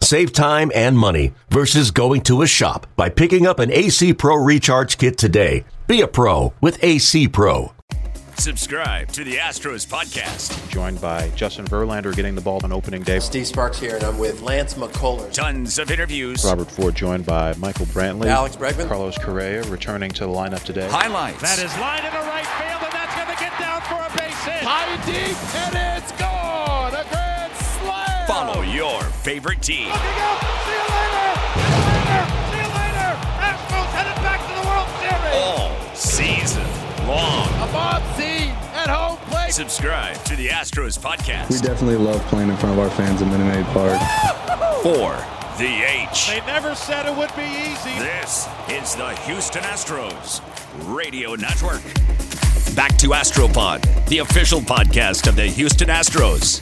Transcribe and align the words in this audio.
Save 0.00 0.32
time 0.32 0.70
and 0.74 0.96
money 0.96 1.32
versus 1.50 1.90
going 1.90 2.20
to 2.22 2.42
a 2.42 2.46
shop 2.46 2.86
by 2.96 3.08
picking 3.08 3.46
up 3.46 3.58
an 3.58 3.72
AC 3.72 4.14
Pro 4.14 4.36
Recharge 4.36 4.98
Kit 4.98 5.18
today. 5.18 5.64
Be 5.86 6.00
a 6.00 6.06
pro 6.08 6.52
with 6.60 6.82
AC 6.82 7.28
Pro. 7.28 7.72
Subscribe 8.38 9.08
to 9.12 9.24
the 9.24 9.36
Astros 9.36 9.86
podcast. 9.86 10.68
Joined 10.68 11.00
by 11.00 11.30
Justin 11.30 11.64
Verlander 11.66 12.14
getting 12.14 12.34
the 12.34 12.40
ball 12.40 12.60
on 12.62 12.72
opening 12.72 13.02
day. 13.02 13.18
Steve 13.18 13.46
Sparks 13.46 13.80
here, 13.80 13.96
and 13.96 14.04
I'm 14.04 14.18
with 14.18 14.42
Lance 14.42 14.74
McCullers. 14.74 15.32
Tons 15.32 15.78
of 15.78 15.90
interviews. 15.90 16.44
Robert 16.44 16.70
Ford 16.70 16.94
joined 16.94 17.24
by 17.24 17.54
Michael 17.54 17.86
Brantley. 17.86 18.26
Alex 18.26 18.54
Bregman. 18.54 18.88
Carlos 18.88 19.16
Correa 19.18 19.62
returning 19.64 20.10
to 20.12 20.26
the 20.26 20.32
lineup 20.32 20.62
today. 20.64 20.86
Highlights. 20.88 21.40
That 21.40 21.58
is 21.58 21.72
line 21.78 22.04
into 22.04 22.18
right 22.18 22.46
field, 22.46 22.82
and 22.82 22.92
that's 22.92 23.16
going 23.16 23.36
to 23.36 23.42
get 23.42 23.58
down 23.58 23.80
for 23.80 23.94
a 23.94 24.18
base 24.18 24.44
hit. 24.44 24.62
High 24.62 24.96
deep, 25.06 25.54
and 25.56 26.02
it's 26.02 26.12
gone. 26.12 26.35
A 28.36 28.44
grand 28.44 28.52
slam. 28.52 28.54
Follow 28.54 28.62
your 28.72 29.02
favorite 29.02 29.62
team. 29.62 29.88
Looking 29.88 30.00
up. 30.20 30.40
See 30.66 30.72
you 30.72 30.84
later. 30.92 31.28
See 31.56 31.62
you 31.62 31.80
later. 31.96 32.22
See 32.50 32.60
you 32.60 32.68
later. 32.76 33.08
Astros 33.40 33.90
headed 33.96 34.18
back 34.22 34.40
to 34.46 34.52
the 34.60 34.64
World 34.68 34.88
Series. 35.00 35.34
All 35.34 35.94
season 35.94 37.06
long. 37.08 37.48
A 37.62 37.72
Bob 37.72 38.02
C 38.16 38.22
at 38.74 38.88
home 38.88 39.16
plate. 39.28 39.52
Subscribe 39.52 40.16
to 40.24 40.36
the 40.36 40.48
Astros 40.48 40.98
podcast. 40.98 41.50
We 41.50 41.58
definitely 41.58 41.96
love 41.96 42.20
playing 42.26 42.50
in 42.50 42.56
front 42.56 42.78
of 42.78 42.84
our 42.84 42.90
fans 42.90 43.22
at 43.22 43.28
Minute 43.28 43.46
Maid 43.54 43.66
Park. 43.66 44.00
for 44.82 45.16
the 45.58 45.84
H. 45.84 46.28
They 46.28 46.40
never 46.46 46.74
said 46.74 47.06
it 47.06 47.16
would 47.16 47.34
be 47.34 47.42
easy. 47.42 47.98
This 47.98 48.46
is 48.68 48.94
the 48.94 49.08
Houston 49.24 49.62
Astros 49.62 50.42
Radio 50.94 51.34
Network. 51.34 51.82
Back 52.76 52.98
to 52.98 53.08
Astropod, 53.08 54.06
the 54.08 54.18
official 54.18 54.60
podcast 54.60 55.26
of 55.28 55.34
the 55.36 55.46
Houston 55.46 55.88
Astros. 55.88 56.60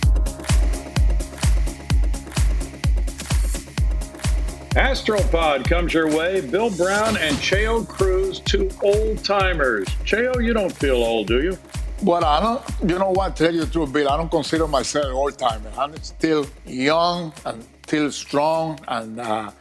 Astropod 4.75 5.69
comes 5.69 5.95
your 5.95 6.09
way. 6.09 6.41
Bill 6.41 6.69
Brown 6.69 7.17
and 7.17 7.37
Cheo 7.37 7.87
Cruz, 7.87 8.41
two 8.41 8.69
old 8.83 9.23
timers. 9.23 9.87
Cheo, 10.05 10.45
you 10.45 10.53
don't 10.53 10.73
feel 10.73 10.97
old, 10.97 11.29
do 11.29 11.41
you? 11.41 11.57
Well, 12.03 12.25
I 12.25 12.41
don't, 12.41 12.91
you 12.91 12.99
know 12.99 13.13
what, 13.13 13.37
tell 13.37 13.55
you 13.55 13.65
the 13.65 13.71
truth, 13.71 13.93
Bill, 13.93 14.09
I 14.09 14.17
don't 14.17 14.29
consider 14.29 14.67
myself 14.67 15.05
an 15.05 15.13
old 15.13 15.39
timer. 15.39 15.71
I'm 15.79 15.97
still 16.03 16.45
young 16.67 17.33
and 17.47 17.65
still 17.87 18.11
strong. 18.11 18.81
And 18.89 19.21
uh, 19.21 19.53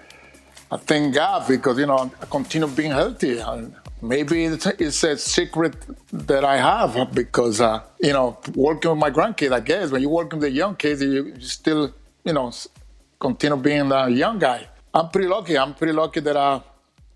I 0.72 0.78
thank 0.78 1.14
God 1.14 1.47
because, 1.47 1.78
you 1.78 1.86
know, 1.86 2.11
I 2.19 2.25
continue 2.25 2.67
being 2.67 2.89
healthy. 2.89 3.38
And 3.38 3.75
maybe 4.02 4.45
it's, 4.45 4.66
it's 4.66 5.03
a 5.03 5.16
secret 5.16 5.75
that 6.11 6.44
I 6.44 6.58
have 6.58 7.14
because, 7.14 7.61
uh, 7.61 7.84
you 8.00 8.14
know, 8.14 8.39
working 8.56 8.89
with 8.89 9.00
my 9.00 9.11
grandkids, 9.11 9.52
I 9.52 9.59
guess, 9.59 9.91
when 9.91 10.02
you 10.02 10.09
work 10.09 10.31
with 10.31 10.41
the 10.41 10.50
young 10.50 10.75
kids, 10.75 11.03
you, 11.03 11.36
you 11.36 11.41
still, 11.41 11.94
you 12.25 12.34
know, 12.34 12.52
continue 13.19 13.58
being 13.58 13.91
a 13.91 14.09
young 14.09 14.39
guy. 14.39 14.69
I'm 14.94 15.10
pretty 15.10 15.28
lucky. 15.28 15.58
I'm 15.58 15.74
pretty 15.74 15.94
lucky 15.94 16.20
that 16.20 16.38
I, 16.38 16.62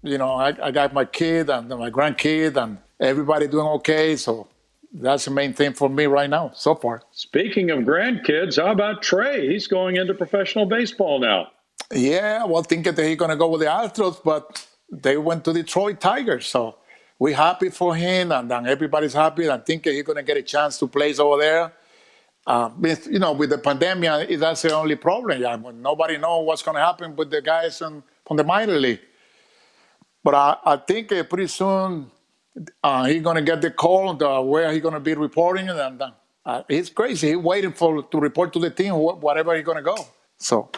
you 0.01 0.17
know, 0.17 0.33
I, 0.33 0.53
I 0.67 0.71
got 0.71 0.93
my 0.93 1.05
kid 1.05 1.49
and 1.49 1.69
my 1.69 1.91
grandkid 1.91 2.61
and 2.61 2.79
everybody 2.99 3.47
doing 3.47 3.67
okay. 3.67 4.15
So 4.15 4.47
that's 4.91 5.25
the 5.25 5.31
main 5.31 5.53
thing 5.53 5.73
for 5.73 5.89
me 5.89 6.05
right 6.05 6.29
now, 6.29 6.51
so 6.55 6.73
far. 6.73 7.03
Speaking 7.11 7.69
of 7.69 7.79
grandkids, 7.79 8.61
how 8.61 8.71
about 8.71 9.03
Trey? 9.03 9.47
He's 9.47 9.67
going 9.67 9.97
into 9.97 10.13
professional 10.13 10.65
baseball 10.65 11.19
now. 11.19 11.51
Yeah, 11.93 12.45
well, 12.45 12.63
thinking 12.63 12.93
that 12.95 13.05
he's 13.05 13.17
going 13.17 13.29
to 13.29 13.37
go 13.37 13.47
with 13.49 13.61
the 13.61 13.67
Astros, 13.67 14.21
but 14.23 14.65
they 14.91 15.17
went 15.17 15.45
to 15.45 15.53
Detroit 15.53 16.01
Tigers. 16.01 16.47
So 16.47 16.77
we're 17.19 17.35
happy 17.35 17.69
for 17.69 17.95
him, 17.95 18.31
and, 18.31 18.51
and 18.51 18.67
everybody's 18.67 19.13
happy. 19.13 19.47
And 19.47 19.65
thinking 19.65 19.93
he's 19.93 20.03
going 20.03 20.17
to 20.17 20.23
get 20.23 20.37
a 20.37 20.41
chance 20.41 20.79
to 20.79 20.87
play 20.87 21.13
over 21.15 21.41
there. 21.41 21.73
Uh, 22.47 22.69
with, 22.79 23.07
you 23.07 23.19
know, 23.19 23.33
with 23.33 23.49
the 23.49 23.57
pandemic, 23.57 24.29
that's 24.39 24.61
the 24.61 24.73
only 24.73 24.95
problem. 24.95 25.41
Yeah, 25.41 25.57
when 25.57 25.81
nobody 25.81 26.17
knows 26.17 26.47
what's 26.47 26.63
going 26.63 26.75
to 26.75 26.81
happen 26.81 27.13
with 27.13 27.29
the 27.29 27.41
guys 27.41 27.81
in, 27.81 28.01
from 28.25 28.37
the 28.37 28.45
minor 28.45 28.79
league. 28.79 29.01
But 30.23 30.33
I, 30.33 30.57
I 30.65 30.77
think 30.77 31.11
uh, 31.11 31.23
pretty 31.23 31.47
soon 31.47 32.09
uh, 32.81 33.03
he's 33.05 33.21
going 33.21 33.35
to 33.35 33.41
get 33.41 33.61
the 33.61 33.69
call 33.69 34.13
the, 34.13 34.41
where 34.41 34.71
he's 34.71 34.81
going 34.81 34.93
to 34.93 35.01
be 35.01 35.13
reporting, 35.13 35.67
and 35.67 36.01
uh, 36.01 36.11
uh, 36.45 36.63
it's 36.69 36.89
crazy. 36.89 37.27
He's 37.29 37.37
waiting 37.37 37.73
for 37.73 38.01
to 38.01 38.17
report 38.17 38.53
to 38.53 38.59
the 38.59 38.69
team 38.69 38.93
wh- 38.93 39.21
whatever 39.21 39.53
he's 39.53 39.65
going 39.65 39.77
to 39.77 39.83
go. 39.83 39.97
So 40.37 40.69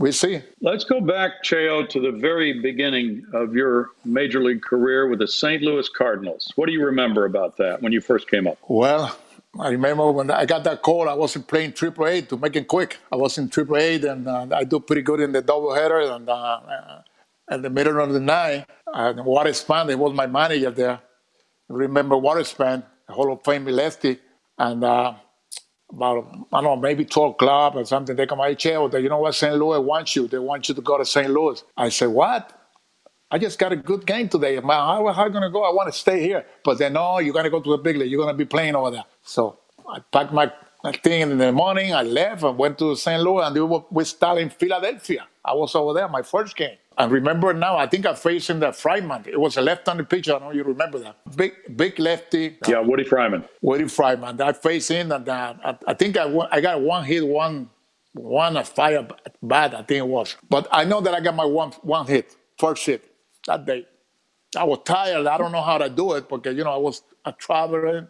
we 0.00 0.10
see. 0.10 0.42
Let's 0.60 0.84
go 0.84 1.00
back, 1.00 1.44
Cheo, 1.44 1.88
to 1.88 2.00
the 2.00 2.10
very 2.10 2.60
beginning 2.60 3.24
of 3.32 3.54
your 3.54 3.90
major 4.04 4.42
league 4.42 4.62
career 4.62 5.06
with 5.06 5.20
the 5.20 5.28
St. 5.28 5.62
Louis 5.62 5.88
Cardinals. 5.88 6.52
What 6.56 6.66
do 6.66 6.72
you 6.72 6.84
remember 6.84 7.26
about 7.26 7.56
that 7.58 7.80
when 7.80 7.92
you 7.92 8.00
first 8.00 8.28
came 8.28 8.48
up? 8.48 8.58
Well, 8.66 9.16
I 9.60 9.68
remember 9.68 10.10
when 10.12 10.30
I 10.30 10.46
got 10.46 10.64
that 10.64 10.82
call, 10.82 11.08
I 11.08 11.14
wasn't 11.14 11.46
playing 11.48 11.74
Triple 11.74 12.06
A 12.06 12.22
to 12.22 12.38
make 12.38 12.56
it 12.56 12.68
quick. 12.68 12.98
I 13.12 13.16
was 13.16 13.38
in 13.38 13.50
Triple 13.50 13.76
A, 13.76 13.96
and 13.96 14.26
uh, 14.28 14.46
I 14.52 14.64
do 14.64 14.80
pretty 14.80 15.02
good 15.02 15.20
in 15.20 15.32
the 15.32 15.42
doubleheader. 15.42 16.16
And 16.16 16.28
uh, 16.28 16.32
uh, 16.34 17.02
at 17.50 17.62
the 17.62 17.70
middle 17.70 18.00
of 18.00 18.12
the 18.14 18.20
night, 18.20 18.66
uh, 18.92 19.12
Warren 19.18 19.52
Spahn, 19.52 19.90
he 19.90 19.94
was 19.94 20.14
my 20.14 20.26
manager 20.26 20.70
there. 20.70 21.00
I 21.70 21.74
remember 21.74 22.16
Warren 22.16 22.44
Spahn, 22.44 22.84
Hall 23.08 23.32
of 23.32 23.44
Fame 23.44 23.66
lefty, 23.66 24.18
and 24.58 24.84
uh, 24.84 25.14
about 25.92 26.26
I 26.52 26.62
don't 26.62 26.64
know 26.64 26.76
maybe 26.76 27.04
12 27.04 27.32
o'clock 27.32 27.74
or 27.76 27.84
something. 27.84 28.16
They 28.16 28.26
come 28.26 28.40
out, 28.40 28.58
chair, 28.58 28.80
you 28.98 29.08
know 29.08 29.18
what? 29.18 29.34
St. 29.34 29.54
Louis 29.56 29.80
wants 29.80 30.16
you. 30.16 30.28
They 30.28 30.38
want 30.38 30.68
you 30.68 30.74
to 30.74 30.80
go 30.80 30.98
to 30.98 31.04
St. 31.04 31.30
Louis. 31.30 31.62
I 31.76 31.90
said, 31.90 32.08
what? 32.08 32.58
I 33.30 33.38
just 33.38 33.58
got 33.58 33.72
a 33.72 33.76
good 33.76 34.06
game 34.06 34.28
today. 34.28 34.56
How, 34.56 35.12
how 35.12 35.26
you 35.26 35.30
going 35.30 35.42
to 35.42 35.50
go? 35.50 35.64
I 35.64 35.72
want 35.72 35.92
to 35.92 35.98
stay 35.98 36.20
here. 36.22 36.44
But 36.64 36.78
then, 36.78 36.94
no, 36.94 37.18
you're 37.18 37.32
going 37.32 37.44
to 37.44 37.50
go 37.50 37.60
to 37.60 37.70
the 37.72 37.78
big 37.78 37.96
league. 37.96 38.10
You're 38.10 38.22
going 38.22 38.34
to 38.34 38.38
be 38.38 38.44
playing 38.46 38.74
over 38.74 38.90
there. 38.90 39.04
So 39.22 39.58
I 39.88 40.00
packed 40.12 40.32
my, 40.32 40.52
my 40.84 40.92
thing 40.92 41.22
in 41.22 41.38
the 41.38 41.52
morning. 41.52 41.94
I 41.94 42.02
left 42.02 42.42
and 42.42 42.58
went 42.58 42.78
to 42.78 42.96
St. 42.96 43.22
Louis, 43.22 43.44
and 43.44 43.54
we, 43.54 43.60
were, 43.62 43.84
we 43.90 44.04
started 44.04 44.42
in 44.42 44.50
Philadelphia. 44.50 45.26
I 45.44 45.54
was 45.54 45.74
over 45.74 45.92
there, 45.94 46.08
my 46.08 46.22
first 46.22 46.56
game. 46.56 46.76
I 46.96 47.06
remember 47.06 47.54
now, 47.54 47.76
I 47.76 47.86
think 47.86 48.04
I 48.04 48.14
faced 48.14 48.50
him 48.50 48.60
that 48.60 48.74
Fryman. 48.74 49.26
It 49.26 49.40
was 49.40 49.56
a 49.56 49.62
left-handed 49.62 50.10
pitcher. 50.10 50.34
I 50.34 50.38
don't 50.38 50.48
know 50.48 50.54
you 50.54 50.62
remember 50.62 50.98
that. 50.98 51.16
Big, 51.36 51.54
big 51.74 51.98
lefty. 51.98 52.58
Yeah, 52.68 52.80
Woody 52.80 53.04
Fryman. 53.04 53.48
Woody 53.62 53.84
Fryman. 53.84 54.40
I 54.40 54.52
faced 54.52 54.90
him, 54.90 55.10
and 55.10 55.26
uh, 55.28 55.54
I, 55.64 55.78
I 55.88 55.94
think 55.94 56.18
I, 56.18 56.24
I 56.50 56.60
got 56.60 56.80
one 56.82 57.04
hit, 57.04 57.26
one 57.26 57.70
one 58.14 58.56
a 58.56 58.64
fire 58.64 59.06
bat, 59.42 59.74
I 59.74 59.82
think 59.82 59.98
it 60.00 60.06
was. 60.06 60.36
But 60.48 60.68
I 60.70 60.84
know 60.84 61.00
that 61.00 61.14
I 61.14 61.20
got 61.20 61.34
my 61.34 61.44
one 61.44 61.70
one 61.82 62.06
hit, 62.06 62.36
first 62.58 62.84
hit 62.86 63.04
that 63.46 63.64
day. 63.64 63.86
I 64.56 64.64
was 64.64 64.80
tired. 64.84 65.26
I 65.26 65.38
don't 65.38 65.52
know 65.52 65.62
how 65.62 65.78
to 65.78 65.88
do 65.88 66.12
it 66.12 66.28
because 66.28 66.56
you 66.56 66.64
know 66.64 66.72
I 66.72 66.76
was 66.76 67.02
a 67.24 67.32
traveling, 67.32 68.08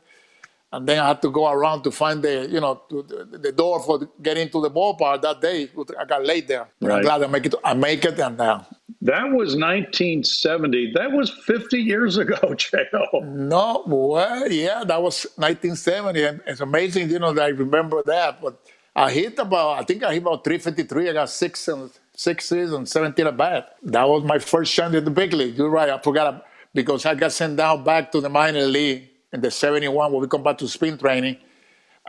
and 0.73 0.89
then 0.89 0.99
I 0.99 1.09
had 1.09 1.23
to 1.23 1.31
go 1.31 1.51
around 1.51 1.83
to 1.85 1.91
find 1.91 2.23
the 2.23 2.49
you 2.51 2.61
know 2.61 2.83
to 2.91 3.03
the, 3.03 3.39
the 3.39 3.53
door 3.53 3.83
for 3.83 4.09
getting 4.23 4.49
to 4.51 4.61
the 4.63 4.71
ballpark 4.71 5.23
that 5.23 5.41
day. 5.41 5.69
I 5.99 6.05
got 6.05 6.25
late 6.25 6.49
there. 6.49 6.69
Right. 6.81 6.97
I'm 6.97 7.03
glad 7.03 7.23
I 7.23 7.27
make 7.27 7.47
it. 7.47 7.55
I 7.65 7.75
make 7.75 8.05
it, 8.05 8.19
and 8.19 8.41
uh, 8.41 8.61
That 9.03 9.25
was 9.33 9.57
1970. 9.57 10.93
That 10.95 11.13
was 11.13 11.31
50 11.31 11.79
years 11.79 12.19
ago, 12.19 12.37
Cheo. 12.43 13.25
No, 13.25 13.83
well, 13.87 14.51
yeah, 14.51 14.85
that 14.85 15.03
was 15.03 15.27
1970, 15.37 16.25
and 16.25 16.41
it's 16.47 16.61
amazing, 16.61 17.11
you 17.11 17.19
know, 17.19 17.33
that 17.33 17.45
I 17.45 17.49
remember 17.49 18.03
that. 18.07 18.41
But 18.41 18.61
I 18.97 19.11
hit 19.11 19.39
about, 19.39 19.81
I 19.81 19.85
think 19.85 20.05
I 20.05 20.15
hit 20.15 20.23
about 20.23 20.45
353. 20.45 21.11
I 21.11 21.13
got 21.15 21.31
six 21.31 21.69
and 21.69 21.91
sixes 22.15 22.73
and 22.73 22.89
17 22.89 23.27
at 23.27 23.37
bat. 23.37 23.77
That 23.83 24.09
was 24.09 24.25
my 24.25 24.39
first 24.39 24.73
chance 24.73 24.95
in 24.95 25.05
the 25.05 25.11
big 25.11 25.33
league. 25.33 25.59
You're 25.59 25.71
right, 25.71 25.91
I 25.91 25.99
forgot 25.99 26.47
because 26.75 27.05
I 27.05 27.15
got 27.15 27.33
sent 27.33 27.57
down 27.57 27.85
back 27.85 28.13
to 28.13 28.21
the 28.21 28.29
minor 28.31 28.67
league 28.67 29.09
in 29.33 29.41
the 29.41 29.51
71 29.51 30.13
when 30.13 30.21
we 30.21 30.29
come 30.29 30.43
back 30.43 30.59
to 30.59 30.69
spin 30.69 30.99
training. 30.99 31.39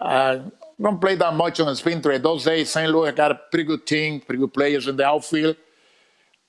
I 0.01 0.41
don't 0.81 0.99
play 0.99 1.15
that 1.15 1.33
much 1.33 1.59
on 1.59 1.67
the 1.67 1.75
spin 1.75 2.01
training. 2.01 2.23
Those 2.23 2.43
days, 2.43 2.69
St. 2.69 2.91
Louis 2.91 3.11
got 3.11 3.31
a 3.31 3.39
pretty 3.51 3.63
good 3.63 3.85
team, 3.85 4.19
pretty 4.19 4.39
good 4.39 4.53
players 4.53 4.87
in 4.87 4.97
the 4.97 5.05
outfield. 5.05 5.55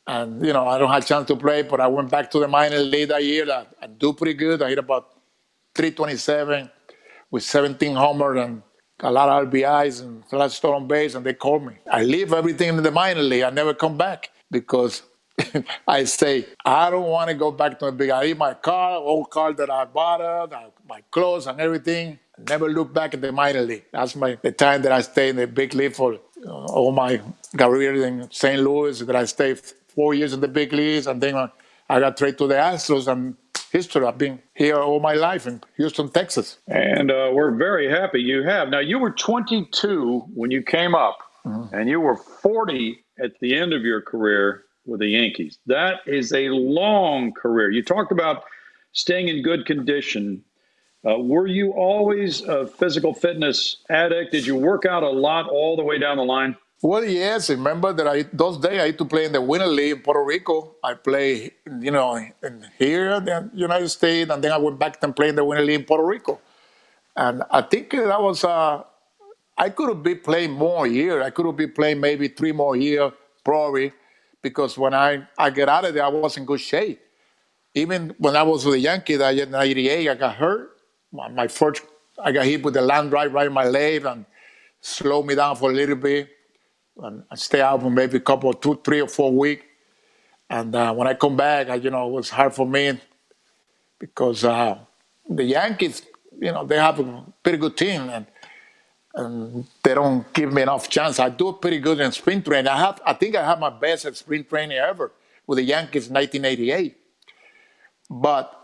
And, 0.07 0.45
you 0.45 0.53
know, 0.53 0.67
I 0.67 0.79
don't 0.79 0.91
have 0.91 1.03
a 1.03 1.07
chance 1.07 1.29
to 1.29 1.37
play, 1.37 1.63
but 1.63 1.81
I 1.81 1.87
went 1.87 2.11
back 2.11 2.31
to 2.33 2.39
the 2.39 2.49
minor 2.49 2.79
league 2.79 3.09
that 3.09 3.25
year. 3.25 3.51
I, 3.51 3.67
I 3.81 3.87
do 3.87 4.13
pretty 4.13 4.35
good. 4.35 4.63
I 4.63 4.69
hit 4.71 4.79
about 4.79 5.11
327 5.75 6.71
with 7.31 7.43
17 7.43 7.97
homers 7.97 8.45
and 8.45 8.63
a 9.01 9.11
lot 9.11 9.29
of 9.29 9.51
RBIs 9.51 10.03
and 10.03 10.23
a 10.31 10.37
lot 10.37 10.47
of 10.47 10.53
stolen 10.53 10.87
base, 10.87 11.15
and 11.15 11.25
they 11.25 11.35
called 11.35 11.65
me. 11.65 11.75
I 11.91 12.03
leave 12.03 12.33
everything 12.33 12.69
in 12.69 12.83
the 12.83 12.91
minor 12.91 13.23
league. 13.23 13.43
I 13.43 13.51
never 13.51 13.75
come 13.75 13.97
back 13.97 14.31
because 14.51 15.03
I 15.89 16.05
say, 16.05 16.47
I 16.65 16.91
don't 16.91 17.09
want 17.09 17.29
to 17.29 17.35
go 17.35 17.51
back 17.51 17.79
to 17.79 17.87
the 17.87 17.93
big. 17.93 18.11
I 18.11 18.23
leave 18.23 18.39
my 18.39 18.55
car, 18.55 18.97
old 18.97 19.31
car 19.31 19.53
that 19.53 19.71
I 19.71 19.85
bought, 19.85 20.21
uh, 20.21 20.47
my 20.89 21.03
clothes 21.11 21.47
and 21.47 21.61
everything. 21.61 22.19
Never 22.49 22.69
look 22.69 22.93
back 22.93 23.15
at 23.15 23.21
the 23.21 23.33
minor 23.33 23.63
league. 23.63 23.85
That's 23.93 24.17
my 24.17 24.37
the 24.43 24.53
time 24.53 24.83
that 24.83 24.93
I 24.93 25.03
stay 25.03 25.29
in 25.29 25.37
the 25.37 25.47
big 25.47 25.75
league 25.75 25.95
for 25.95 26.19
uh, 26.47 26.51
all 26.51 26.93
my 26.93 27.21
career 27.57 28.05
in 28.05 28.29
St. 28.31 28.61
Louis. 28.61 28.99
That 29.01 29.17
I 29.17 29.25
stayed 29.25 29.61
four 29.95 30.15
years 30.15 30.33
in 30.33 30.41
the 30.41 30.49
big 30.49 30.73
leagues, 30.73 31.07
and 31.07 31.21
then 31.21 31.37
uh, 31.37 31.49
I 31.89 32.01
got 32.01 32.17
traded 32.17 32.39
to 32.39 32.47
the 32.49 32.55
Astros, 32.55 33.07
and 33.07 33.37
history. 33.75 34.07
I've 34.07 34.17
been 34.17 34.41
here 34.55 34.79
all 34.79 35.01
my 35.01 35.15
life 35.15 35.47
in 35.47 35.61
Houston, 35.77 36.09
Texas. 36.09 36.59
And 36.69 37.11
uh, 37.11 37.31
we're 37.33 37.55
very 37.57 37.91
happy 37.91 38.21
you 38.21 38.45
have. 38.45 38.69
Now, 38.69 38.79
you 38.79 38.99
were 38.99 39.11
22 39.11 40.27
when 40.33 40.51
you 40.53 40.63
came 40.63 40.95
up, 40.95 41.19
mm-hmm. 41.45 41.75
and 41.75 41.89
you 41.89 42.01
were 42.01 42.17
40 42.17 43.05
at 43.23 43.33
the 43.41 43.57
end 43.57 43.73
of 43.73 43.83
your 43.83 44.01
career 44.01 44.65
with 44.87 45.01
the 45.01 45.09
Yankees. 45.09 45.59
That 45.67 46.01
is 46.07 46.33
a 46.33 46.49
long 46.49 47.33
career. 47.33 47.71
You 47.71 47.83
talked 47.83 48.13
about 48.13 48.45
staying 48.93 49.29
in 49.29 49.43
good 49.43 49.67
condition. 49.67 50.45
Uh, 51.07 51.19
were 51.19 51.47
you 51.47 51.73
always 51.73 52.43
a 52.43 52.67
physical 52.67 53.13
fitness 53.15 53.79
addict? 53.91 54.33
Did 54.33 54.47
you 54.47 54.57
work 54.57 54.87
out 54.87 55.03
a 55.03 55.11
lot 55.11 55.49
all 55.49 55.77
the 55.77 55.83
way 55.83 55.99
down 55.99 56.17
the 56.17 56.25
line? 56.25 56.57
Well, 56.83 57.05
yes. 57.05 57.51
Remember 57.51 57.93
that 57.93 58.07
I 58.07 58.23
those 58.33 58.59
days 58.59 58.81
I 58.81 58.87
used 58.87 58.99
to 58.99 59.05
play 59.05 59.25
in 59.25 59.33
the 59.33 59.41
Winter 59.41 59.67
League 59.67 59.93
in 59.93 60.01
Puerto 60.01 60.23
Rico. 60.23 60.77
I 60.83 60.95
play, 60.95 61.53
you 61.81 61.91
know, 61.91 62.17
in 62.17 62.67
here 62.79 63.13
in 63.13 63.25
the 63.25 63.51
United 63.55 63.89
States, 63.89 64.31
and 64.31 64.45
then 64.45 64.53
I 64.53 64.59
went 64.59 64.79
back 64.79 65.03
and 65.03 65.15
played 65.17 65.31
in 65.31 65.37
the 65.37 65.45
Winter 65.45 65.65
League 65.65 65.81
in 65.81 65.87
Puerto 65.87 66.05
Rico. 66.05 66.41
And 67.17 67.43
I 67.51 67.63
think 67.63 67.91
that 67.93 68.21
was 68.21 68.45
uh, 68.45 68.83
I 69.57 69.71
could 69.71 69.89
have 69.89 70.03
been 70.03 70.21
playing 70.21 70.53
more 70.53 70.87
year. 70.87 71.23
I 71.23 71.31
could 71.31 71.47
have 71.47 71.57
been 71.57 71.73
playing 71.73 72.01
maybe 72.01 72.29
three 72.29 72.53
more 72.53 72.77
years, 72.77 73.13
probably, 73.45 73.93
because 74.45 74.79
when 74.79 74.95
I, 74.95 75.27
I 75.37 75.51
get 75.51 75.69
out 75.69 75.85
of 75.85 75.95
there, 75.95 76.05
I 76.05 76.09
was 76.09 76.37
in 76.37 76.45
good 76.45 76.61
shape. 76.61 77.01
Even 77.75 78.15
when 78.19 78.37
I 78.37 78.45
was 78.45 78.65
with 78.65 78.75
the 78.75 78.81
Yankees, 78.81 79.21
I 79.21 79.33
in 79.33 79.53
'88, 79.53 80.09
I 80.09 80.15
got 80.15 80.37
hurt 80.37 80.75
my 81.15 81.49
first, 81.49 81.83
I 82.23 82.33
got 82.33 82.45
hit 82.45 82.63
with 82.63 82.75
the 82.75 82.83
land 82.83 83.11
drive 83.11 83.33
right 83.33 83.47
in 83.47 83.53
my 83.53 83.65
leg 83.65 84.05
and 84.05 84.25
slowed 84.81 85.27
me 85.27 85.35
down 85.35 85.57
for 85.57 85.71
a 85.71 85.75
little 85.75 85.97
bit. 85.97 86.29
And 86.99 87.25
I 87.31 87.37
stay 87.37 87.61
out 87.61 87.83
for 87.83 87.91
maybe 87.91 88.19
a 88.19 88.21
couple, 88.21 88.53
two, 88.53 88.81
three 88.85 89.01
or 89.01 89.09
four 89.09 89.33
weeks. 89.33 89.65
And 90.51 90.75
uh, 90.75 90.93
when 90.93 91.09
I 91.09 91.15
come 91.15 91.37
back, 91.37 91.69
I, 91.69 91.77
you 91.77 91.91
know, 91.91 92.09
it 92.09 92.13
was 92.13 92.31
hard 92.31 92.55
for 92.55 92.67
me 92.67 93.01
because 93.99 94.45
uh, 94.45 94.79
the 95.29 95.45
Yankees, 95.45 96.03
you 96.39 96.53
know, 96.53 96.65
they 96.65 96.77
have 96.77 97.01
a 97.01 97.25
pretty 97.43 97.59
good 97.59 97.77
team 97.77 98.09
and, 98.11 98.27
and 99.15 99.67
they 99.83 99.95
don't 99.95 100.31
give 100.33 100.53
me 100.53 100.63
enough 100.63 100.89
chance. 100.89 101.19
I 101.21 101.29
do 101.29 101.53
pretty 101.53 101.79
good 101.79 102.01
in 102.01 102.11
spring 102.13 102.43
training. 102.43 102.69
I 102.69 102.79
have, 102.79 103.01
I 103.07 103.13
think 103.13 103.37
I 103.37 103.45
have 103.45 103.61
my 103.61 103.71
best 103.71 104.05
at 104.05 104.17
spring 104.17 104.45
training 104.45 104.77
ever 104.79 105.13
with 105.47 105.59
the 105.59 105.65
Yankees 105.65 106.09
in 106.09 106.15
1988. 106.15 106.97
But 108.11 108.61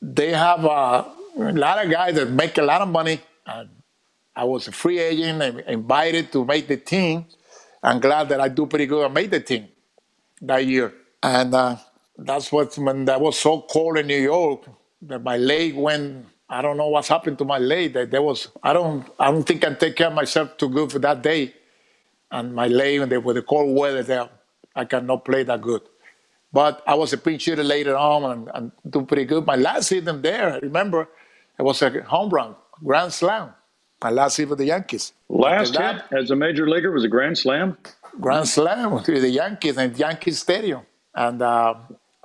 they 0.00 0.32
have 0.32 0.64
a 0.64 1.12
lot 1.36 1.84
of 1.84 1.90
guys 1.90 2.14
that 2.16 2.30
make 2.30 2.58
a 2.58 2.62
lot 2.62 2.82
of 2.82 2.88
money. 2.88 3.20
Uh, 3.46 3.64
I 4.36 4.44
was 4.44 4.68
a 4.68 4.72
free 4.72 4.98
agent 4.98 5.42
and 5.42 5.60
invited 5.60 6.32
to 6.32 6.44
make 6.44 6.68
the 6.68 6.76
team. 6.76 7.26
I'm 7.82 8.00
glad 8.00 8.28
that 8.30 8.40
I 8.40 8.48
do 8.48 8.66
pretty 8.66 8.86
good. 8.86 9.04
I 9.04 9.08
made 9.08 9.30
the 9.30 9.40
team 9.40 9.68
that 10.42 10.66
year. 10.66 10.92
And 11.22 11.54
uh, 11.54 11.76
that's 12.18 12.52
what, 12.52 12.76
when 12.76 13.04
that 13.06 13.20
was 13.20 13.38
so 13.38 13.62
cold 13.62 13.98
in 13.98 14.06
New 14.06 14.20
York, 14.20 14.64
that 15.02 15.22
my 15.22 15.36
leg 15.36 15.74
went, 15.74 16.26
I 16.48 16.62
don't 16.62 16.76
know 16.76 16.88
what's 16.88 17.08
happened 17.08 17.38
to 17.38 17.44
my 17.44 17.58
leg. 17.58 17.94
That 17.94 18.10
there 18.10 18.22
was, 18.22 18.48
I 18.62 18.72
don't, 18.72 19.06
I 19.18 19.30
don't 19.30 19.44
think 19.44 19.64
I 19.64 19.74
take 19.74 19.96
care 19.96 20.08
of 20.08 20.14
myself 20.14 20.56
too 20.56 20.68
good 20.68 20.92
for 20.92 20.98
that 21.00 21.22
day. 21.22 21.54
And 22.30 22.54
my 22.54 22.66
leg, 22.68 23.00
and 23.00 23.10
they, 23.10 23.18
with 23.18 23.36
the 23.36 23.42
cold 23.42 23.76
weather 23.76 24.02
there, 24.02 24.28
I 24.74 24.84
cannot 24.84 25.24
play 25.24 25.42
that 25.44 25.62
good. 25.62 25.82
But 26.52 26.82
I 26.86 26.94
was 26.94 27.12
a 27.12 27.18
pinch 27.18 27.46
hitter 27.46 27.64
later 27.64 27.96
on 27.96 28.24
and, 28.24 28.50
and 28.54 28.72
do 28.88 29.02
pretty 29.02 29.24
good. 29.24 29.46
My 29.46 29.56
last 29.56 29.88
season 29.88 30.22
there, 30.22 30.54
I 30.54 30.58
remember, 30.58 31.08
it 31.58 31.62
was 31.62 31.82
a 31.82 32.02
home 32.02 32.30
run, 32.30 32.54
grand 32.82 33.12
slam. 33.12 33.50
My 34.02 34.10
last 34.10 34.38
year 34.38 34.48
with 34.48 34.58
the 34.58 34.66
Yankees. 34.66 35.14
Last 35.28 35.76
hit 35.76 36.02
as 36.12 36.30
a 36.30 36.36
major 36.36 36.68
leaguer 36.68 36.90
was 36.90 37.04
a 37.04 37.08
grand 37.08 37.38
slam. 37.38 37.78
Grand 38.20 38.46
slam 38.46 38.92
with 38.92 39.06
the 39.06 39.30
Yankees 39.30 39.78
in 39.78 39.94
Yankee 39.94 40.30
Stadium, 40.32 40.82
and 41.14 41.40
uh, 41.40 41.74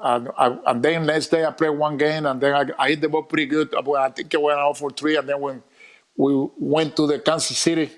and, 0.02 0.30
and, 0.66 0.84
then 0.84 1.06
next 1.06 1.28
day 1.28 1.46
I 1.46 1.52
played 1.52 1.78
one 1.78 1.98
game, 1.98 2.26
and 2.26 2.40
then 2.40 2.54
I, 2.54 2.84
I 2.84 2.90
hit 2.90 3.02
the 3.02 3.10
ball 3.10 3.24
pretty 3.24 3.46
good. 3.46 3.74
I 3.76 4.10
think 4.10 4.34
it 4.34 4.42
went 4.42 4.60
out 4.60 4.78
for 4.78 4.90
three, 4.90 5.18
and 5.18 5.28
then 5.28 5.40
when 5.40 5.64
we 6.18 6.48
went 6.58 6.96
to 6.96 7.08
the 7.08 7.20
Kansas 7.20 7.58
City, 7.58 7.92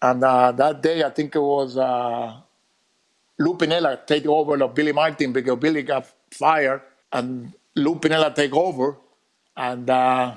and 0.00 0.22
uh, 0.22 0.52
that 0.52 0.82
day 0.82 1.02
I 1.02 1.10
think 1.10 1.34
it 1.34 1.40
was 1.40 1.76
uh, 1.76 2.34
Lou 3.38 3.56
take 4.06 4.26
over 4.26 4.62
of 4.62 4.74
Billy 4.74 4.92
Martin 4.92 5.32
because 5.32 5.58
Billy 5.58 5.82
got 5.82 6.06
fired, 6.30 6.82
and 7.12 7.52
Lou 7.74 7.96
Piniella 7.96 8.34
take 8.34 8.54
over, 8.54 8.96
and. 9.56 9.88
Uh, 9.90 10.34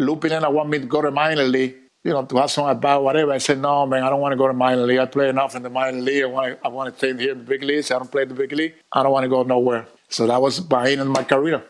I 0.00 0.48
want 0.48 0.70
me 0.70 0.78
to 0.78 0.86
go 0.86 1.02
to 1.02 1.10
minor 1.10 1.44
league, 1.44 1.76
you 2.04 2.12
know, 2.12 2.24
to 2.24 2.36
have 2.38 2.50
some 2.50 2.66
about 2.66 3.02
whatever. 3.04 3.32
I 3.32 3.38
said, 3.38 3.58
no, 3.58 3.86
man, 3.86 4.02
I 4.02 4.08
don't 4.08 4.20
want 4.20 4.32
to 4.32 4.36
go 4.36 4.48
to 4.48 4.54
minor 4.54 4.86
league. 4.86 4.98
I 4.98 5.04
play 5.06 5.28
enough 5.28 5.54
in 5.54 5.62
the 5.62 5.70
minor 5.70 6.00
league. 6.00 6.22
I 6.22 6.26
want 6.26 6.58
to, 6.58 6.66
I 6.66 6.68
want 6.68 6.92
to 6.92 6.98
stay 6.98 7.16
here 7.22 7.32
in 7.32 7.38
the 7.38 7.44
big 7.44 7.62
leagues. 7.62 7.90
I 7.90 7.98
don't 7.98 8.10
play 8.10 8.24
the 8.24 8.34
big 8.34 8.52
league. 8.52 8.74
I 8.92 9.02
don't 9.02 9.12
want 9.12 9.24
to 9.24 9.28
go 9.28 9.42
nowhere. 9.42 9.86
So 10.10 10.26
that 10.26 10.42
was 10.42 10.60
behind 10.60 11.00
in 11.00 11.08
my 11.08 11.24
career. 11.24 11.62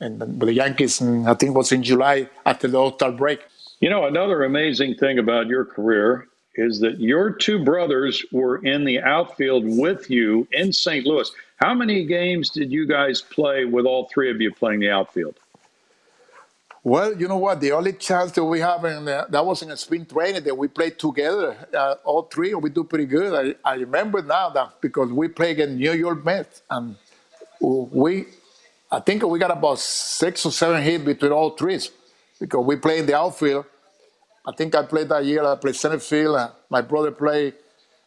And 0.00 0.18
with 0.18 0.48
the 0.48 0.54
Yankees, 0.54 1.00
and 1.00 1.28
I 1.28 1.34
think 1.34 1.50
it 1.50 1.56
was 1.56 1.70
in 1.70 1.82
July 1.82 2.28
after 2.44 2.66
the 2.66 2.76
All-Star 2.76 3.12
break. 3.12 3.40
You 3.80 3.90
know, 3.90 4.06
another 4.06 4.42
amazing 4.42 4.96
thing 4.96 5.18
about 5.18 5.46
your 5.46 5.64
career 5.64 6.26
is 6.56 6.80
that 6.80 7.00
your 7.00 7.30
two 7.30 7.64
brothers 7.64 8.24
were 8.32 8.58
in 8.64 8.84
the 8.84 9.00
outfield 9.00 9.64
with 9.64 10.10
you 10.10 10.46
in 10.52 10.72
St. 10.72 11.06
Louis. 11.06 11.30
How 11.56 11.74
many 11.74 12.04
games 12.04 12.50
did 12.50 12.72
you 12.72 12.86
guys 12.86 13.20
play 13.20 13.64
with 13.64 13.86
all 13.86 14.10
three 14.12 14.30
of 14.30 14.40
you 14.40 14.52
playing 14.52 14.80
the 14.80 14.90
outfield? 14.90 15.36
Well, 16.84 17.16
you 17.16 17.28
know 17.28 17.36
what? 17.36 17.60
The 17.60 17.70
only 17.72 17.92
chance 17.92 18.32
that 18.32 18.44
we 18.44 18.58
have 18.58 18.84
and 18.84 19.06
that 19.06 19.46
was 19.46 19.62
in 19.62 19.70
a 19.70 19.76
spring 19.76 20.04
training 20.04 20.42
that 20.42 20.58
we 20.58 20.66
played 20.66 20.98
together, 20.98 21.56
uh, 21.72 21.94
all 22.04 22.22
three, 22.22 22.50
and 22.50 22.60
we 22.60 22.70
do 22.70 22.82
pretty 22.82 23.06
good. 23.06 23.56
I, 23.64 23.70
I 23.70 23.74
remember 23.76 24.20
now 24.20 24.50
that 24.50 24.80
because 24.80 25.12
we 25.12 25.28
played 25.28 25.52
against 25.52 25.76
New 25.76 25.92
York 25.92 26.24
Mets, 26.24 26.62
and 26.68 26.96
we, 27.62 28.26
I 28.90 29.00
think 29.00 29.22
we 29.24 29.38
got 29.38 29.50
about 29.50 29.78
six 29.78 30.44
or 30.46 30.52
seven 30.52 30.82
hits 30.82 31.04
between 31.04 31.32
all 31.32 31.50
three 31.50 31.80
because 32.40 32.64
we 32.66 32.76
played 32.76 33.00
in 33.00 33.06
the 33.06 33.16
outfield. 33.16 33.66
I 34.46 34.52
think 34.56 34.74
I 34.74 34.82
played 34.84 35.08
that 35.10 35.24
year. 35.24 35.44
I 35.44 35.56
played 35.56 35.76
center 35.76 36.00
field. 36.00 36.36
and 36.36 36.52
my 36.70 36.80
brother 36.82 37.12
played. 37.12 37.54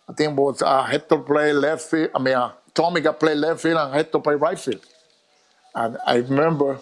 I 0.09 0.13
think 0.13 0.37
was 0.37 0.61
uh, 0.61 0.83
Hector 0.83 1.17
played 1.19 1.53
left 1.53 1.83
field. 1.89 2.11
I 2.13 2.19
mean, 2.19 2.35
uh, 2.35 2.51
Tommy 2.73 3.01
got 3.01 3.19
played 3.19 3.37
left 3.37 3.61
field 3.61 3.77
and 3.77 3.93
Hector 3.93 4.19
played 4.19 4.35
right 4.41 4.59
field. 4.59 4.85
And 5.73 5.97
I 6.05 6.17
remember 6.17 6.79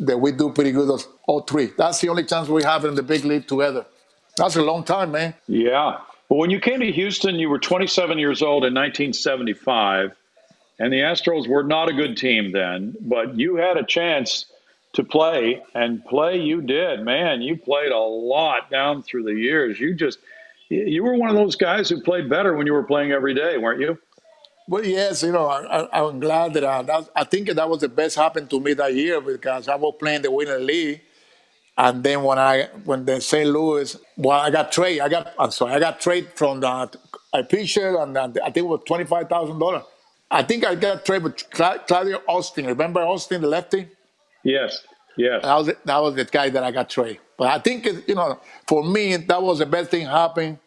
that 0.00 0.18
we 0.18 0.32
do 0.32 0.50
pretty 0.50 0.72
good 0.72 0.90
all 1.26 1.40
three. 1.42 1.70
That's 1.78 2.00
the 2.00 2.08
only 2.08 2.24
chance 2.24 2.48
we 2.48 2.62
have 2.64 2.84
in 2.84 2.94
the 2.94 3.02
big 3.02 3.24
league 3.24 3.46
together. 3.46 3.86
That's 4.36 4.56
a 4.56 4.62
long 4.62 4.84
time, 4.84 5.12
man. 5.12 5.34
Yeah. 5.46 5.98
Well, 6.28 6.40
when 6.40 6.50
you 6.50 6.60
came 6.60 6.80
to 6.80 6.92
Houston, 6.92 7.36
you 7.36 7.48
were 7.48 7.58
27 7.58 8.18
years 8.18 8.42
old 8.42 8.64
in 8.64 8.74
1975, 8.74 10.14
and 10.78 10.92
the 10.92 10.98
Astros 10.98 11.48
were 11.48 11.62
not 11.62 11.88
a 11.88 11.92
good 11.92 12.16
team 12.16 12.52
then, 12.52 12.94
but 13.00 13.36
you 13.36 13.56
had 13.56 13.76
a 13.76 13.84
chance 13.84 14.46
to 14.94 15.04
play, 15.04 15.62
and 15.74 16.04
play 16.06 16.40
you 16.40 16.62
did. 16.62 17.02
Man, 17.02 17.42
you 17.42 17.56
played 17.56 17.92
a 17.92 17.98
lot 17.98 18.70
down 18.70 19.02
through 19.02 19.24
the 19.24 19.34
years. 19.34 19.78
You 19.78 19.94
just, 19.94 20.18
you 20.68 21.02
were 21.02 21.14
one 21.14 21.28
of 21.28 21.36
those 21.36 21.56
guys 21.56 21.88
who 21.88 22.00
played 22.00 22.28
better 22.28 22.54
when 22.56 22.66
you 22.66 22.72
were 22.72 22.84
playing 22.84 23.12
every 23.12 23.34
day, 23.34 23.58
weren't 23.58 23.80
you? 23.80 23.98
Well, 24.66 24.84
yes, 24.84 25.22
you 25.22 25.32
know, 25.32 25.46
I, 25.46 26.06
am 26.06 26.20
glad 26.20 26.54
that, 26.54 26.64
uh, 26.64 26.82
that, 26.82 27.08
I 27.16 27.24
think 27.24 27.48
that 27.48 27.68
was 27.68 27.80
the 27.80 27.88
best 27.88 28.16
happened 28.16 28.50
to 28.50 28.60
me 28.60 28.74
that 28.74 28.94
year 28.94 29.20
because 29.20 29.68
I 29.68 29.76
was 29.76 29.94
playing 29.98 30.22
the 30.22 30.30
winter 30.30 30.58
league, 30.58 31.00
and 31.76 32.02
then 32.02 32.22
when 32.22 32.38
I 32.38 32.64
when 32.84 33.04
the 33.04 33.20
St. 33.20 33.48
Louis, 33.48 33.96
well, 34.16 34.40
I 34.40 34.50
got 34.50 34.72
trade. 34.72 35.00
I 35.00 35.08
got 35.08 35.32
I'm 35.38 35.52
sorry, 35.52 35.72
I 35.72 35.78
got 35.78 36.00
trade 36.00 36.28
from 36.34 36.60
the 36.60 36.90
a 37.32 37.44
pitcher, 37.44 37.98
and 37.98 38.18
I 38.18 38.26
think 38.28 38.56
it 38.56 38.66
was 38.66 38.80
twenty 38.84 39.04
five 39.04 39.28
thousand 39.28 39.58
dollars. 39.58 39.84
I 40.30 40.42
think 40.42 40.66
I 40.66 40.74
got 40.74 41.04
trade 41.04 41.22
with 41.22 41.50
Claudio 41.50 42.22
Osteen. 42.28 42.66
Remember 42.66 43.00
Osteen, 43.00 43.40
the 43.40 43.46
lefty? 43.46 43.88
Yes, 44.44 44.84
yes. 45.16 45.42
That 45.42 45.54
was 45.54 45.70
that 45.84 45.98
was 46.02 46.14
the 46.14 46.24
guy 46.24 46.50
that 46.50 46.62
I 46.62 46.70
got 46.70 46.90
trade. 46.90 47.18
But 47.36 47.48
I 47.48 47.58
think 47.58 47.86
you 48.06 48.14
know, 48.14 48.40
for 48.66 48.84
me, 48.84 49.16
that 49.16 49.42
was 49.42 49.58
the 49.60 49.66
best 49.66 49.90
thing 49.90 50.06
happened. 50.06 50.58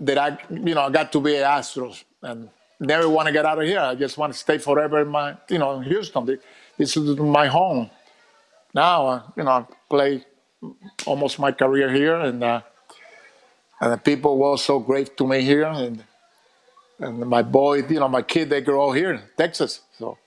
That 0.00 0.18
I 0.18 0.38
you 0.50 0.74
know 0.74 0.82
I 0.82 0.90
got 0.90 1.10
to 1.12 1.20
be 1.20 1.36
an 1.36 1.42
Astros 1.42 2.04
and 2.22 2.48
never 2.80 3.08
want 3.08 3.26
to 3.26 3.32
get 3.32 3.44
out 3.44 3.58
of 3.58 3.64
here. 3.64 3.80
I 3.80 3.94
just 3.94 4.18
want 4.18 4.32
to 4.32 4.38
stay 4.38 4.58
forever 4.58 5.02
in 5.02 5.08
my, 5.08 5.36
you 5.48 5.58
know, 5.58 5.78
in 5.78 5.82
Houston. 5.84 6.38
This 6.76 6.96
is 6.96 7.16
my 7.18 7.46
home. 7.46 7.90
Now, 8.74 9.06
uh, 9.06 9.22
you 9.36 9.44
know, 9.44 9.50
I 9.50 9.66
play 9.88 10.24
almost 11.06 11.38
my 11.38 11.52
career 11.52 11.90
here, 11.92 12.16
and 12.16 12.42
uh, 12.44 12.60
and 13.80 13.92
the 13.92 13.96
people 13.96 14.38
were 14.38 14.56
so 14.56 14.78
great 14.78 15.16
to 15.16 15.26
me 15.26 15.42
here, 15.42 15.64
and 15.64 16.04
and 17.00 17.20
my 17.20 17.42
boy, 17.42 17.86
you 17.86 18.00
know, 18.00 18.08
my 18.08 18.22
kid, 18.22 18.50
they 18.50 18.60
grow 18.60 18.92
here 18.92 19.12
in 19.12 19.22
Texas. 19.36 19.80
So 19.98 20.18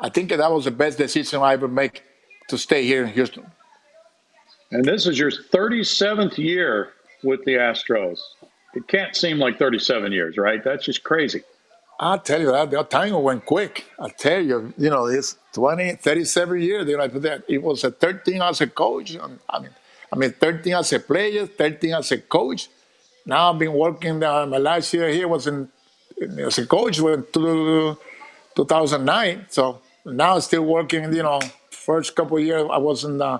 I 0.00 0.08
think 0.08 0.30
that 0.30 0.52
was 0.52 0.64
the 0.64 0.70
best 0.70 0.98
decision 0.98 1.42
I 1.42 1.54
ever 1.54 1.68
make 1.68 2.02
to 2.48 2.58
stay 2.58 2.84
here 2.84 3.04
in 3.04 3.12
Houston. 3.12 3.46
And 4.70 4.84
this 4.84 5.06
is 5.06 5.18
your 5.18 5.30
37th 5.30 6.38
year 6.38 6.92
with 7.22 7.44
the 7.44 7.52
Astros. 7.54 8.20
It 8.74 8.86
can't 8.86 9.16
seem 9.16 9.38
like 9.38 9.58
37 9.58 10.12
years, 10.12 10.36
right? 10.36 10.62
That's 10.62 10.84
just 10.84 11.02
crazy. 11.02 11.42
I 12.00 12.16
tell 12.18 12.40
you 12.40 12.52
that 12.52 12.70
the 12.70 12.82
time 12.84 13.20
went 13.22 13.44
quick. 13.44 13.86
I 13.98 14.08
tell 14.10 14.40
you, 14.40 14.72
you 14.78 14.90
know, 14.90 15.06
it's 15.06 15.36
20, 15.52 15.96
37 15.96 16.60
years. 16.60 16.88
You 16.88 16.96
know, 16.96 17.08
that 17.08 17.42
it 17.48 17.60
was 17.60 17.82
a 17.82 17.90
13 17.90 18.40
as 18.40 18.60
a 18.60 18.68
coach. 18.68 19.16
I 19.16 19.58
mean, 19.58 19.70
I 20.12 20.16
mean, 20.16 20.30
13 20.30 20.74
as 20.74 20.92
a 20.92 21.00
player, 21.00 21.46
13 21.46 21.94
as 21.94 22.12
a 22.12 22.18
coach. 22.18 22.68
Now 23.26 23.52
I've 23.52 23.58
been 23.58 23.72
working. 23.72 24.22
Uh, 24.22 24.46
my 24.46 24.58
last 24.58 24.94
year 24.94 25.08
here 25.08 25.26
was 25.26 25.48
in 25.48 25.68
as 26.20 26.58
a 26.58 26.66
coach 26.66 27.00
went 27.00 27.32
to 27.32 27.96
2009. 28.56 29.46
So 29.48 29.80
now 30.04 30.34
I'm 30.34 30.40
still 30.40 30.64
working. 30.64 31.12
You 31.12 31.22
know, 31.22 31.40
first 31.70 32.14
couple 32.14 32.38
years, 32.40 32.66
I 32.70 32.78
wasn't, 32.78 33.22
uh, 33.22 33.38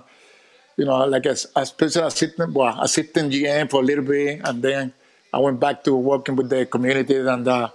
you 0.77 0.85
know, 0.85 1.05
like 1.05 1.25
a, 1.25 1.35
a 1.55 1.65
special 1.65 2.07
assistant, 2.07 2.53
well, 2.53 2.79
assistant 2.81 3.33
GM 3.33 3.69
for 3.69 3.81
a 3.81 3.85
little 3.85 4.03
bit, 4.03 4.41
and 4.43 4.61
then 4.61 4.93
I 5.33 5.39
went 5.39 5.59
back 5.59 5.83
to 5.83 5.95
working 5.95 6.35
with 6.35 6.49
the 6.49 6.65
community 6.65 7.15
and 7.15 7.47
uh, 7.47 7.69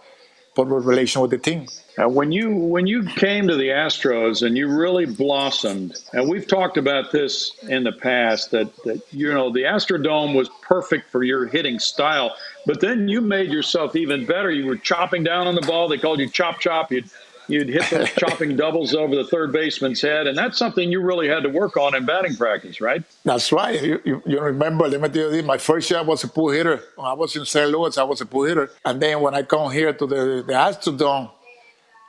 public 0.54 0.84
relation 0.84 1.20
with 1.20 1.30
the 1.30 1.38
team. 1.38 1.66
Now, 1.96 2.08
when 2.08 2.32
you 2.32 2.50
when 2.50 2.87
you 2.87 3.04
came 3.04 3.46
to 3.46 3.56
the 3.56 3.68
Astros 3.68 4.44
and 4.44 4.56
you 4.56 4.68
really 4.68 5.06
blossomed, 5.06 5.96
and 6.12 6.28
we've 6.28 6.46
talked 6.46 6.76
about 6.76 7.12
this 7.12 7.52
in 7.68 7.84
the 7.84 7.92
past 7.92 8.50
that 8.50 8.75
that 8.84 9.00
you 9.12 9.32
know 9.32 9.52
the 9.52 9.62
Astrodome 9.62 10.34
was 10.34 10.49
perfect 10.61 11.11
for 11.11 11.23
your 11.23 11.46
hitting 11.46 11.78
style, 11.78 12.34
but 12.66 12.80
then 12.80 13.06
you 13.08 13.20
made 13.20 13.50
yourself 13.50 13.94
even 13.94 14.26
better. 14.26 14.50
You 14.50 14.66
were 14.66 14.76
chopping 14.76 15.23
down 15.23 15.46
on 15.46 15.54
the 15.54 15.62
ball. 15.62 15.88
They 15.88 15.99
called 15.99 16.18
you 16.18 16.28
chop 16.28 16.58
chop. 16.58 16.90
You'd 16.90 17.08
you'd 17.49 17.69
hit 17.69 17.89
those 17.91 18.11
chopping 18.19 18.57
doubles 18.57 18.95
over 18.95 19.15
the 19.15 19.25
third 19.25 19.53
baseman's 19.53 20.01
head, 20.01 20.27
and 20.27 20.37
that's 20.37 20.59
something 20.59 20.91
you 20.91 21.01
really 21.03 21.29
had 21.29 21.43
to 21.43 21.49
work 21.49 21.77
on 21.77 21.95
in 21.95 22.05
batting 22.05 22.37
practice, 22.37 22.81
right? 22.81 23.03
That's 23.25 23.53
right. 23.53 23.83
You, 23.83 24.01
you, 24.05 24.23
you 24.27 24.41
remember, 24.41 24.89
let 24.89 25.01
me 25.01 25.09
tell 25.09 25.35
you 25.35 25.43
my 25.43 25.59
first 25.59 25.91
year 25.91 26.01
I 26.01 26.03
was 26.03 26.25
a 26.25 26.29
pull 26.29 26.51
hitter. 26.51 26.81
When 26.97 27.07
I 27.07 27.13
was 27.13 27.37
in 27.37 27.45
St. 27.45 27.71
Louis, 27.71 27.97
I 27.99 28.03
was 28.05 28.21
a 28.21 28.27
pull 28.27 28.45
hitter. 28.45 28.71
And 28.85 29.01
then 29.01 29.21
when 29.21 29.35
I 29.35 29.43
come 29.43 29.71
here 29.73 29.93
to 29.93 30.07
the, 30.07 30.45
the 30.47 30.53
Astrodome, 30.53 31.31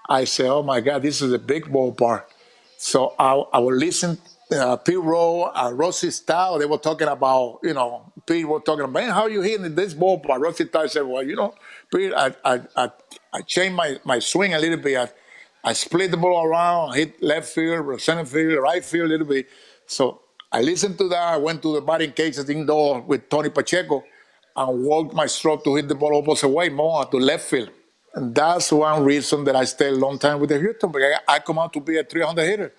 I 0.10 0.26
say, 0.26 0.48
oh 0.48 0.64
my 0.64 0.82
God, 0.82 1.02
this 1.02 1.22
is 1.22 1.32
a 1.34 1.40
big 1.40 1.66
ballpark. 1.66 2.24
So 2.78 3.14
I, 3.18 3.34
I 3.54 3.60
will 3.60 3.76
listen. 3.76 4.18
Uh, 4.52 4.76
Pete 4.78 5.00
Rose, 5.00 5.50
uh, 5.56 5.72
Rusty 5.74 6.12
Staub, 6.12 6.60
they 6.60 6.68
were 6.68 6.78
talking 6.78 7.08
about, 7.08 7.60
you 7.64 7.74
know, 7.74 8.12
Pete 8.28 8.48
was 8.48 8.62
talking 8.64 8.82
about, 8.82 8.94
man, 8.94 9.10
how 9.10 9.26
you 9.26 9.42
hitting 9.42 9.74
this 9.74 9.96
ballpark? 9.96 10.40
Rusty 10.40 10.68
Staub 10.68 10.90
said, 10.90 11.02
well, 11.02 11.24
you 11.24 11.36
know, 11.36 11.56
Pete, 11.92 12.14
I, 12.16 12.36
I, 12.46 12.62
I, 12.76 12.92
I 13.34 13.42
changed 13.42 13.76
my, 13.76 13.98
my 14.04 14.20
swing 14.20 14.54
a 14.54 14.60
little 14.60 14.78
bit. 14.78 14.98
I, 14.98 15.10
I 15.66 15.74
split 15.74 16.12
the 16.12 16.18
ball 16.18 16.46
around, 16.46 16.94
hit 16.94 17.24
left 17.24 17.50
field, 17.50 18.00
center 18.00 18.24
field, 18.24 18.62
right 18.62 18.86
field 18.86 19.08
a 19.08 19.10
little 19.10 19.26
bit. 19.26 19.48
So 19.88 20.22
I 20.52 20.62
listened 20.62 21.00
to 21.00 21.10
that. 21.10 21.24
I 21.34 21.38
went 21.38 21.64
to 21.64 21.74
the 21.74 21.82
batting 21.82 22.12
cages 22.12 22.48
indoor 22.52 23.02
with 23.02 23.30
Tony 23.30 23.50
Pacheco 23.50 24.04
and 24.56 24.84
worked 24.86 25.16
my 25.16 25.26
stroke 25.26 25.64
to 25.64 25.76
hit 25.76 25.88
the 25.88 25.96
ball 25.96 26.16
opposite 26.16 26.50
way 26.50 26.70
more 26.70 27.06
to 27.08 27.18
left 27.18 27.46
field. 27.46 27.72
And 28.14 28.36
that's 28.36 28.72
one 28.72 29.04
reason 29.04 29.44
that 29.46 29.56
I 29.56 29.66
stayed 29.66 29.94
a 29.94 29.96
long 29.98 30.20
time 30.20 30.40
with 30.40 30.50
the 30.52 30.60
Houston 30.60 30.92
because 30.92 31.20
I, 31.28 31.40
come 31.40 31.58
out 31.58 31.74
to 31.74 31.82
be 31.82 31.98
a 31.98 32.04
300 32.04 32.44
hitter. 32.44 32.74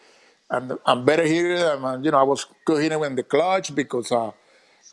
And 0.49 0.79
I'm 0.87 1.05
better 1.05 1.25
hitter. 1.25 1.79
And, 1.83 2.05
you 2.05 2.13
know, 2.13 2.19
I 2.19 2.23
was 2.23 2.47
good 2.65 2.83
hitter 2.85 3.05
in 3.05 3.17
the 3.17 3.25
clutch 3.25 3.75
because 3.75 4.13
uh, 4.13 4.31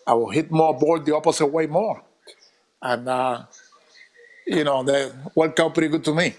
I 0.07 0.13
will 0.15 0.31
hit 0.31 0.50
more 0.50 0.77
ball 0.77 1.00
the 1.00 1.15
opposite 1.15 1.45
way 1.45 1.67
more. 1.67 2.03
And, 2.81 3.07
uh, 3.07 3.43
you 4.47 4.63
know, 4.63 4.83
that 4.83 5.31
worked 5.35 5.59
out 5.59 5.75
pretty 5.75 5.89
good 5.89 6.03
to 6.05 6.15
me. 6.15 6.33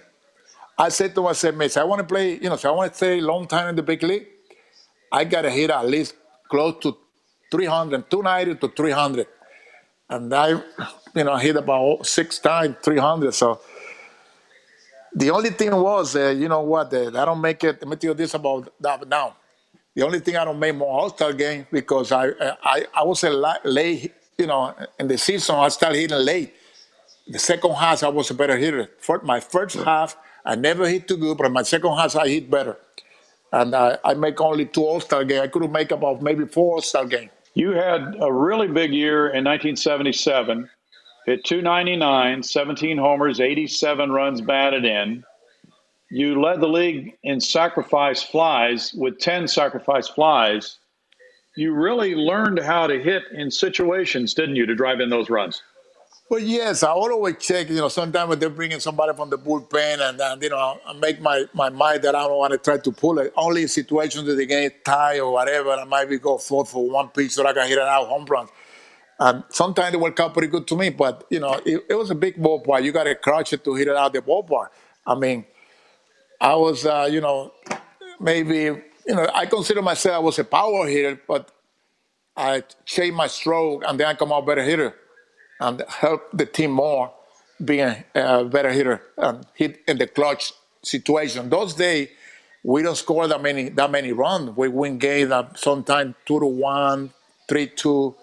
I 0.78 0.88
said 0.88 1.14
to 1.14 1.22
myself, 1.22 1.54
Miss, 1.54 1.76
I 1.76 1.84
want 1.84 2.00
to 2.00 2.04
play, 2.06 2.34
you 2.34 2.48
know, 2.48 2.56
so 2.56 2.68
I 2.68 2.76
want 2.76 2.92
to 2.92 2.96
stay 2.96 3.18
a 3.18 3.22
long 3.22 3.46
time 3.46 3.68
in 3.68 3.76
the 3.76 3.82
big 3.82 4.02
league. 4.02 4.26
I 5.12 5.24
got 5.24 5.42
to 5.42 5.50
hit 5.50 5.70
at 5.70 5.86
least 5.86 6.14
close 6.48 6.76
to 6.82 6.96
300, 7.50 8.10
290 8.10 8.60
to 8.60 8.68
300. 8.74 9.26
And 10.10 10.34
I, 10.34 10.48
you 11.14 11.24
know, 11.24 11.36
hit 11.36 11.56
about 11.56 12.06
six 12.06 12.38
times 12.40 12.76
300. 12.82 13.32
So 13.32 13.60
the 15.14 15.30
only 15.30 15.50
thing 15.50 15.74
was, 15.74 16.16
uh, 16.16 16.30
you 16.30 16.48
know 16.48 16.62
what, 16.62 16.92
uh, 16.92 17.08
I 17.08 17.24
don't 17.24 17.40
make 17.40 17.62
it, 17.64 17.80
let 17.80 17.88
me 17.88 17.96
tell 17.96 18.10
you 18.10 18.14
this 18.14 18.34
about 18.34 18.72
that 18.80 19.08
now. 19.08 19.36
The 19.94 20.02
only 20.02 20.18
thing 20.20 20.36
I 20.36 20.44
don't 20.44 20.58
make 20.58 20.74
more 20.74 20.88
All-Star 21.00 21.32
games 21.32 21.66
because 21.70 22.10
I, 22.10 22.30
I, 22.64 22.86
I 22.94 23.04
was 23.04 23.22
a 23.22 23.30
late, 23.30 24.12
you 24.36 24.46
know, 24.48 24.74
in 24.98 25.06
the 25.06 25.16
season, 25.16 25.54
I 25.54 25.68
started 25.68 25.98
hitting 26.00 26.18
late. 26.18 26.52
The 27.28 27.38
second 27.38 27.74
half, 27.74 28.02
I 28.02 28.08
was 28.08 28.30
a 28.30 28.34
better 28.34 28.56
hitter. 28.56 28.90
For 28.98 29.20
my 29.22 29.38
first 29.38 29.76
half, 29.76 30.16
I 30.44 30.54
never 30.56 30.86
hit 30.88 31.08
too 31.08 31.16
good, 31.16 31.38
but 31.38 31.50
my 31.50 31.62
second 31.62 31.96
half, 31.96 32.16
I 32.16 32.28
hit 32.28 32.50
better. 32.50 32.76
And 33.52 33.74
I, 33.74 33.98
I 34.04 34.14
make 34.14 34.40
only 34.40 34.66
two 34.66 34.84
All-Star 34.84 35.24
games. 35.24 35.40
I 35.40 35.46
could 35.46 35.70
make 35.70 35.90
about 35.90 36.22
maybe 36.22 36.44
four 36.44 36.74
All-Star 36.74 37.06
games. 37.06 37.30
You 37.54 37.70
had 37.70 38.16
a 38.20 38.32
really 38.32 38.66
big 38.66 38.92
year 38.92 39.28
in 39.28 39.44
1977 39.44 40.68
hit 41.24 41.44
299, 41.44 42.42
17 42.42 42.98
homers, 42.98 43.40
87 43.40 44.10
runs 44.10 44.40
batted 44.40 44.84
in. 44.84 45.24
You 46.10 46.40
led 46.40 46.60
the 46.60 46.68
league 46.68 47.16
in 47.22 47.40
sacrifice 47.40 48.22
flies 48.22 48.92
with 48.94 49.18
10 49.18 49.48
sacrifice 49.48 50.08
flies. 50.08 50.78
You 51.56 51.72
really 51.72 52.14
learned 52.14 52.58
how 52.58 52.86
to 52.86 53.02
hit 53.02 53.22
in 53.32 53.50
situations, 53.50 54.34
didn't 54.34 54.56
you, 54.56 54.66
to 54.66 54.74
drive 54.74 55.00
in 55.00 55.08
those 55.08 55.30
runs? 55.30 55.62
Well, 56.34 56.42
yes, 56.42 56.82
I 56.82 56.88
always 56.88 57.36
check. 57.38 57.68
You 57.68 57.76
know, 57.76 57.86
sometimes 57.86 58.38
they're 58.38 58.50
bringing 58.50 58.80
somebody 58.80 59.14
from 59.14 59.30
the 59.30 59.38
bullpen, 59.38 60.00
and, 60.00 60.20
and 60.20 60.42
you 60.42 60.50
know, 60.50 60.80
I 60.84 60.92
make 60.94 61.20
my, 61.20 61.44
my 61.52 61.70
mind 61.70 62.02
that 62.02 62.16
I 62.16 62.26
don't 62.26 62.36
want 62.36 62.50
to 62.50 62.58
try 62.58 62.76
to 62.76 62.90
pull 62.90 63.20
it. 63.20 63.32
Only 63.36 63.62
in 63.62 63.68
situations 63.68 64.26
that 64.26 64.34
they 64.34 64.44
get 64.44 64.84
tie 64.84 65.20
or 65.20 65.30
whatever, 65.30 65.70
I 65.70 65.84
might 65.84 66.08
be 66.08 66.18
go 66.18 66.38
forth 66.38 66.70
for 66.70 66.90
one 66.90 67.10
pitch 67.10 67.30
so 67.30 67.46
I 67.46 67.52
can 67.52 67.68
hit 67.68 67.78
an 67.78 67.86
out 67.86 68.08
home 68.08 68.24
runs. 68.24 68.50
Um, 69.20 69.44
sometimes 69.48 69.92
they 69.92 69.96
work 69.96 70.18
out 70.18 70.32
pretty 70.32 70.48
good 70.48 70.66
to 70.66 70.76
me, 70.76 70.90
but 70.90 71.24
you 71.30 71.38
know, 71.38 71.52
it, 71.64 71.84
it 71.88 71.94
was 71.94 72.10
a 72.10 72.16
big 72.16 72.36
ballpark. 72.36 72.82
You 72.82 72.90
got 72.90 73.04
to 73.04 73.14
crouch 73.14 73.52
it 73.52 73.62
to 73.62 73.76
hit 73.76 73.86
it 73.86 73.94
out 73.94 74.12
the 74.12 74.20
ballpark. 74.20 74.70
I 75.06 75.14
mean, 75.14 75.44
I 76.40 76.56
was, 76.56 76.84
uh, 76.84 77.08
you 77.08 77.20
know, 77.20 77.52
maybe, 78.18 78.56
you 79.06 79.14
know, 79.14 79.28
I 79.32 79.46
consider 79.46 79.82
myself 79.82 80.16
I 80.16 80.18
was 80.18 80.40
a 80.40 80.44
power 80.44 80.88
hitter, 80.88 81.20
but 81.28 81.52
I 82.36 82.64
changed 82.84 83.14
my 83.16 83.28
stroke 83.28 83.84
and 83.86 84.00
then 84.00 84.08
I 84.08 84.14
come 84.14 84.32
out 84.32 84.44
better 84.44 84.64
hitter 84.64 84.96
and 85.60 85.82
help 85.88 86.22
the 86.32 86.46
team 86.46 86.72
more 86.72 87.12
being 87.64 88.04
a 88.14 88.44
better 88.44 88.70
hitter 88.70 89.02
and 89.18 89.46
hit 89.54 89.80
in 89.88 89.98
the 89.98 90.06
clutch 90.06 90.52
situation. 90.82 91.48
Those 91.50 91.74
days, 91.74 92.08
we 92.64 92.82
don't 92.82 92.96
score 92.96 93.28
that 93.28 93.42
many 93.42 93.68
that 93.70 93.90
many 93.90 94.12
runs. 94.12 94.56
We 94.56 94.68
win 94.68 94.98
games 94.98 95.32
sometimes 95.56 96.14
two 96.26 96.40
to 96.40 96.46
one, 96.46 97.12
three 97.48 97.68
two 97.68 98.16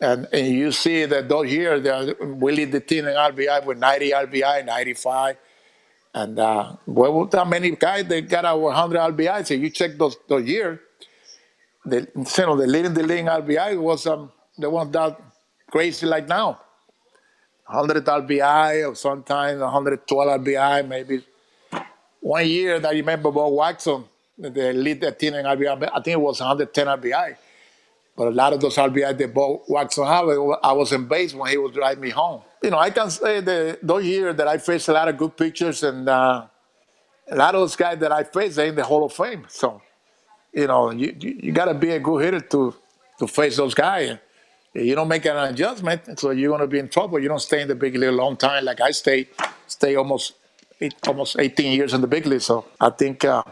and, 0.00 0.28
and 0.32 0.48
you 0.48 0.72
see 0.72 1.04
that 1.06 1.28
those 1.28 1.52
years, 1.52 2.14
we 2.20 2.52
lead 2.52 2.72
the 2.72 2.80
team 2.80 3.06
in 3.06 3.14
RBI 3.14 3.64
with 3.66 3.78
90 3.78 4.10
RBI, 4.12 4.66
95. 4.66 5.36
And 6.14 6.38
uh, 6.38 6.76
well, 6.86 7.26
that 7.26 7.48
many 7.48 7.70
guys 7.72 8.06
they 8.06 8.22
got 8.22 8.44
over 8.44 8.64
100 8.64 8.98
RBI. 8.98 9.46
So 9.46 9.54
you 9.54 9.70
check 9.70 9.98
those 9.98 10.16
those 10.28 10.46
years, 10.46 10.78
the 11.84 12.08
you 12.16 12.46
know 12.46 12.56
the 12.56 12.66
leading 12.66 12.94
the 12.94 13.02
league 13.02 13.20
in 13.20 13.26
RBI 13.26 13.80
was 13.80 14.06
um 14.06 14.32
the 14.58 14.70
one 14.70 14.90
that 14.92 15.20
crazy 15.74 16.06
like 16.06 16.28
now, 16.28 16.60
100 17.66 18.04
RBI 18.04 18.88
or 18.88 18.94
sometimes 18.94 19.60
112 19.60 20.40
RBI 20.40 20.86
maybe. 20.86 21.24
One 22.20 22.46
year 22.46 22.78
that 22.78 22.92
I 22.92 22.92
remember 22.92 23.32
Bob 23.32 23.52
Watson, 23.52 24.04
the 24.38 24.72
lead 24.72 25.00
the 25.00 25.10
team 25.10 25.34
in 25.34 25.44
RBI, 25.44 25.90
I 25.92 26.00
think 26.00 26.14
it 26.14 26.20
was 26.20 26.38
110 26.38 26.86
RBI. 26.86 27.36
But 28.16 28.28
a 28.28 28.30
lot 28.30 28.52
of 28.52 28.60
those 28.60 28.76
RBI 28.76 29.18
that 29.18 29.34
Bob 29.34 29.62
Watson 29.66 30.06
had, 30.06 30.22
I 30.62 30.72
was 30.72 30.92
in 30.92 31.08
base 31.08 31.34
when 31.34 31.50
he 31.50 31.58
would 31.58 31.74
drive 31.74 31.98
me 31.98 32.10
home. 32.10 32.42
You 32.62 32.70
know, 32.70 32.78
I 32.78 32.90
can 32.90 33.10
say 33.10 33.40
that 33.40 33.80
those 33.82 34.04
years 34.04 34.36
that 34.36 34.46
I 34.46 34.58
faced 34.58 34.88
a 34.88 34.92
lot 34.92 35.08
of 35.08 35.16
good 35.16 35.36
pitchers 35.36 35.82
and 35.82 36.08
uh, 36.08 36.46
a 37.28 37.34
lot 37.34 37.56
of 37.56 37.62
those 37.62 37.74
guys 37.74 37.98
that 37.98 38.12
I 38.12 38.22
faced, 38.22 38.54
they 38.54 38.68
in 38.68 38.76
the 38.76 38.84
Hall 38.84 39.04
of 39.04 39.12
Fame. 39.12 39.44
So, 39.48 39.82
you 40.52 40.68
know, 40.68 40.92
you, 40.92 41.16
you, 41.18 41.40
you 41.42 41.52
got 41.52 41.64
to 41.64 41.74
be 41.74 41.90
a 41.90 41.98
good 41.98 42.22
hitter 42.24 42.40
to, 42.40 42.74
to 43.18 43.26
face 43.26 43.56
those 43.56 43.74
guys. 43.74 44.18
You 44.74 44.96
don't 44.96 45.08
make 45.08 45.24
an 45.24 45.36
adjustment, 45.36 46.18
so 46.18 46.30
you're 46.30 46.50
going 46.50 46.60
to 46.60 46.66
be 46.66 46.80
in 46.80 46.88
trouble. 46.88 47.20
You 47.20 47.28
don't 47.28 47.40
stay 47.40 47.62
in 47.62 47.68
the 47.68 47.76
big 47.76 47.94
league 47.94 48.08
a 48.08 48.12
long 48.12 48.36
time 48.36 48.64
like 48.64 48.80
I 48.80 48.90
stay, 48.90 49.28
stay 49.68 49.94
almost 49.94 50.34
eight, 50.80 50.94
almost 51.06 51.36
18 51.38 51.72
years 51.72 51.94
in 51.94 52.00
the 52.00 52.08
big 52.08 52.26
league. 52.26 52.40
So 52.40 52.64
I 52.80 52.90
think 52.90 53.24
uh, 53.24 53.44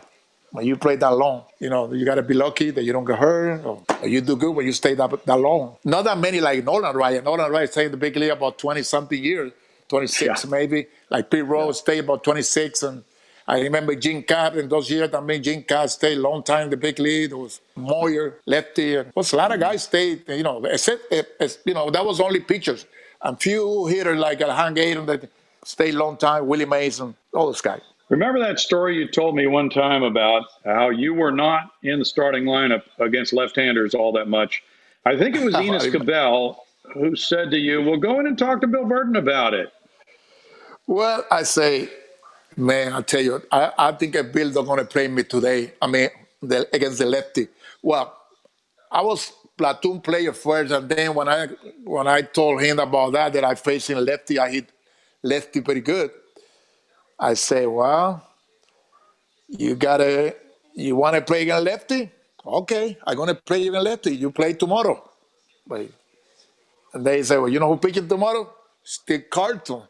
when 0.50 0.66
you 0.66 0.76
play 0.76 0.96
that 0.96 1.10
long, 1.10 1.44
you 1.60 1.70
know, 1.70 1.92
you 1.92 2.04
got 2.04 2.16
to 2.16 2.22
be 2.22 2.34
lucky 2.34 2.70
that 2.72 2.82
you 2.82 2.92
don't 2.92 3.04
get 3.04 3.18
hurt 3.18 3.64
or, 3.64 3.84
or 4.02 4.08
you 4.08 4.20
do 4.20 4.34
good 4.34 4.50
when 4.50 4.66
you 4.66 4.72
stay 4.72 4.94
that, 4.94 5.24
that 5.24 5.38
long. 5.38 5.76
Not 5.84 6.02
that 6.06 6.18
many 6.18 6.40
like 6.40 6.64
Nolan 6.64 6.96
Ryan. 6.96 7.22
Nolan 7.24 7.52
Ryan 7.52 7.68
stayed 7.68 7.86
in 7.86 7.90
the 7.92 7.98
big 7.98 8.16
league 8.16 8.30
about 8.30 8.58
20 8.58 8.82
something 8.82 9.22
years, 9.22 9.52
26 9.88 10.44
yeah. 10.44 10.50
maybe. 10.50 10.86
Like 11.08 11.30
Pete 11.30 11.46
Rose 11.46 11.76
yeah. 11.76 11.82
stayed 11.82 11.98
about 12.00 12.24
26. 12.24 12.82
And 12.82 13.04
I 13.52 13.60
remember 13.60 13.94
Jim 13.94 14.22
Kaat 14.22 14.56
in 14.56 14.66
those 14.66 14.90
years. 14.90 15.12
I 15.12 15.20
mean, 15.20 15.42
Jim 15.42 15.62
Kaat 15.62 15.90
stayed 15.90 16.16
a 16.16 16.20
long 16.22 16.42
time 16.42 16.64
in 16.64 16.70
the 16.70 16.76
big 16.78 16.98
league. 16.98 17.28
There 17.28 17.36
was 17.36 17.60
Moyer, 17.76 18.38
lefty. 18.46 18.96
And 18.96 19.12
was 19.14 19.34
a 19.34 19.36
lot 19.36 19.52
of 19.52 19.60
guys 19.60 19.82
stayed, 19.82 20.26
you 20.26 20.42
know, 20.42 20.64
except, 20.64 21.12
eh, 21.12 21.22
eh, 21.38 21.48
you 21.66 21.74
know, 21.74 21.90
that 21.90 22.02
was 22.02 22.18
only 22.18 22.40
pitchers. 22.40 22.86
And 23.20 23.38
few 23.38 23.84
hitters 23.88 24.18
like 24.18 24.40
Alejandro 24.40 24.82
Gayton 24.82 25.04
that 25.04 25.30
stayed 25.66 25.92
a 25.92 25.98
long 25.98 26.16
time, 26.16 26.46
Willie 26.46 26.64
Mason, 26.64 27.14
all 27.34 27.44
those 27.44 27.60
guys. 27.60 27.82
Remember 28.08 28.40
that 28.40 28.58
story 28.58 28.96
you 28.96 29.06
told 29.06 29.34
me 29.34 29.46
one 29.46 29.68
time 29.68 30.02
about 30.02 30.44
how 30.64 30.88
you 30.88 31.12
were 31.12 31.30
not 31.30 31.72
in 31.82 31.98
the 31.98 32.06
starting 32.06 32.44
lineup 32.44 32.84
against 33.00 33.34
left-handers 33.34 33.94
all 33.94 34.12
that 34.12 34.28
much. 34.28 34.62
I 35.04 35.14
think 35.18 35.36
it 35.36 35.44
was 35.44 35.54
Enos 35.60 35.90
Cabell 35.90 36.64
who 36.94 37.14
said 37.16 37.50
to 37.50 37.58
you, 37.58 37.82
"Well, 37.82 37.98
go 37.98 38.18
in 38.18 38.26
and 38.26 38.38
talk 38.38 38.62
to 38.62 38.66
Bill 38.66 38.84
Virdon 38.84 39.18
about 39.18 39.52
it." 39.52 39.72
Well, 40.86 41.24
I 41.30 41.42
say, 41.42 41.88
man, 42.56 42.92
I 42.94 43.02
tell 43.02 43.20
you, 43.22 43.42
I, 43.52 43.72
I 43.78 43.92
think 43.92 44.16
Bill's 44.32 44.54
not 44.54 44.66
going 44.66 44.78
to 44.80 44.86
play 44.86 45.08
me 45.08 45.24
today. 45.24 45.74
I 45.82 45.86
mean, 45.88 46.10
the, 46.42 46.68
against 46.74 46.98
the 46.98 47.06
lefty. 47.06 47.48
Well, 47.82 48.16
I 48.90 49.02
was 49.02 49.32
platoon 49.58 50.00
player 50.00 50.32
first, 50.32 50.72
and 50.72 50.88
then 50.88 51.14
when 51.14 51.28
I 51.28 51.48
when 51.84 52.06
I 52.08 52.22
told 52.22 52.62
him 52.62 52.78
about 52.80 53.12
that, 53.14 53.32
that 53.34 53.44
I 53.44 53.54
facing 53.56 53.98
lefty, 53.98 54.38
I 54.38 54.50
hit 54.50 54.70
lefty 55.22 55.60
pretty 55.62 55.82
good. 55.82 56.10
I 57.20 57.34
say, 57.34 57.66
well, 57.66 58.26
you 59.48 59.76
gotta 59.76 60.36
You 60.74 60.96
want 60.96 61.16
to 61.16 61.22
play 61.22 61.42
against 61.42 61.64
lefty? 61.64 62.10
Okay, 62.46 62.98
I'm 63.06 63.16
gonna 63.16 63.34
play 63.36 63.68
against 63.68 63.84
lefty. 63.84 64.16
You 64.16 64.30
play 64.32 64.54
tomorrow. 64.54 65.02
Wait. 65.68 65.92
And 66.94 67.06
they 67.06 67.22
say, 67.22 67.38
well, 67.38 67.48
you 67.48 67.60
know 67.60 67.68
who 67.68 67.78
pitching 67.78 68.08
tomorrow? 68.08 68.52
Steve 68.84 69.24
Carlton. 69.30 69.82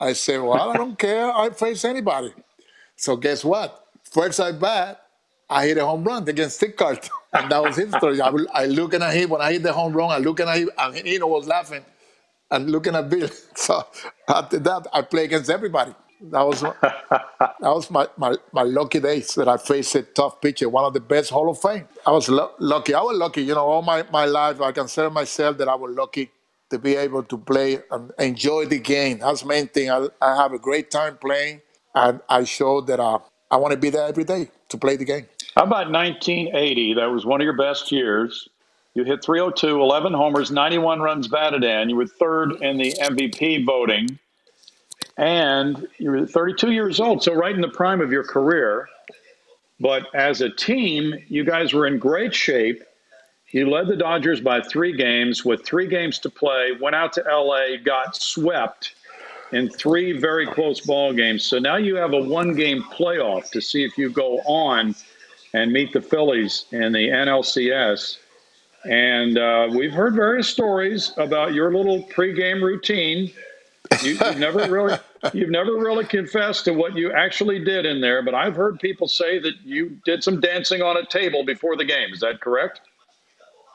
I 0.00 0.14
say, 0.14 0.38
well, 0.38 0.70
I 0.70 0.76
don't 0.76 0.98
care. 0.98 1.32
I 1.32 1.50
face 1.50 1.84
anybody. 1.84 2.32
So 2.96 3.16
guess 3.16 3.44
what? 3.44 3.86
First 4.04 4.40
at 4.40 4.60
bat, 4.60 5.02
I 5.50 5.66
hit 5.66 5.78
a 5.78 5.86
home 5.86 6.04
run 6.04 6.28
against 6.28 6.64
Carlton. 6.76 7.10
And 7.34 7.50
that 7.52 7.62
was 7.62 7.76
his 7.76 7.90
story. 7.94 8.20
I, 8.20 8.30
I 8.54 8.66
looking 8.66 9.02
at 9.02 9.14
him 9.14 9.30
when 9.30 9.42
I 9.42 9.52
hit 9.52 9.62
the 9.64 9.72
home 9.72 9.92
run. 9.92 10.10
I 10.10 10.18
looking 10.18 10.48
at 10.48 10.56
him, 10.58 10.70
and 10.78 10.96
he 10.96 11.18
was 11.18 11.46
laughing 11.46 11.84
and 12.50 12.70
looking 12.70 12.94
at 12.96 13.10
Bill. 13.10 13.28
So 13.56 13.84
after 14.28 14.58
that, 14.60 14.86
I 14.92 15.02
play 15.02 15.24
against 15.24 15.50
everybody. 15.50 15.94
That 16.22 16.42
was 16.42 16.62
that 16.62 17.52
was 17.60 17.90
my, 17.90 18.08
my, 18.16 18.36
my 18.52 18.62
lucky 18.62 19.00
days 19.00 19.34
that 19.36 19.48
I 19.48 19.58
faced 19.58 19.94
a 19.96 20.02
tough 20.02 20.40
pitcher, 20.40 20.68
one 20.68 20.84
of 20.84 20.94
the 20.94 21.00
best 21.00 21.30
Hall 21.30 21.50
of 21.50 21.60
Fame. 21.60 21.88
I 22.06 22.12
was 22.12 22.28
lo- 22.28 22.52
lucky. 22.60 22.94
I 22.94 23.02
was 23.02 23.16
lucky. 23.18 23.42
You 23.42 23.54
know, 23.54 23.66
all 23.66 23.82
my, 23.82 24.04
my 24.12 24.26
life, 24.26 24.60
I 24.60 24.72
consider 24.72 25.10
myself 25.10 25.58
that 25.58 25.68
I 25.68 25.74
was 25.76 25.94
lucky 25.96 26.30
to 26.74 26.78
be 26.78 26.96
able 26.96 27.22
to 27.22 27.38
play 27.38 27.78
and 27.90 28.10
enjoy 28.18 28.66
the 28.66 28.78
game. 28.78 29.18
That's 29.18 29.42
the 29.42 29.46
main 29.48 29.68
thing. 29.68 29.90
I, 29.90 30.08
I 30.20 30.36
have 30.36 30.52
a 30.52 30.58
great 30.58 30.90
time 30.90 31.16
playing, 31.16 31.62
and 31.94 32.20
I 32.28 32.42
show 32.44 32.80
that 32.82 32.98
uh, 33.00 33.20
I 33.50 33.56
want 33.56 33.72
to 33.72 33.78
be 33.78 33.90
there 33.90 34.06
every 34.08 34.24
day 34.24 34.50
to 34.68 34.76
play 34.76 34.96
the 34.96 35.04
game. 35.04 35.26
How 35.54 35.62
about 35.62 35.90
1980? 35.90 36.94
That 36.94 37.06
was 37.06 37.24
one 37.24 37.40
of 37.40 37.44
your 37.44 37.56
best 37.56 37.92
years. 37.92 38.48
You 38.94 39.04
hit 39.04 39.24
302, 39.24 39.80
11 39.80 40.12
homers, 40.12 40.50
91 40.50 41.00
runs 41.00 41.28
batted 41.28 41.62
in. 41.64 41.90
You 41.90 41.96
were 41.96 42.06
third 42.06 42.52
in 42.60 42.78
the 42.78 42.92
MVP 43.00 43.64
voting, 43.64 44.18
and 45.16 45.86
you 45.98 46.10
were 46.10 46.26
32 46.26 46.72
years 46.72 46.98
old, 46.98 47.22
so 47.22 47.34
right 47.34 47.54
in 47.54 47.60
the 47.60 47.68
prime 47.68 48.00
of 48.00 48.10
your 48.10 48.24
career. 48.24 48.88
But 49.78 50.06
as 50.14 50.40
a 50.40 50.50
team, 50.50 51.14
you 51.28 51.44
guys 51.44 51.72
were 51.72 51.86
in 51.86 51.98
great 51.98 52.34
shape. 52.34 52.82
You 53.54 53.70
led 53.70 53.86
the 53.86 53.94
Dodgers 53.94 54.40
by 54.40 54.62
three 54.62 54.96
games 54.96 55.44
with 55.44 55.64
three 55.64 55.86
games 55.86 56.18
to 56.18 56.28
play, 56.28 56.72
went 56.80 56.96
out 56.96 57.12
to 57.12 57.22
LA, 57.22 57.76
got 57.76 58.16
swept 58.16 58.96
in 59.52 59.70
three 59.70 60.10
very 60.18 60.44
close 60.44 60.80
ball 60.80 61.12
games. 61.12 61.44
So 61.44 61.60
now 61.60 61.76
you 61.76 61.94
have 61.94 62.14
a 62.14 62.20
one 62.20 62.56
game 62.56 62.82
playoff 62.82 63.52
to 63.52 63.60
see 63.60 63.84
if 63.84 63.96
you 63.96 64.10
go 64.10 64.38
on 64.38 64.96
and 65.52 65.70
meet 65.70 65.92
the 65.92 66.00
Phillies 66.00 66.64
in 66.72 66.90
the 66.90 67.10
NLCS. 67.10 68.18
And 68.90 69.38
uh, 69.38 69.68
we've 69.70 69.92
heard 69.92 70.16
various 70.16 70.48
stories 70.48 71.12
about 71.16 71.54
your 71.54 71.72
little 71.72 72.02
pregame 72.08 72.60
routine. 72.60 73.30
You, 74.02 74.16
have 74.16 74.36
never 74.36 74.68
really, 74.68 74.98
you've 75.32 75.50
never 75.50 75.74
really 75.76 76.06
confessed 76.06 76.64
to 76.64 76.72
what 76.72 76.96
you 76.96 77.12
actually 77.12 77.64
did 77.64 77.86
in 77.86 78.00
there, 78.00 78.20
but 78.20 78.34
I've 78.34 78.56
heard 78.56 78.80
people 78.80 79.06
say 79.06 79.38
that 79.38 79.54
you 79.62 79.96
did 80.04 80.24
some 80.24 80.40
dancing 80.40 80.82
on 80.82 80.96
a 80.96 81.06
table 81.06 81.44
before 81.44 81.76
the 81.76 81.84
game. 81.84 82.12
Is 82.12 82.18
that 82.18 82.40
correct? 82.40 82.80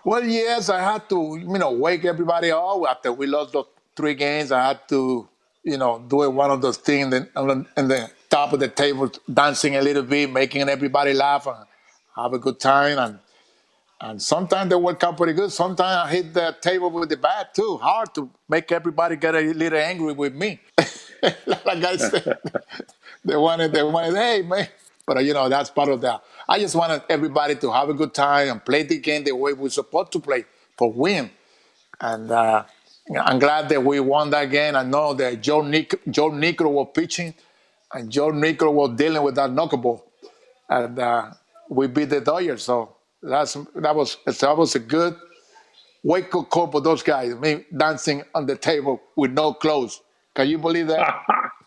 Well, 0.06 0.24
yes, 0.26 0.70
I 0.70 0.82
had 0.82 1.10
to, 1.10 1.38
you 1.40 1.60
know, 1.60 1.72
wake 1.72 2.06
everybody 2.06 2.52
up 2.52 2.82
after 2.90 3.14
we 3.14 3.28
lost 3.28 3.54
those 3.54 3.68
three 3.96 4.16
games. 4.16 4.52
I 4.52 4.68
had 4.70 4.88
to, 4.90 5.30
you 5.64 5.78
know, 5.78 6.04
do 6.08 6.30
one 6.30 6.52
of 6.52 6.62
those 6.62 6.78
things 6.78 7.06
in 7.14 7.30
the, 7.36 7.68
in 7.78 7.88
the 7.88 8.12
top 8.30 8.54
of 8.54 8.60
the 8.60 8.68
table, 8.68 9.12
dancing 9.34 9.78
a 9.78 9.82
little 9.82 10.04
bit, 10.04 10.32
making 10.32 10.70
everybody 10.70 11.14
laugh 11.14 11.48
and 11.48 11.58
have 12.18 12.34
a 12.34 12.40
good 12.40 12.60
time. 12.60 13.00
And 13.00 13.20
and 14.02 14.22
sometimes 14.22 14.70
they 14.70 14.76
work 14.78 15.04
out 15.04 15.18
pretty 15.18 15.34
good. 15.34 15.52
Sometimes 15.52 16.10
I 16.10 16.12
hit 16.12 16.34
the 16.34 16.56
table 16.62 16.92
with 16.92 17.10
the 17.10 17.18
bat 17.18 17.54
too, 17.56 17.78
hard 17.78 18.14
to 18.16 18.30
make 18.50 18.72
everybody 18.72 19.16
get 19.18 19.36
a 19.36 19.42
little 19.42 19.80
angry 19.80 20.14
with 20.14 20.36
me. 20.36 20.60
like 21.22 21.84
I 21.84 21.98
said, 21.98 22.38
they 23.26 23.38
wanted, 23.38 23.74
they 23.74 23.84
wanted, 23.84 24.16
hey 24.16 24.42
man. 24.44 24.68
But 25.10 25.26
you 25.26 25.34
know, 25.34 25.50
that's 25.50 25.72
part 25.72 25.90
of 25.90 26.02
that. 26.04 26.24
I 26.50 26.60
just 26.60 26.76
wanted 26.76 27.04
everybody 27.10 27.56
to 27.58 27.74
have 27.74 27.90
a 27.90 27.96
good 27.96 28.14
time 28.14 28.50
and 28.50 28.66
play 28.66 28.84
the 28.84 29.00
game 29.00 29.26
the 29.26 29.34
way 29.36 29.54
we're 29.54 29.70
supposed 29.72 30.14
to 30.14 30.22
play 30.22 30.46
for 30.78 30.94
win. 30.94 31.32
And 32.02 32.32
uh, 32.32 32.66
I'm 33.16 33.40
glad 33.40 33.70
that 33.70 33.84
we 33.84 34.00
won 34.02 34.32
that 34.32 34.46
game. 34.52 34.76
I 34.76 34.84
know 34.84 35.14
that 35.16 35.42
Joe 35.42 35.64
Nick, 35.64 36.00
Joe 36.12 36.32
Niekro 36.32 36.72
was 36.72 36.90
pitching, 36.96 37.36
and 37.94 38.12
Joe 38.12 38.32
Niekro 38.32 38.74
was 38.74 38.98
dealing 38.98 39.24
with 39.24 39.36
that 39.36 39.52
knuckleball, 39.52 40.04
and 40.70 41.00
uh, 41.00 41.32
we 41.70 41.88
beat 41.88 42.10
the 42.12 42.22
Dodgers. 42.22 42.64
So 42.64 42.98
that's 43.24 43.56
that 43.76 43.96
was 43.96 44.18
that 44.26 44.58
was 44.58 44.76
a 44.76 44.80
good 44.80 45.16
wake 46.04 46.34
up 46.36 46.50
call 46.50 46.72
for 46.72 46.82
those 46.82 47.04
guys. 47.04 47.36
Me 47.36 47.66
dancing 47.78 48.24
on 48.36 48.48
the 48.48 48.58
table 48.58 49.02
with 49.18 49.32
no 49.34 49.54
clothes. 49.54 50.02
Can 50.36 50.50
you 50.50 50.60
believe 50.60 50.88
that? 50.88 51.16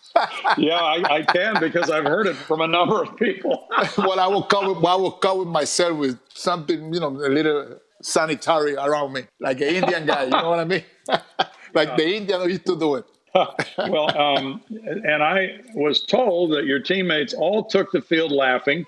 yeah, 0.58 0.76
I, 0.76 1.02
I, 1.08 1.22
can 1.22 1.58
because 1.60 1.90
I've 1.90 2.04
heard 2.04 2.26
it 2.26 2.36
from 2.36 2.60
a 2.60 2.66
number 2.66 3.02
of 3.02 3.16
people. 3.16 3.68
well, 3.98 4.20
I 4.20 4.26
will 4.26 4.42
cover 4.42 4.74
I 4.86 4.94
will 4.94 5.12
cover 5.12 5.44
myself 5.44 5.96
with 5.98 6.18
something, 6.34 6.92
you 6.92 7.00
know, 7.00 7.08
a 7.08 7.28
little 7.28 7.78
sanitary 8.02 8.74
around 8.74 9.12
me, 9.12 9.24
like 9.40 9.60
an 9.60 9.68
Indian 9.68 10.06
guy. 10.06 10.24
You 10.24 10.30
know 10.30 10.50
what 10.50 10.58
I 10.58 10.64
mean? 10.64 10.84
like 11.74 11.96
the 11.96 12.16
Indian 12.16 12.42
used 12.48 12.66
to 12.66 12.78
do 12.78 12.96
it. 12.96 13.04
well, 13.78 14.16
um, 14.18 14.60
and 14.68 15.22
I 15.22 15.60
was 15.74 16.02
told 16.02 16.52
that 16.52 16.66
your 16.66 16.80
teammates 16.80 17.32
all 17.32 17.64
took 17.64 17.90
the 17.90 18.02
field 18.02 18.30
laughing 18.30 18.84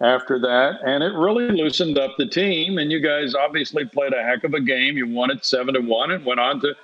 after 0.00 0.38
that, 0.38 0.80
and 0.84 1.02
it 1.02 1.12
really 1.12 1.50
loosened 1.50 1.98
up 1.98 2.12
the 2.16 2.26
team. 2.26 2.78
And 2.78 2.92
you 2.92 3.00
guys 3.00 3.34
obviously 3.34 3.84
played 3.84 4.12
a 4.12 4.22
heck 4.22 4.44
of 4.44 4.54
a 4.54 4.60
game. 4.60 4.96
You 4.96 5.08
won 5.08 5.30
it 5.30 5.44
seven 5.44 5.74
to 5.74 5.80
one, 5.80 6.12
and 6.12 6.24
went 6.24 6.38
on 6.38 6.60
to 6.60 6.74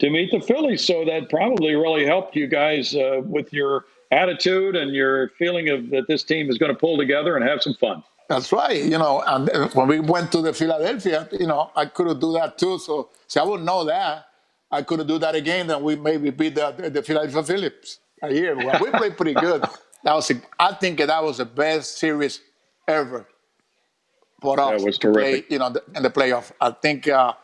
to 0.00 0.10
meet 0.10 0.30
the 0.30 0.40
Phillies. 0.40 0.84
So 0.84 1.04
that 1.04 1.30
probably 1.30 1.74
really 1.74 2.04
helped 2.04 2.36
you 2.36 2.46
guys 2.46 2.94
uh, 2.94 3.20
with 3.24 3.52
your 3.52 3.84
attitude 4.10 4.76
and 4.76 4.94
your 4.94 5.30
feeling 5.30 5.68
of 5.68 5.90
that 5.90 6.06
this 6.08 6.22
team 6.22 6.48
is 6.50 6.58
going 6.58 6.72
to 6.72 6.78
pull 6.78 6.96
together 6.96 7.36
and 7.36 7.48
have 7.48 7.62
some 7.62 7.74
fun. 7.74 8.02
That's 8.28 8.52
right. 8.52 8.82
You 8.82 8.98
know, 8.98 9.22
and 9.26 9.50
when 9.74 9.86
we 9.88 10.00
went 10.00 10.32
to 10.32 10.40
the 10.40 10.52
Philadelphia, 10.52 11.28
you 11.32 11.46
know, 11.46 11.70
I 11.76 11.86
could 11.86 12.20
do 12.20 12.32
that 12.34 12.56
too. 12.56 12.78
So, 12.78 13.10
see, 13.26 13.40
I 13.40 13.42
wouldn't 13.42 13.66
know 13.66 13.84
that. 13.84 14.26
I 14.70 14.82
could 14.82 15.06
do 15.06 15.18
that 15.18 15.34
again, 15.34 15.68
then 15.68 15.82
we 15.82 15.94
maybe 15.94 16.30
beat 16.30 16.56
the, 16.56 16.90
the 16.92 17.02
Philadelphia 17.02 17.42
Phillies 17.44 17.98
a 18.22 18.32
year. 18.32 18.56
Well, 18.56 18.80
we 18.80 18.90
played 18.90 19.16
pretty 19.16 19.34
good. 19.34 19.62
That 20.02 20.14
was, 20.14 20.30
a, 20.30 20.40
I 20.58 20.74
think 20.74 20.98
that 20.98 21.22
was 21.22 21.38
the 21.38 21.44
best 21.44 21.98
series 21.98 22.40
ever 22.88 23.26
for 24.40 24.58
us 24.58 24.80
that 24.80 24.84
was 24.84 24.98
terrific. 24.98 25.48
play, 25.48 25.54
you 25.54 25.58
know, 25.58 25.74
in 25.94 26.02
the 26.02 26.10
playoff. 26.10 26.50
I 26.60 26.70
think 26.72 27.06
uh, 27.06 27.34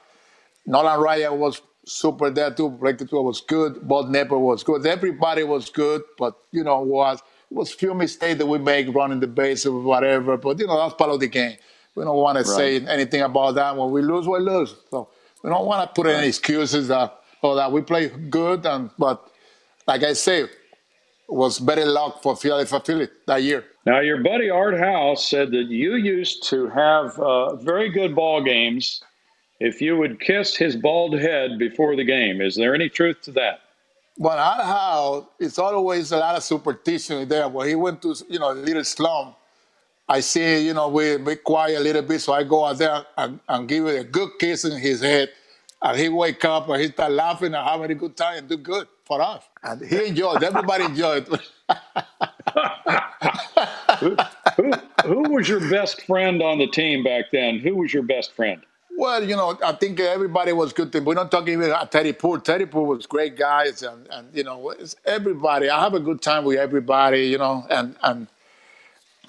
Nolan 0.66 1.00
Ryan 1.00 1.38
was 1.38 1.62
super 1.84 2.30
there 2.30 2.50
too. 2.50 2.70
Blake 2.70 2.98
Tua 2.98 3.22
was 3.22 3.40
good. 3.40 3.86
Bob 3.86 4.06
Knepper 4.06 4.38
was 4.38 4.62
good. 4.62 4.86
Everybody 4.86 5.42
was 5.44 5.70
good, 5.70 6.02
but 6.18 6.36
you 6.52 6.64
know, 6.64 6.80
was 6.80 7.20
it 7.50 7.54
was 7.54 7.72
few 7.72 7.94
mistakes 7.94 8.38
that 8.38 8.46
we 8.46 8.58
make 8.58 8.94
running 8.94 9.20
the 9.20 9.26
base 9.26 9.66
or 9.66 9.80
whatever. 9.80 10.36
But 10.36 10.58
you 10.58 10.66
know, 10.66 10.76
that's 10.76 10.94
part 10.94 11.10
of 11.10 11.20
the 11.20 11.28
game. 11.28 11.56
We 11.94 12.04
don't 12.04 12.16
want 12.16 12.38
to 12.38 12.44
say 12.44 12.80
anything 12.86 13.22
about 13.22 13.56
that. 13.56 13.76
When 13.76 13.90
we 13.90 14.02
lose, 14.02 14.26
we 14.26 14.38
lose. 14.38 14.74
So 14.90 15.08
we 15.42 15.50
don't 15.50 15.66
want 15.66 15.88
to 15.88 16.02
put 16.02 16.10
any 16.10 16.28
excuses 16.28 16.88
that 16.88 17.18
oh 17.42 17.54
that 17.56 17.72
we 17.72 17.82
play 17.82 18.08
good 18.08 18.64
and 18.66 18.90
but 18.98 19.26
like 19.86 20.04
I 20.04 20.12
say, 20.12 20.46
was 21.28 21.58
better 21.58 21.84
luck 21.84 22.22
for 22.22 22.36
Philadelphia 22.36 22.80
Phillies 22.80 23.08
that 23.26 23.42
year. 23.42 23.64
Now, 23.86 24.00
your 24.00 24.22
buddy 24.22 24.50
Art 24.50 24.78
Howe 24.78 25.14
said 25.14 25.50
that 25.52 25.68
you 25.68 25.96
used 25.96 26.42
to 26.44 26.68
have 26.68 27.18
uh, 27.18 27.56
very 27.56 27.88
good 27.88 28.14
ball 28.14 28.42
games 28.42 29.02
if 29.60 29.80
you 29.82 29.96
would 29.98 30.20
kiss 30.20 30.56
his 30.56 30.74
bald 30.74 31.18
head 31.20 31.58
before 31.58 31.94
the 31.94 32.04
game. 32.04 32.40
Is 32.40 32.56
there 32.56 32.74
any 32.74 32.88
truth 32.88 33.20
to 33.22 33.32
that? 33.32 33.60
Well, 34.18 34.38
Art 34.38 34.64
Howe, 34.64 35.28
it's 35.38 35.58
always 35.58 36.12
a 36.12 36.18
lot 36.18 36.36
of 36.36 36.42
superstition 36.42 37.28
there. 37.28 37.48
When 37.48 37.68
he 37.68 37.74
went 37.74 38.02
to, 38.02 38.14
you 38.28 38.38
know, 38.38 38.52
a 38.52 38.54
little 38.54 38.84
slum, 38.84 39.34
I 40.08 40.20
see, 40.20 40.66
you 40.66 40.74
know, 40.74 40.88
we 40.88 41.16
be 41.18 41.36
quiet 41.36 41.78
a 41.78 41.80
little 41.80 42.02
bit, 42.02 42.20
so 42.20 42.32
I 42.32 42.42
go 42.42 42.64
out 42.64 42.78
there 42.78 43.04
and, 43.16 43.38
and 43.48 43.68
give 43.68 43.86
it 43.86 44.00
a 44.00 44.04
good 44.04 44.30
kiss 44.40 44.64
in 44.64 44.78
his 44.78 45.02
head. 45.02 45.30
And 45.82 45.98
he 45.98 46.08
wake 46.08 46.44
up 46.44 46.68
and 46.68 46.80
he 46.80 46.88
start 46.88 47.12
laughing 47.12 47.54
and 47.54 47.68
having 47.68 47.90
a 47.90 47.94
good 47.94 48.16
time 48.16 48.38
and 48.38 48.48
do 48.48 48.56
good 48.56 48.88
for 49.04 49.22
us. 49.22 49.44
And 49.62 49.80
he 49.86 50.08
enjoyed. 50.08 50.42
Everybody 50.42 50.84
enjoyed. 50.84 51.26
who, 54.00 54.16
who, 54.56 54.72
who 55.04 55.32
was 55.32 55.48
your 55.48 55.60
best 55.70 56.02
friend 56.02 56.42
on 56.42 56.58
the 56.58 56.66
team 56.66 57.04
back 57.04 57.26
then? 57.32 57.60
Who 57.60 57.76
was 57.76 57.94
your 57.94 58.02
best 58.02 58.34
friend? 58.34 58.62
Well, 59.00 59.24
you 59.24 59.34
know, 59.34 59.58
I 59.64 59.72
think 59.72 59.98
everybody 59.98 60.52
was 60.52 60.74
good. 60.74 60.94
We're 60.94 61.14
not 61.14 61.30
talking 61.30 61.62
about 61.64 61.90
Terry 61.90 62.12
Puhl. 62.12 62.40
Terry 62.42 62.66
Puhl 62.66 62.84
was 62.84 63.06
great 63.06 63.34
guys, 63.38 63.82
and, 63.82 64.06
and 64.10 64.28
you 64.34 64.44
know, 64.44 64.74
everybody. 65.06 65.70
I 65.70 65.80
have 65.80 65.94
a 65.94 66.00
good 66.00 66.20
time 66.20 66.44
with 66.44 66.58
everybody, 66.58 67.22
you 67.28 67.38
know, 67.38 67.64
and 67.70 67.96
and 68.02 68.28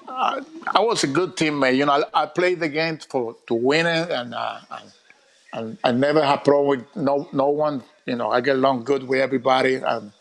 I, 0.08 0.42
I 0.74 0.80
was 0.80 1.04
a 1.04 1.08
good 1.08 1.36
teammate. 1.36 1.76
You 1.76 1.86
know, 1.86 2.04
I, 2.14 2.24
I 2.24 2.26
played 2.26 2.60
the 2.60 2.68
game 2.68 2.98
for 2.98 3.36
to 3.48 3.54
win 3.54 3.86
it, 3.86 4.10
and, 4.10 4.34
uh, 4.34 4.60
and 4.70 4.92
and 5.54 5.78
I 5.84 5.92
never 5.92 6.24
had 6.24 6.44
problem 6.44 6.68
with 6.68 6.96
no 6.96 7.28
no 7.32 7.48
one. 7.48 7.82
You 8.06 8.16
know, 8.16 8.30
I 8.30 8.42
get 8.42 8.56
along 8.56 8.84
good 8.84 9.04
with 9.08 9.20
everybody, 9.20 9.76
and 9.76 10.12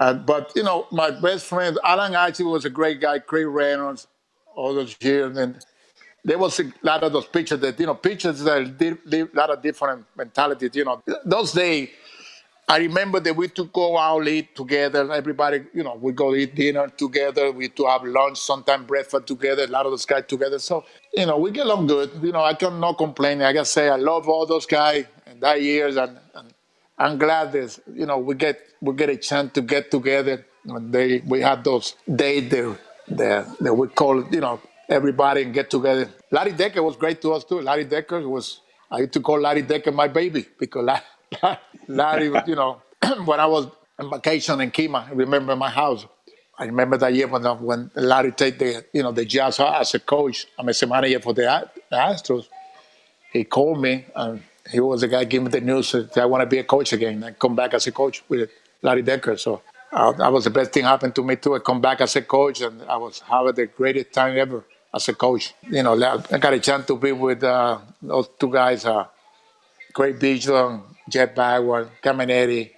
and 0.00 0.26
but 0.26 0.52
you 0.56 0.64
know, 0.64 0.86
my 0.92 1.10
best 1.10 1.46
friend 1.46 1.78
Alan 1.84 2.14
Ashby 2.14 2.44
was 2.44 2.64
a 2.64 2.70
great 2.70 3.00
guy. 3.00 3.20
Craig 3.20 3.46
Reynolds, 3.46 4.08
all 4.56 4.74
those 4.74 4.96
years, 5.00 5.36
and 5.38 5.64
there 6.24 6.38
was 6.38 6.60
a 6.60 6.72
lot 6.82 7.02
of 7.02 7.12
those 7.12 7.26
pictures 7.26 7.60
that 7.60 7.78
you 7.80 7.86
know 7.86 7.94
pictures 7.94 8.40
that 8.40 8.58
a 9.12 9.36
lot 9.36 9.50
of 9.50 9.62
different 9.62 10.04
mentalities. 10.16 10.74
You 10.74 10.84
know, 10.84 11.02
those 11.24 11.52
days 11.52 11.90
I 12.68 12.78
remember 12.78 13.18
that 13.20 13.34
we 13.34 13.48
to 13.48 13.64
go 13.66 13.96
out 13.96 14.28
eat 14.28 14.54
together. 14.54 15.10
Everybody, 15.10 15.64
you 15.72 15.82
know, 15.82 15.94
we 15.94 16.12
go 16.12 16.34
eat 16.34 16.54
dinner 16.54 16.88
together. 16.88 17.50
We 17.50 17.68
to 17.70 17.86
have 17.86 18.04
lunch, 18.04 18.38
sometimes 18.38 18.86
breakfast 18.86 19.26
together. 19.26 19.64
A 19.64 19.68
lot 19.68 19.86
of 19.86 19.92
those 19.92 20.04
guys 20.04 20.24
together. 20.28 20.58
So 20.58 20.84
you 21.14 21.24
know, 21.24 21.38
we 21.38 21.50
get 21.50 21.64
along 21.64 21.86
good. 21.86 22.10
You 22.22 22.32
know, 22.32 22.44
I 22.44 22.52
cannot 22.54 22.98
complain. 22.98 23.40
I 23.40 23.54
gotta 23.54 23.64
say, 23.64 23.88
I 23.88 23.96
love 23.96 24.28
all 24.28 24.44
those 24.44 24.66
guys 24.66 25.06
and 25.26 25.40
that 25.40 25.62
years, 25.62 25.96
and, 25.96 26.18
and 26.34 26.52
I'm 26.98 27.16
glad 27.16 27.52
that 27.52 27.78
you 27.94 28.04
know 28.04 28.18
we 28.18 28.34
get 28.34 28.60
we 28.82 28.94
get 28.94 29.08
a 29.08 29.16
chance 29.16 29.52
to 29.54 29.62
get 29.62 29.90
together. 29.90 30.44
They 30.66 31.20
we 31.20 31.40
had 31.40 31.64
those 31.64 31.94
days 32.14 32.50
there 32.50 32.78
that 33.08 33.58
that 33.60 33.74
we 33.74 33.88
call 33.88 34.22
you 34.30 34.40
know 34.40 34.60
everybody 34.88 35.42
and 35.42 35.52
get 35.52 35.70
together. 35.70 36.08
Larry 36.30 36.52
Dierker 36.52 36.82
was 36.82 36.96
great 36.96 37.20
to 37.22 37.32
us 37.32 37.44
too. 37.44 37.60
Larry 37.60 37.84
Dierker 37.84 38.28
was 38.28 38.60
I 38.90 39.00
used 39.00 39.12
to 39.14 39.20
call 39.20 39.40
Larry 39.40 39.62
Dierker 39.62 39.94
my 39.94 40.08
baby 40.08 40.46
because 40.58 41.00
Larry, 41.88 42.32
you 42.46 42.54
know, 42.54 42.80
when 43.24 43.38
I 43.40 43.46
was 43.46 43.68
on 43.98 44.10
vacation 44.10 44.60
in 44.60 44.70
Kima, 44.70 45.08
I 45.08 45.12
remember 45.12 45.54
my 45.56 45.70
house. 45.70 46.06
I 46.58 46.64
remember 46.64 46.96
that 46.96 47.14
year 47.14 47.28
when 47.28 47.44
when 47.44 47.90
Larry 47.94 48.32
take 48.32 48.58
the 48.58 48.84
you 48.92 49.02
know 49.02 49.12
the 49.12 49.24
Jazz 49.24 49.60
as 49.60 49.94
a 49.94 50.00
coach, 50.00 50.46
I'm 50.58 50.68
a 50.68 50.86
manager 50.86 51.20
for 51.20 51.34
the, 51.34 51.68
the 51.90 51.96
Astros. 51.96 52.46
He 53.32 53.44
called 53.44 53.80
me 53.80 54.06
and 54.16 54.42
he 54.70 54.80
was 54.80 55.02
the 55.02 55.08
guy 55.08 55.24
giving 55.24 55.44
me 55.44 55.50
the 55.50 55.60
news 55.60 55.92
that 55.92 56.16
I 56.16 56.24
want 56.24 56.42
to 56.42 56.46
be 56.46 56.58
a 56.58 56.64
coach 56.64 56.92
again 56.92 57.22
and 57.22 57.38
come 57.38 57.54
back 57.54 57.74
as 57.74 57.86
a 57.86 57.92
coach 57.92 58.24
with 58.28 58.50
Larry 58.82 59.02
Dierker. 59.02 59.38
So 59.38 59.62
uh, 59.92 60.12
that 60.12 60.32
was 60.32 60.44
the 60.44 60.50
best 60.50 60.72
thing 60.72 60.84
happened 60.84 61.14
to 61.14 61.22
me 61.22 61.36
too. 61.36 61.54
I 61.54 61.60
come 61.60 61.80
back 61.80 62.00
as 62.00 62.16
a 62.16 62.22
coach 62.22 62.60
and 62.60 62.82
I 62.82 62.96
was 62.96 63.20
having 63.20 63.54
the 63.54 63.66
greatest 63.66 64.12
time 64.12 64.36
ever 64.36 64.64
as 64.94 65.08
a 65.08 65.14
coach. 65.14 65.54
You 65.70 65.82
know, 65.82 65.94
I 65.94 66.38
got 66.38 66.54
a 66.54 66.60
chance 66.60 66.86
to 66.86 66.96
be 66.96 67.12
with 67.12 67.42
uh, 67.44 67.78
those 68.02 68.28
two 68.38 68.52
guys, 68.52 68.84
uh, 68.84 69.06
Craig 69.92 70.20
Jeff 70.20 71.34
Bagwell, 71.34 71.90
Caminiti, 72.02 72.70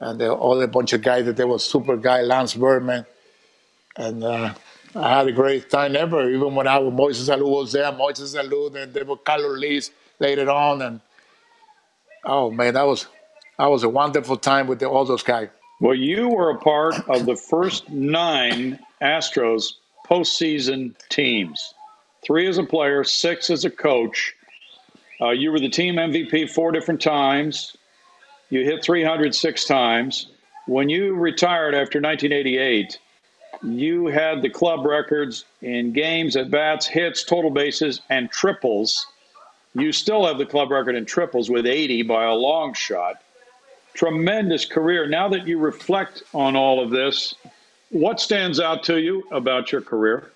and 0.00 0.20
the, 0.20 0.32
all 0.32 0.60
a 0.60 0.66
bunch 0.66 0.92
of 0.92 1.02
guys 1.02 1.26
that 1.26 1.36
they 1.36 1.44
were 1.44 1.58
super 1.58 1.96
guy, 1.96 2.22
Lance 2.22 2.54
Berkman. 2.54 3.06
And 3.96 4.24
uh, 4.24 4.54
I 4.94 5.18
had 5.18 5.28
a 5.28 5.32
great 5.32 5.70
time 5.70 5.94
ever, 5.94 6.28
even 6.28 6.54
when 6.54 6.66
I 6.66 6.78
was 6.78 6.92
Moises 6.92 7.34
Alou 7.34 7.48
was 7.48 7.72
there, 7.72 7.92
Moises 7.92 8.34
Alou, 8.34 8.74
and 8.74 8.92
there 8.92 9.04
were 9.04 9.16
Carlos 9.16 9.58
Lees 9.58 9.90
later 10.18 10.50
on. 10.50 10.82
And 10.82 11.00
oh 12.24 12.50
man, 12.50 12.74
that 12.74 12.86
was 12.86 13.06
that 13.58 13.66
was 13.66 13.82
a 13.82 13.88
wonderful 13.88 14.36
time 14.36 14.66
with 14.66 14.80
the, 14.80 14.86
all 14.88 15.04
those 15.04 15.22
guys. 15.22 15.48
Well, 15.80 15.94
you 15.94 16.28
were 16.28 16.50
a 16.50 16.58
part 16.58 17.08
of 17.08 17.26
the 17.26 17.36
first 17.36 17.88
nine 17.88 18.78
Astros 19.00 19.74
postseason 20.10 20.94
teams. 21.08 21.74
Three 22.24 22.48
as 22.48 22.58
a 22.58 22.64
player, 22.64 23.04
six 23.04 23.48
as 23.50 23.64
a 23.64 23.70
coach. 23.70 24.34
Uh, 25.20 25.30
you 25.30 25.52
were 25.52 25.60
the 25.60 25.68
team 25.68 25.96
MVP 25.96 26.50
four 26.50 26.72
different 26.72 27.00
times. 27.00 27.76
You 28.48 28.64
hit 28.64 28.82
306 28.82 29.64
times. 29.64 30.26
When 30.66 30.88
you 30.88 31.14
retired 31.14 31.74
after 31.74 32.00
1988, 32.00 32.98
you 33.62 34.06
had 34.06 34.42
the 34.42 34.50
club 34.50 34.84
records 34.84 35.44
in 35.62 35.92
games, 35.92 36.36
at 36.36 36.50
bats, 36.50 36.86
hits, 36.86 37.22
total 37.22 37.50
bases, 37.50 38.00
and 38.10 38.30
triples. 38.30 39.06
You 39.74 39.92
still 39.92 40.26
have 40.26 40.38
the 40.38 40.46
club 40.46 40.70
record 40.70 40.96
in 40.96 41.04
triples 41.04 41.48
with 41.48 41.66
80 41.66 42.02
by 42.02 42.24
a 42.24 42.34
long 42.34 42.74
shot. 42.74 43.22
Tremendous 43.94 44.64
career. 44.64 45.06
Now 45.06 45.28
that 45.28 45.46
you 45.46 45.58
reflect 45.58 46.22
on 46.32 46.56
all 46.56 46.82
of 46.82 46.90
this, 46.90 47.34
what 47.90 48.20
stands 48.20 48.58
out 48.60 48.82
to 48.84 49.00
you 49.00 49.24
about 49.30 49.72
your 49.72 49.80
career? 49.80 50.30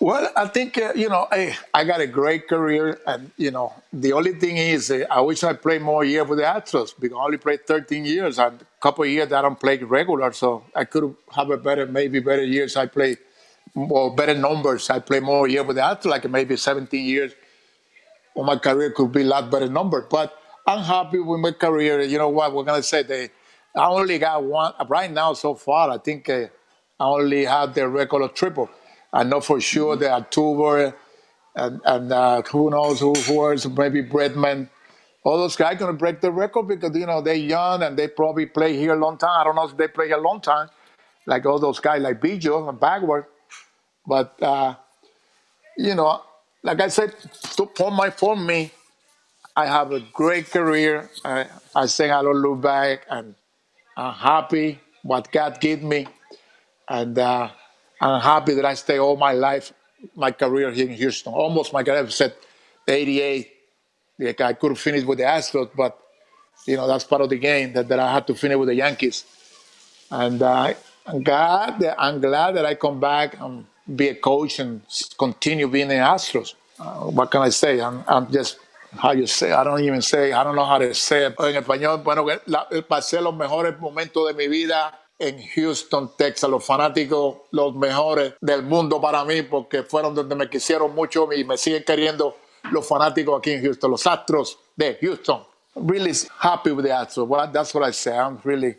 Well, 0.00 0.32
I 0.34 0.46
think 0.46 0.78
uh, 0.78 0.94
you 0.96 1.10
know 1.10 1.28
I, 1.30 1.56
I 1.74 1.84
got 1.84 2.00
a 2.00 2.06
great 2.06 2.48
career, 2.48 2.98
and 3.06 3.30
you 3.36 3.50
know 3.50 3.74
the 3.92 4.14
only 4.14 4.32
thing 4.32 4.56
is 4.56 4.90
uh, 4.90 5.04
I 5.10 5.20
wish 5.20 5.44
I 5.44 5.52
played 5.52 5.82
more 5.82 6.04
years 6.04 6.26
with 6.26 6.38
the 6.38 6.44
Astros 6.44 6.94
because 6.98 7.18
I 7.18 7.24
only 7.24 7.36
played 7.36 7.66
13 7.66 8.06
years, 8.06 8.38
and 8.38 8.62
a 8.62 8.80
couple 8.80 9.04
of 9.04 9.10
years 9.10 9.30
I 9.30 9.42
don't 9.42 9.60
play 9.60 9.76
regular, 9.76 10.32
so 10.32 10.64
I 10.74 10.86
could 10.86 11.14
have 11.32 11.50
a 11.50 11.58
better, 11.58 11.84
maybe 11.84 12.18
better 12.20 12.42
years. 12.42 12.76
I 12.76 12.86
play 12.86 13.18
more 13.74 14.14
better 14.14 14.34
numbers. 14.34 14.88
I 14.88 15.00
play 15.00 15.20
more 15.20 15.46
years 15.46 15.66
with 15.66 15.76
the 15.76 15.82
Astros, 15.82 16.06
like 16.06 16.30
maybe 16.30 16.56
17 16.56 17.04
years. 17.04 17.32
Well, 18.34 18.46
my 18.46 18.56
career 18.56 18.92
could 18.92 19.12
be 19.12 19.20
a 19.20 19.24
lot 19.24 19.50
better 19.50 19.68
number, 19.68 20.00
but 20.10 20.34
I'm 20.66 20.82
happy 20.82 21.18
with 21.18 21.40
my 21.40 21.52
career. 21.52 22.00
You 22.00 22.16
know 22.16 22.30
what? 22.30 22.54
We're 22.54 22.64
gonna 22.64 22.82
say 22.82 23.02
they. 23.02 23.30
I 23.76 23.86
only 23.88 24.18
got 24.18 24.42
one 24.44 24.72
right 24.88 25.10
now 25.10 25.32
so 25.34 25.54
far. 25.54 25.90
I 25.90 25.98
think 25.98 26.28
uh, 26.28 26.46
I 26.98 27.04
only 27.04 27.44
have 27.44 27.74
the 27.74 27.88
record 27.88 28.22
of 28.22 28.34
triple. 28.34 28.68
I 29.12 29.24
know 29.24 29.40
for 29.40 29.60
sure 29.60 29.96
that 29.96 30.30
Tuber 30.30 30.94
and, 31.56 31.80
and 31.84 32.12
uh, 32.12 32.42
who 32.42 32.70
knows 32.70 33.00
who, 33.00 33.14
who 33.14 33.50
else, 33.50 33.66
maybe 33.66 34.02
Bregman. 34.02 34.68
All 35.24 35.38
those 35.38 35.56
guys 35.56 35.78
going 35.78 35.92
to 35.92 35.98
break 35.98 36.20
the 36.20 36.30
record 36.30 36.68
because, 36.68 36.96
you 36.96 37.06
know, 37.06 37.20
they're 37.20 37.34
young 37.34 37.82
and 37.82 37.96
they 37.96 38.08
probably 38.08 38.46
play 38.46 38.76
here 38.76 38.94
a 38.94 38.98
long 38.98 39.18
time. 39.18 39.40
I 39.40 39.44
don't 39.44 39.54
know 39.56 39.68
if 39.68 39.76
they 39.76 39.88
play 39.88 40.10
a 40.10 40.18
long 40.18 40.40
time, 40.40 40.68
like 41.26 41.44
all 41.46 41.58
those 41.58 41.80
guys 41.80 42.00
like 42.00 42.20
Biggio 42.20 42.68
and 42.68 42.80
Bagwell. 42.80 43.26
But, 44.06 44.42
uh, 44.42 44.74
you 45.76 45.94
know, 45.94 46.22
like 46.62 46.80
I 46.80 46.88
said, 46.88 47.14
for, 47.76 47.90
my, 47.90 48.10
for 48.10 48.36
me, 48.36 48.72
I 49.56 49.66
have 49.66 49.92
a 49.92 50.00
great 50.00 50.50
career. 50.50 51.10
I, 51.24 51.46
I 51.74 51.86
think 51.86 52.12
I 52.12 52.22
don't 52.22 52.36
look 52.38 52.62
back 52.62 53.06
and 53.10 53.34
I'm 54.00 54.14
happy 54.14 54.80
what 55.02 55.30
God 55.30 55.60
gave 55.60 55.82
me. 55.82 56.06
And 56.88 57.18
uh, 57.18 57.50
I'm 58.00 58.20
happy 58.20 58.54
that 58.54 58.64
I 58.64 58.72
stay 58.74 58.98
all 58.98 59.16
my 59.16 59.32
life, 59.32 59.74
my 60.14 60.30
career 60.30 60.70
here 60.70 60.88
in 60.88 60.94
Houston. 60.94 61.34
Almost 61.34 61.74
my 61.74 61.82
career. 61.82 62.04
I 62.04 62.08
said 62.08 62.34
88. 62.88 63.52
Like 64.18 64.40
I 64.40 64.52
could 64.54 64.70
have 64.70 64.80
finished 64.80 65.06
with 65.06 65.18
the 65.18 65.24
Astros, 65.24 65.70
but 65.76 65.98
you 66.66 66.76
know 66.76 66.86
that's 66.86 67.04
part 67.04 67.22
of 67.22 67.30
the 67.30 67.38
game 67.38 67.72
that, 67.74 67.88
that 67.88 67.98
I 67.98 68.12
had 68.12 68.26
to 68.26 68.34
finish 68.34 68.56
with 68.56 68.68
the 68.68 68.74
Yankees. 68.74 69.24
And 70.10 70.42
uh, 70.42 70.74
I'm 71.06 71.22
glad 71.22 71.80
that 71.80 71.96
I'm 71.98 72.20
glad 72.20 72.56
that 72.56 72.66
I 72.66 72.74
come 72.74 73.00
back 73.00 73.40
and 73.40 73.64
be 73.96 74.08
a 74.08 74.14
coach 74.14 74.58
and 74.58 74.82
continue 75.18 75.68
being 75.68 75.88
the 75.88 75.94
Astros. 75.94 76.54
Uh, 76.78 77.10
what 77.16 77.30
can 77.30 77.42
I 77.42 77.50
say? 77.50 77.80
I'm, 77.80 78.04
I'm 78.08 78.30
just 78.30 78.58
how 78.98 79.12
you 79.12 79.26
say, 79.26 79.52
I 79.52 79.64
don't 79.64 79.80
even 79.80 80.02
say, 80.02 80.32
I 80.32 80.42
don't 80.42 80.54
know 80.54 80.64
how 80.64 80.78
to 80.78 80.94
say 80.94 81.26
it. 81.26 81.34
En 81.38 81.62
español, 81.62 82.02
bueno, 82.02 82.26
la, 82.46 82.68
pasé 82.88 83.20
los 83.20 83.34
mejores 83.34 83.78
momentos 83.78 84.26
de 84.26 84.34
mi 84.34 84.48
vida 84.48 84.98
en 85.18 85.40
Houston, 85.54 86.10
Texas. 86.16 86.50
Los 86.50 86.64
fanáticos, 86.64 87.42
los 87.52 87.74
mejores 87.74 88.34
del 88.40 88.62
mundo 88.62 89.00
para 89.00 89.24
mí, 89.24 89.42
porque 89.42 89.82
fueron 89.82 90.14
donde 90.14 90.34
me 90.34 90.48
quisieron 90.48 90.94
mucho 90.94 91.32
y 91.32 91.44
me 91.44 91.56
siguen 91.56 91.84
queriendo 91.84 92.36
los 92.72 92.86
fanáticos 92.86 93.38
aquí 93.38 93.52
en 93.52 93.62
Houston, 93.62 93.90
los 93.90 94.06
Astros 94.06 94.58
de 94.76 94.98
Houston. 95.00 95.50
really 95.76 96.12
happy 96.38 96.72
with 96.72 96.84
the 96.84 96.90
Astros. 96.90 97.26
Well, 97.26 97.50
that's 97.50 97.74
what 97.74 97.84
I 97.84 97.90
say. 97.90 98.16
I'm 98.16 98.40
really, 98.44 98.76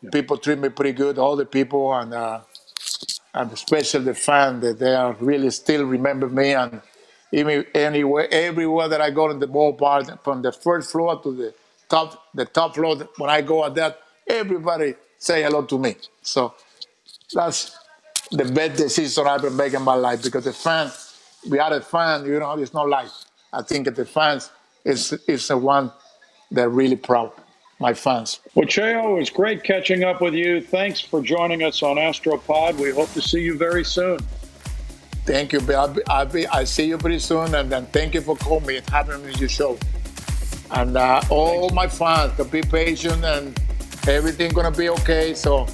yeah. 0.00 0.10
people 0.10 0.36
treat 0.36 0.58
me 0.58 0.68
pretty 0.68 0.92
good, 0.92 1.18
all 1.18 1.36
the 1.36 1.46
people, 1.46 1.94
and, 1.94 2.12
uh, 2.12 2.40
and 3.34 3.52
especially 3.52 4.04
the 4.04 4.14
fans, 4.14 4.62
that 4.62 4.78
they 4.78 4.94
are 4.94 5.16
really 5.20 5.50
still 5.50 5.84
remember 5.84 6.28
me. 6.28 6.54
And 6.54 6.80
anywhere, 7.32 8.28
everywhere 8.32 8.88
that 8.88 9.00
I 9.00 9.10
go 9.10 9.30
in 9.30 9.38
the 9.38 9.48
ballpark, 9.48 10.22
from 10.22 10.42
the 10.42 10.52
first 10.52 10.92
floor 10.92 11.20
to 11.22 11.32
the 11.34 11.54
top, 11.88 12.28
the 12.34 12.44
top 12.44 12.74
floor, 12.74 12.96
when 13.16 13.30
I 13.30 13.40
go 13.40 13.64
at 13.64 13.74
that, 13.76 14.00
everybody 14.26 14.94
say 15.18 15.42
hello 15.42 15.62
to 15.62 15.78
me. 15.78 15.96
So 16.22 16.54
that's 17.32 17.76
the 18.30 18.44
best 18.44 18.76
decision 18.76 19.26
I've 19.26 19.42
been 19.42 19.56
making 19.56 19.80
in 19.80 19.82
my 19.82 19.94
life 19.94 20.22
because 20.22 20.44
the 20.44 20.52
fans, 20.52 21.18
we 21.48 21.58
are 21.58 21.72
a 21.72 21.80
fan, 21.80 22.24
you 22.26 22.38
know, 22.38 22.52
it's 22.58 22.74
not 22.74 22.88
life. 22.88 23.12
I 23.52 23.62
think 23.62 23.94
the 23.94 24.04
fans 24.04 24.50
is 24.84 25.12
is 25.26 25.48
the 25.48 25.58
one 25.58 25.92
that 26.50 26.68
really 26.68 26.96
proud. 26.96 27.32
My 27.78 27.94
fans. 27.94 28.38
Well, 28.54 28.66
Cheo, 28.66 29.10
it 29.10 29.18
was 29.18 29.30
great 29.30 29.64
catching 29.64 30.04
up 30.04 30.20
with 30.20 30.34
you. 30.34 30.60
Thanks 30.60 31.00
for 31.00 31.20
joining 31.20 31.64
us 31.64 31.82
on 31.82 31.96
Astropod. 31.96 32.76
We 32.76 32.92
hope 32.92 33.12
to 33.14 33.20
see 33.20 33.40
you 33.42 33.56
very 33.58 33.84
soon. 33.84 34.20
Thank 35.24 35.52
you. 35.52 35.60
I'll, 35.72 35.88
be, 35.88 36.02
I'll, 36.08 36.26
be, 36.26 36.46
I'll 36.48 36.66
see 36.66 36.88
you 36.88 36.98
pretty 36.98 37.18
soon. 37.18 37.54
And 37.54 37.70
then 37.70 37.86
thank 37.86 38.14
you 38.14 38.20
for 38.20 38.36
calling 38.36 38.66
me 38.66 38.76
and 38.78 38.88
having 38.90 39.24
me 39.24 39.32
on 39.32 39.38
your 39.38 39.48
show. 39.48 39.78
And 40.72 40.96
uh, 40.96 41.22
all 41.30 41.68
Thanks. 41.68 41.74
my 41.74 41.86
fans, 41.86 42.36
to 42.36 42.44
be 42.44 42.62
patient 42.62 43.24
and 43.24 43.58
everything 44.08 44.52
gonna 44.52 44.70
be 44.70 44.88
okay. 44.88 45.34
So 45.34 45.66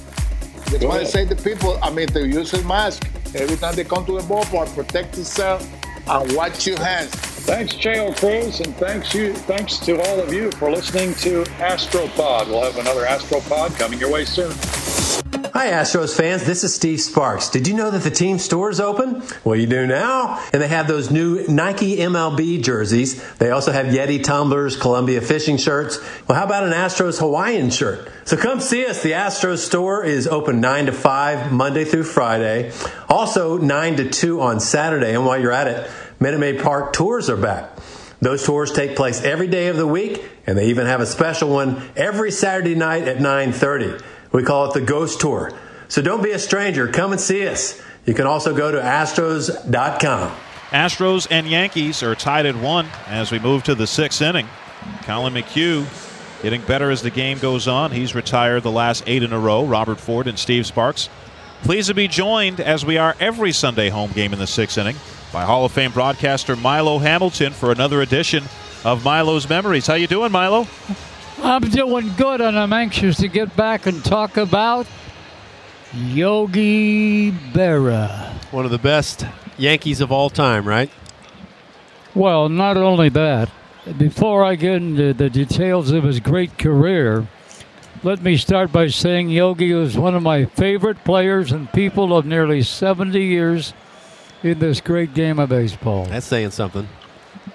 just 0.69 0.83
want 0.83 1.01
to 1.01 1.07
say 1.07 1.25
to 1.25 1.35
people, 1.35 1.79
I 1.81 1.89
mean, 1.89 2.07
to 2.09 2.27
use 2.27 2.53
a 2.53 2.63
mask 2.63 3.09
every 3.33 3.55
time 3.55 3.75
they 3.75 3.83
come 3.83 4.05
to 4.05 4.19
the 4.19 4.27
ballpark, 4.27 4.73
protect 4.75 5.17
yourself 5.17 5.67
and 6.07 6.35
watch 6.35 6.67
your 6.67 6.79
hands. 6.79 7.09
Thanks, 7.09 7.73
Cheo 7.73 8.15
Cruz, 8.17 8.59
and 8.59 8.75
thanks 8.75 9.13
you, 9.15 9.33
thanks 9.33 9.77
to 9.79 9.99
all 9.99 10.19
of 10.19 10.31
you 10.31 10.51
for 10.51 10.69
listening 10.69 11.15
to 11.15 11.43
Astropod. 11.57 12.47
We'll 12.47 12.63
have 12.63 12.77
another 12.77 13.05
Astropod 13.05 13.77
coming 13.79 13.99
your 13.99 14.11
way 14.11 14.25
soon. 14.25 14.51
Hi, 15.59 15.71
Astros 15.71 16.15
fans. 16.15 16.45
This 16.45 16.63
is 16.63 16.73
Steve 16.73 17.01
Sparks. 17.01 17.49
Did 17.49 17.67
you 17.67 17.73
know 17.73 17.91
that 17.91 18.03
the 18.03 18.09
team 18.09 18.39
store 18.39 18.69
is 18.69 18.79
open? 18.79 19.21
Well, 19.43 19.57
you 19.57 19.67
do 19.67 19.85
now. 19.85 20.41
And 20.53 20.61
they 20.61 20.69
have 20.69 20.87
those 20.87 21.11
new 21.11 21.45
Nike 21.49 21.97
MLB 21.97 22.63
jerseys. 22.63 23.21
They 23.39 23.51
also 23.51 23.73
have 23.73 23.87
Yeti 23.87 24.23
tumblers, 24.23 24.77
Columbia 24.77 25.19
fishing 25.19 25.57
shirts. 25.57 25.99
Well, 26.29 26.37
how 26.37 26.45
about 26.45 26.63
an 26.63 26.71
Astros 26.71 27.19
Hawaiian 27.19 27.71
shirt? 27.71 28.09
So 28.23 28.37
come 28.37 28.61
see 28.61 28.85
us. 28.85 29.03
The 29.03 29.11
Astros 29.11 29.57
store 29.57 30.01
is 30.05 30.27
open 30.27 30.61
9 30.61 30.85
to 30.85 30.91
5 30.93 31.51
Monday 31.51 31.83
through 31.83 32.05
Friday. 32.05 32.71
Also 33.09 33.57
9 33.57 33.97
to 33.97 34.09
2 34.09 34.39
on 34.39 34.61
Saturday. 34.61 35.13
And 35.13 35.25
while 35.25 35.41
you're 35.41 35.51
at 35.51 35.67
it, 35.67 35.91
Minute 36.21 36.39
Maid 36.39 36.61
Park 36.61 36.93
tours 36.93 37.29
are 37.29 37.35
back. 37.35 37.69
Those 38.21 38.45
tours 38.45 38.71
take 38.71 38.95
place 38.95 39.21
every 39.23 39.47
day 39.47 39.67
of 39.67 39.75
the 39.75 39.87
week, 39.87 40.23
and 40.47 40.57
they 40.57 40.67
even 40.67 40.87
have 40.87 41.01
a 41.01 41.05
special 41.05 41.49
one 41.49 41.81
every 41.97 42.31
Saturday 42.31 42.75
night 42.75 43.09
at 43.09 43.17
9:30. 43.17 44.01
We 44.31 44.43
call 44.43 44.69
it 44.69 44.73
the 44.73 44.81
Ghost 44.81 45.19
Tour. 45.21 45.51
So 45.87 46.01
don't 46.01 46.23
be 46.23 46.31
a 46.31 46.39
stranger. 46.39 46.87
Come 46.87 47.11
and 47.11 47.21
see 47.21 47.47
us. 47.47 47.81
You 48.05 48.13
can 48.13 48.27
also 48.27 48.55
go 48.55 48.71
to 48.71 48.79
astros.com. 48.79 50.35
Astros 50.69 51.27
and 51.31 51.47
Yankees 51.47 52.03
are 52.03 52.13
tied 52.13 52.45
at 52.45 52.55
one 52.55 52.87
as 53.07 53.31
we 53.31 53.39
move 53.39 53.63
to 53.63 53.75
the 53.75 53.87
sixth 53.87 54.21
inning. 54.21 54.47
Collin 55.01 55.33
McHugh 55.33 55.87
getting 56.43 56.61
better 56.61 56.91
as 56.91 57.01
the 57.01 57.09
game 57.09 57.39
goes 57.39 57.67
on. 57.67 57.91
He's 57.91 58.13
retired 58.13 58.63
the 58.63 58.71
last 58.71 59.03
eight 59.07 59.23
in 59.23 59.33
a 59.33 59.39
row. 59.39 59.65
Robert 59.65 59.99
Ford 59.99 60.27
and 60.27 60.37
Steve 60.37 60.65
Sparks. 60.67 61.09
Pleased 61.63 61.89
to 61.89 61.93
be 61.93 62.07
joined, 62.07 62.61
as 62.61 62.85
we 62.85 62.97
are 62.97 63.15
every 63.19 63.51
Sunday 63.51 63.89
home 63.89 64.11
game 64.11 64.31
in 64.31 64.39
the 64.39 64.47
sixth 64.47 64.77
inning, 64.77 64.95
by 65.33 65.43
Hall 65.43 65.65
of 65.65 65.71
Fame 65.71 65.91
broadcaster 65.91 66.55
Milo 66.55 66.99
Hamilton 66.99 67.51
for 67.51 67.71
another 67.71 68.01
edition 68.01 68.43
of 68.85 69.03
Milo's 69.03 69.49
Memories. 69.49 69.85
How 69.85 69.95
you 69.95 70.07
doing, 70.07 70.31
Milo? 70.31 70.67
I'm 71.43 71.61
doing 71.61 72.11
good, 72.17 72.41
and 72.41 72.57
I'm 72.57 72.73
anxious 72.73 73.17
to 73.17 73.27
get 73.27 73.55
back 73.55 73.85
and 73.85 74.03
talk 74.03 74.37
about 74.37 74.87
Yogi 75.93 77.31
Berra. 77.31 78.33
One 78.51 78.65
of 78.65 78.71
the 78.71 78.77
best 78.77 79.25
Yankees 79.57 80.01
of 80.01 80.11
all 80.11 80.29
time, 80.29 80.67
right? 80.67 80.89
Well, 82.15 82.49
not 82.49 82.77
only 82.77 83.09
that, 83.09 83.49
before 83.97 84.43
I 84.43 84.55
get 84.55 84.75
into 84.75 85.13
the 85.13 85.29
details 85.29 85.91
of 85.91 86.03
his 86.03 86.19
great 86.19 86.57
career, 86.57 87.27
let 88.03 88.21
me 88.21 88.37
start 88.37 88.71
by 88.71 88.87
saying 88.87 89.29
Yogi 89.29 89.73
was 89.73 89.97
one 89.97 90.15
of 90.15 90.23
my 90.23 90.45
favorite 90.45 91.03
players 91.03 91.51
and 91.51 91.71
people 91.73 92.15
of 92.15 92.25
nearly 92.25 92.61
70 92.61 93.19
years 93.21 93.73
in 94.43 94.59
this 94.59 94.79
great 94.79 95.13
game 95.13 95.39
of 95.39 95.49
baseball. 95.49 96.05
That's 96.05 96.25
saying 96.25 96.51
something. 96.51 96.87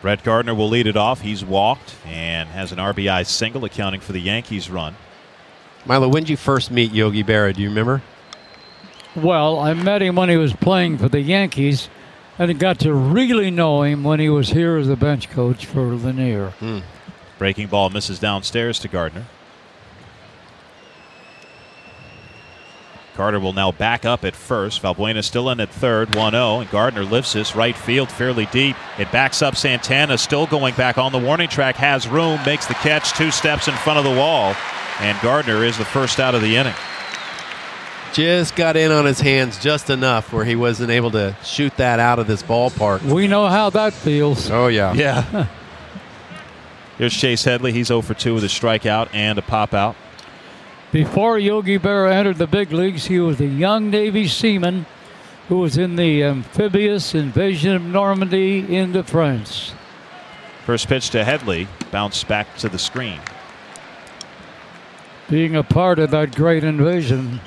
Brett 0.04 0.22
Gardner 0.22 0.54
will 0.54 0.68
lead 0.68 0.86
it 0.86 0.98
off. 0.98 1.22
He's 1.22 1.42
walked 1.42 1.94
and 2.04 2.50
has 2.50 2.72
an 2.72 2.78
RBI 2.78 3.24
single, 3.24 3.64
accounting 3.64 4.02
for 4.02 4.12
the 4.12 4.20
Yankees' 4.20 4.68
run. 4.68 4.96
Milo, 5.86 6.08
when 6.08 6.24
did 6.24 6.28
you 6.28 6.36
first 6.36 6.70
meet 6.70 6.92
Yogi 6.92 7.24
Berra? 7.24 7.54
Do 7.54 7.62
you 7.62 7.70
remember? 7.70 8.02
Well, 9.16 9.58
I 9.58 9.72
met 9.72 10.02
him 10.02 10.16
when 10.16 10.28
he 10.28 10.36
was 10.36 10.52
playing 10.52 10.98
for 10.98 11.08
the 11.08 11.22
Yankees, 11.22 11.88
and 12.38 12.50
I 12.50 12.52
got 12.52 12.80
to 12.80 12.92
really 12.92 13.50
know 13.50 13.82
him 13.82 14.04
when 14.04 14.20
he 14.20 14.28
was 14.28 14.50
here 14.50 14.76
as 14.76 14.90
a 14.90 14.96
bench 14.96 15.30
coach 15.30 15.64
for 15.64 15.94
Lanier. 15.94 16.50
Hmm. 16.58 16.80
Breaking 17.38 17.68
ball 17.68 17.88
misses 17.88 18.18
downstairs 18.18 18.78
to 18.80 18.88
Gardner. 18.88 19.24
Carter 23.14 23.38
will 23.38 23.52
now 23.52 23.70
back 23.70 24.04
up 24.04 24.24
at 24.24 24.34
first. 24.34 24.82
Valbuena 24.82 25.22
still 25.22 25.48
in 25.50 25.60
at 25.60 25.70
third, 25.70 26.14
1 26.16 26.32
0. 26.32 26.60
And 26.60 26.70
Gardner 26.70 27.04
lifts 27.04 27.32
this 27.32 27.54
right 27.54 27.76
field 27.76 28.10
fairly 28.10 28.46
deep. 28.46 28.76
It 28.98 29.10
backs 29.12 29.40
up 29.40 29.56
Santana, 29.56 30.18
still 30.18 30.46
going 30.46 30.74
back 30.74 30.98
on 30.98 31.12
the 31.12 31.18
warning 31.18 31.48
track, 31.48 31.76
has 31.76 32.08
room, 32.08 32.40
makes 32.44 32.66
the 32.66 32.74
catch 32.74 33.12
two 33.12 33.30
steps 33.30 33.68
in 33.68 33.74
front 33.74 33.98
of 33.98 34.04
the 34.04 34.18
wall. 34.18 34.54
And 35.00 35.20
Gardner 35.22 35.64
is 35.64 35.78
the 35.78 35.84
first 35.84 36.18
out 36.18 36.34
of 36.34 36.42
the 36.42 36.56
inning. 36.56 36.74
Just 38.12 38.54
got 38.54 38.76
in 38.76 38.92
on 38.92 39.04
his 39.04 39.20
hands 39.20 39.58
just 39.58 39.90
enough 39.90 40.32
where 40.32 40.44
he 40.44 40.54
wasn't 40.54 40.90
able 40.90 41.10
to 41.12 41.36
shoot 41.42 41.76
that 41.78 41.98
out 41.98 42.20
of 42.20 42.26
this 42.28 42.42
ballpark. 42.44 43.02
We 43.02 43.26
know 43.26 43.46
how 43.48 43.70
that 43.70 43.92
feels. 43.92 44.50
Oh, 44.50 44.68
yeah. 44.68 44.92
Yeah. 44.92 45.48
Here's 46.98 47.14
Chase 47.14 47.42
Headley. 47.42 47.72
He's 47.72 47.88
0 47.88 48.02
for 48.02 48.14
2 48.14 48.34
with 48.34 48.44
a 48.44 48.48
strikeout 48.48 49.08
and 49.12 49.36
a 49.36 49.42
pop 49.42 49.74
out. 49.74 49.96
Before 50.94 51.38
Yogi 51.40 51.76
Berra 51.76 52.12
entered 52.12 52.36
the 52.36 52.46
big 52.46 52.70
leagues, 52.70 53.06
he 53.06 53.18
was 53.18 53.40
a 53.40 53.46
young 53.46 53.90
Navy 53.90 54.28
seaman 54.28 54.86
who 55.48 55.58
was 55.58 55.76
in 55.76 55.96
the 55.96 56.22
amphibious 56.22 57.16
invasion 57.16 57.74
of 57.74 57.82
Normandy 57.82 58.76
into 58.76 59.02
France. 59.02 59.72
First 60.64 60.86
pitch 60.86 61.10
to 61.10 61.24
Headley, 61.24 61.66
bounced 61.90 62.28
back 62.28 62.56
to 62.58 62.68
the 62.68 62.78
screen. 62.78 63.18
Being 65.28 65.56
a 65.56 65.64
part 65.64 65.98
of 65.98 66.12
that 66.12 66.36
great 66.36 66.62
invasion, 66.62 67.40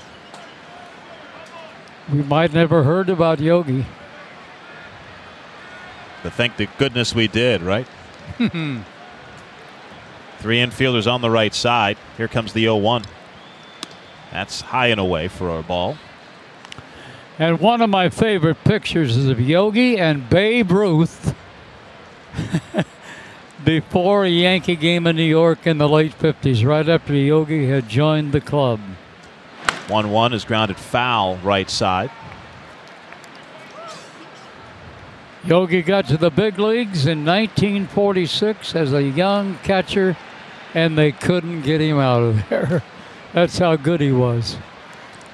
we 2.11 2.23
might 2.23 2.51
never 2.51 2.83
heard 2.83 3.07
about 3.07 3.39
Yogi. 3.39 3.85
But 6.21 6.33
thank 6.33 6.57
the 6.57 6.67
goodness 6.77 7.15
we 7.15 7.29
did, 7.29 7.61
right? 7.61 7.87
Three 8.37 8.81
infielders 10.57 11.09
on 11.09 11.21
the 11.21 11.29
right 11.29 11.53
side. 11.53 11.97
Here 12.17 12.27
comes 12.27 12.51
the 12.51 12.63
0 12.63 12.75
1. 12.75 13.03
That's 14.31 14.61
high 14.61 14.87
and 14.87 14.99
away 14.99 15.27
for 15.27 15.57
a 15.57 15.63
ball. 15.63 15.97
And 17.39 17.59
one 17.59 17.81
of 17.81 17.89
my 17.89 18.09
favorite 18.09 18.63
pictures 18.63 19.15
is 19.15 19.27
of 19.29 19.39
Yogi 19.39 19.97
and 19.97 20.27
Babe 20.27 20.71
Ruth 20.71 21.35
before 23.63 24.25
a 24.25 24.29
Yankee 24.29 24.75
game 24.75 25.05
in 25.05 25.15
New 25.15 25.23
York 25.23 25.67
in 25.67 25.77
the 25.77 25.87
late 25.87 26.17
50s, 26.17 26.65
right 26.65 26.87
after 26.87 27.13
Yogi 27.13 27.67
had 27.67 27.87
joined 27.87 28.31
the 28.31 28.41
club. 28.41 28.79
1 29.87 30.11
1 30.11 30.33
is 30.33 30.45
grounded 30.45 30.77
foul 30.77 31.37
right 31.37 31.69
side. 31.69 32.09
Yogi 35.45 35.81
got 35.81 36.07
to 36.07 36.17
the 36.17 36.29
big 36.29 36.59
leagues 36.59 37.05
in 37.05 37.23
1946 37.23 38.75
as 38.75 38.91
a 38.91 39.01
young 39.01 39.57
catcher, 39.59 40.17
and 40.73 40.97
they 40.97 41.11
couldn't 41.11 41.61
get 41.61 41.79
him 41.79 41.99
out 41.99 42.21
of 42.21 42.49
there. 42.49 42.83
That's 43.37 43.59
how 43.59 43.75
good 43.75 44.01
he 44.01 44.11
was. 44.11 44.57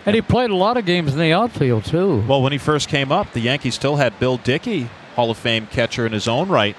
And 0.06 0.14
he 0.14 0.22
played 0.22 0.50
a 0.50 0.56
lot 0.56 0.76
of 0.76 0.86
games 0.86 1.14
in 1.14 1.20
the 1.20 1.32
outfield, 1.32 1.86
too. 1.86 2.22
Well, 2.28 2.42
when 2.42 2.52
he 2.52 2.58
first 2.58 2.90
came 2.90 3.14
up, 3.14 3.32
the 3.32 3.40
Yankees 3.40 3.76
still 3.76 3.96
had 3.96 4.20
Bill 4.20 4.36
Dickey, 4.36 4.90
Hall 5.16 5.32
of 5.32 5.38
Fame 5.38 5.68
catcher 5.68 6.06
in 6.06 6.12
his 6.12 6.28
own 6.28 6.50
right. 6.50 6.76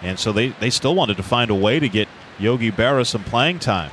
And 0.00 0.18
so 0.18 0.32
they, 0.32 0.48
they 0.48 0.70
still 0.70 0.94
wanted 0.94 1.18
to 1.18 1.22
find 1.22 1.50
a 1.50 1.54
way 1.54 1.78
to 1.78 1.86
get 1.86 2.08
Yogi 2.38 2.72
Berra 2.72 3.04
some 3.04 3.24
playing 3.24 3.58
time. 3.58 3.90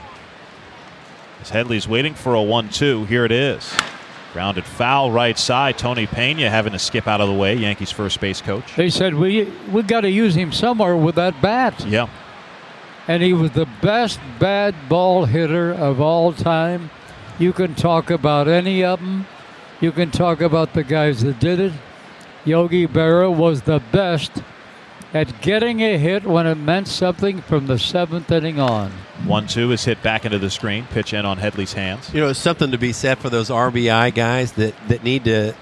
As 1.41 1.49
Headley's 1.49 1.89
waiting 1.89 2.13
for 2.13 2.35
a 2.35 2.41
1 2.41 2.69
2, 2.69 3.03
here 3.03 3.25
it 3.25 3.33
is. 3.33 3.73
Grounded 4.31 4.63
foul 4.63 5.11
right 5.11 5.37
side. 5.37 5.77
Tony 5.77 6.07
Pena 6.07 6.49
having 6.49 6.71
to 6.71 6.79
skip 6.79 7.05
out 7.05 7.19
of 7.19 7.27
the 7.27 7.35
way, 7.35 7.55
Yankees 7.55 7.91
first 7.91 8.21
base 8.21 8.41
coach. 8.41 8.77
They 8.77 8.89
said, 8.89 9.15
we, 9.15 9.43
we 9.73 9.83
got 9.83 10.01
to 10.01 10.09
use 10.09 10.35
him 10.35 10.53
somewhere 10.53 10.95
with 10.95 11.15
that 11.15 11.41
bat. 11.41 11.85
Yeah. 11.85 12.07
And 13.07 13.21
he 13.21 13.33
was 13.33 13.51
the 13.51 13.67
best 13.81 14.19
bad 14.39 14.75
ball 14.89 15.25
hitter 15.25 15.71
of 15.71 16.01
all 16.01 16.33
time. 16.33 16.89
You 17.37 17.53
can 17.53 17.75
talk 17.75 18.09
about 18.09 18.47
any 18.47 18.83
of 18.83 18.99
them. 18.99 19.27
You 19.81 19.91
can 19.91 20.09
talk 20.09 20.41
about 20.41 20.73
the 20.73 20.83
guys 20.83 21.21
that 21.21 21.39
did 21.39 21.59
it. 21.59 21.73
Yogi 22.45 22.87
Berra 22.87 23.35
was 23.35 23.63
the 23.63 23.81
best 23.91 24.41
at 25.13 25.41
getting 25.41 25.81
a 25.81 25.97
hit 25.97 26.25
when 26.25 26.45
it 26.45 26.55
meant 26.55 26.87
something 26.87 27.41
from 27.41 27.67
the 27.67 27.79
seventh 27.79 28.31
inning 28.31 28.59
on. 28.59 28.91
1 29.25 29.47
2 29.47 29.71
is 29.71 29.85
hit 29.85 30.01
back 30.03 30.25
into 30.25 30.37
the 30.39 30.49
screen. 30.49 30.85
Pitch 30.91 31.13
in 31.13 31.25
on 31.25 31.37
Headley's 31.37 31.73
hands. 31.73 32.13
You 32.13 32.21
know, 32.21 32.29
it's 32.29 32.39
something 32.39 32.71
to 32.71 32.77
be 32.77 32.91
said 32.91 33.19
for 33.19 33.29
those 33.29 33.49
RBI 33.49 34.13
guys 34.13 34.53
that, 34.53 34.75
that 34.87 35.03
need 35.03 35.25
to 35.25 35.55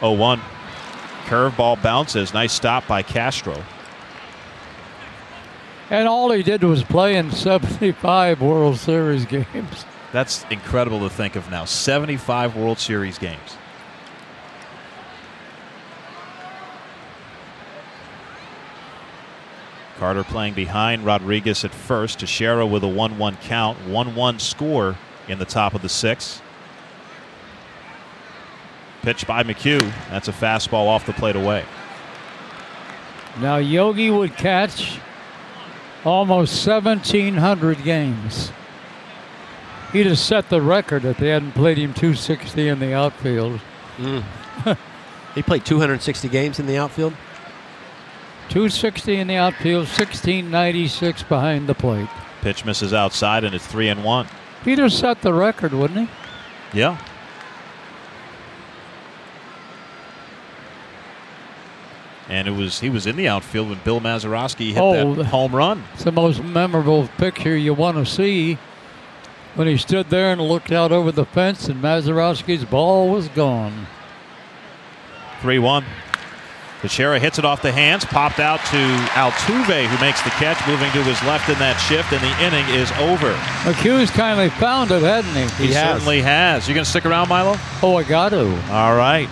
0 0.01 0.13
1. 0.13 0.41
Curveball 1.27 1.83
bounces. 1.83 2.35
Nice 2.35 2.53
stop 2.53 2.87
by 2.87 3.03
Castro. 3.03 3.63
And 5.91 6.09
all 6.09 6.31
he 6.31 6.43
did 6.43 6.63
was 6.63 6.83
play 6.83 7.17
in 7.17 7.31
75 7.31 8.41
World 8.41 8.79
Series 8.79 9.25
games. 9.27 9.85
That's 10.13 10.45
incredible 10.51 11.01
to 11.01 11.11
think 11.11 11.37
of 11.37 11.51
now. 11.51 11.65
75 11.65 12.57
World 12.57 12.79
Series 12.79 13.19
games. 13.19 13.57
Carter 19.99 20.25
playing 20.25 20.55
behind 20.55 21.05
Rodriguez 21.05 21.65
at 21.65 21.73
first. 21.73 22.21
Teixeira 22.21 22.67
with 22.67 22.85
a 22.85 22.89
1 22.89 23.19
1 23.19 23.37
count. 23.37 23.79
1 23.87 24.15
1 24.15 24.39
score 24.39 24.97
in 25.29 25.39
the 25.39 25.45
top 25.45 25.75
of 25.75 25.83
the 25.83 25.89
sixth. 25.89 26.43
Pitch 29.05 29.27
by 29.27 29.43
McHugh. 29.43 29.83
That's 30.09 30.29
a 30.29 30.33
fastball 30.33 30.87
off 30.87 31.05
the 31.05 31.13
plate 31.13 31.37
away. 31.37 31.65
Now 33.39 33.59
Yogi 33.59 34.11
would 34.11 34.35
catch 34.35 34.99
almost 36.05 36.67
1,700 36.67 37.85
games. 37.85 38.51
He'd 39.93 40.07
have 40.07 40.19
set 40.19 40.49
the 40.49 40.63
record 40.63 41.05
if 41.05 41.19
they 41.19 41.29
hadn't 41.29 41.53
played 41.53 41.77
him 41.77 41.93
260 41.93 42.67
in 42.67 42.79
the 42.81 42.95
outfield. 42.95 43.61
Mm. 43.99 44.25
he 45.35 45.43
played 45.43 45.67
260 45.67 46.29
games 46.29 46.59
in 46.59 46.67
the 46.67 46.79
outfield? 46.79 47.13
260 48.49 49.17
in 49.17 49.27
the 49.27 49.37
outfield, 49.37 49.87
1696 49.87 51.23
behind 51.25 51.67
the 51.67 51.75
plate. 51.75 52.09
Pitch 52.41 52.65
misses 52.65 52.93
outside, 52.95 53.45
and 53.45 53.55
it's 53.55 53.67
3 53.67 53.89
and 53.89 54.03
1. 54.03 54.27
He'd 54.65 54.79
have 54.79 54.93
set 54.93 55.21
the 55.21 55.33
record, 55.33 55.73
wouldn't 55.73 56.09
he? 56.09 56.79
Yeah. 56.79 56.99
And 62.29 62.49
it 62.49 62.53
was 62.53 62.81
he 62.81 62.89
was 62.89 63.07
in 63.07 63.17
the 63.17 63.29
outfield 63.29 63.69
when 63.69 63.81
Bill 63.85 64.01
Mazeroski 64.01 64.69
hit 64.73 64.79
Oh, 64.79 65.15
that 65.15 65.25
home 65.27 65.55
run. 65.55 65.85
It's 65.95 66.05
the 66.05 66.13
most 66.13 66.43
memorable 66.43 67.09
picture 67.19 67.57
you 67.57 67.75
want 67.75 67.99
to 67.99 68.07
see 68.07 68.59
when 69.55 69.67
he 69.69 69.77
stood 69.77 70.09
there 70.11 70.33
and 70.33 70.41
looked 70.41 70.73
out 70.73 70.91
over 70.91 71.13
the 71.13 71.25
fence 71.27 71.69
and 71.69 71.83
Mazeroski's 71.83 72.65
ball 72.65 73.11
was 73.11 73.29
gone. 73.29 73.87
3 75.41 75.59
1. 75.59 75.85
Teixeira 76.81 77.19
hits 77.19 77.39
it 77.39 77.47
off 77.47 77.63
the 77.63 77.73
hands, 77.73 78.05
popped 78.05 78.39
out 78.39 78.61
to 78.67 78.77
Altuve, 79.13 79.87
who 79.87 80.05
makes 80.05 80.21
the 80.21 80.29
catch, 80.31 80.67
moving 80.69 80.91
to 80.93 81.03
his 81.03 81.23
left 81.23 81.49
in 81.49 81.59
that 81.59 81.77
shift, 81.79 82.13
and 82.13 82.21
the 82.21 82.45
inning 82.45 82.67
is 82.75 82.93
over. 82.93 83.33
McHugh's 83.65 84.11
kindly 84.11 84.51
found 84.51 84.91
it, 84.91 85.01
hadn't 85.01 85.33
he? 85.35 85.69
He, 85.69 85.73
certainly 85.73 86.21
has. 86.21 86.69
You 86.69 86.75
going 86.75 86.85
to 86.85 86.91
stick 86.91 87.07
around, 87.07 87.31
Milo? 87.31 87.57
Oh, 87.83 87.97
I 87.97 88.03
got 88.03 88.31
to. 88.31 88.51
All 88.71 88.95
right. 88.95 89.31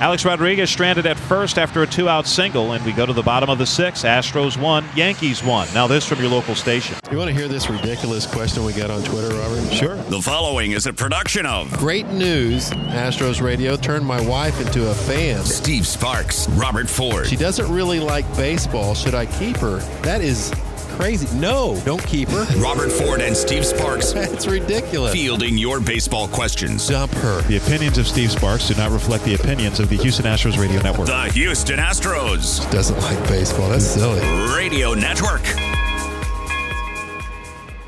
Alex 0.00 0.24
Rodriguez 0.24 0.70
stranded 0.70 1.06
at 1.06 1.16
first 1.16 1.56
after 1.56 1.82
a 1.82 1.86
two 1.86 2.08
out 2.08 2.26
single, 2.26 2.72
and 2.72 2.84
we 2.84 2.92
go 2.92 3.06
to 3.06 3.12
the 3.12 3.22
bottom 3.22 3.48
of 3.48 3.58
the 3.58 3.66
sixth. 3.66 4.04
Astros 4.04 4.60
won, 4.60 4.84
Yankees 4.96 5.42
won. 5.42 5.68
Now, 5.72 5.86
this 5.86 6.04
from 6.06 6.18
your 6.20 6.28
local 6.28 6.54
station. 6.54 6.96
You 7.10 7.16
want 7.16 7.28
to 7.28 7.34
hear 7.34 7.46
this 7.48 7.70
ridiculous 7.70 8.26
question 8.26 8.64
we 8.64 8.72
got 8.72 8.90
on 8.90 9.02
Twitter, 9.04 9.34
Robert? 9.36 9.72
Sure. 9.72 9.94
The 9.94 10.20
following 10.20 10.72
is 10.72 10.86
a 10.86 10.92
production 10.92 11.46
of 11.46 11.70
Great 11.78 12.06
news. 12.08 12.70
Astros 12.70 13.40
Radio 13.40 13.76
turned 13.76 14.04
my 14.04 14.20
wife 14.20 14.60
into 14.60 14.90
a 14.90 14.94
fan. 14.94 15.44
Steve 15.44 15.86
Sparks, 15.86 16.48
Robert 16.50 16.88
Ford. 16.88 17.26
She 17.26 17.36
doesn't 17.36 17.72
really 17.72 18.00
like 18.00 18.26
baseball. 18.36 18.94
Should 18.94 19.14
I 19.14 19.26
keep 19.26 19.56
her? 19.58 19.78
That 20.02 20.20
is 20.20 20.52
crazy. 20.94 21.38
No, 21.38 21.80
don't 21.84 22.04
keep 22.06 22.28
her. 22.30 22.46
Robert 22.58 22.90
Ford 22.90 23.20
and 23.20 23.36
Steve 23.36 23.66
Sparks. 23.66 24.12
That's 24.12 24.46
ridiculous. 24.46 25.12
Fielding 25.12 25.58
your 25.58 25.80
baseball 25.80 26.28
questions. 26.28 26.88
Dump 26.88 27.12
her. 27.12 27.42
The 27.42 27.56
opinions 27.56 27.98
of 27.98 28.06
Steve 28.06 28.30
Sparks 28.30 28.68
do 28.68 28.74
not 28.74 28.90
reflect 28.90 29.24
the 29.24 29.34
opinions 29.34 29.80
of 29.80 29.88
the 29.88 29.96
Houston 29.96 30.24
Astros 30.24 30.58
Radio 30.58 30.80
Network. 30.82 31.06
The 31.06 31.30
Houston 31.32 31.78
Astros. 31.78 32.70
Doesn't 32.70 32.98
like 33.00 33.18
baseball. 33.28 33.68
That's 33.70 33.84
silly. 33.84 34.20
Radio 34.56 34.94
Network. 34.94 35.42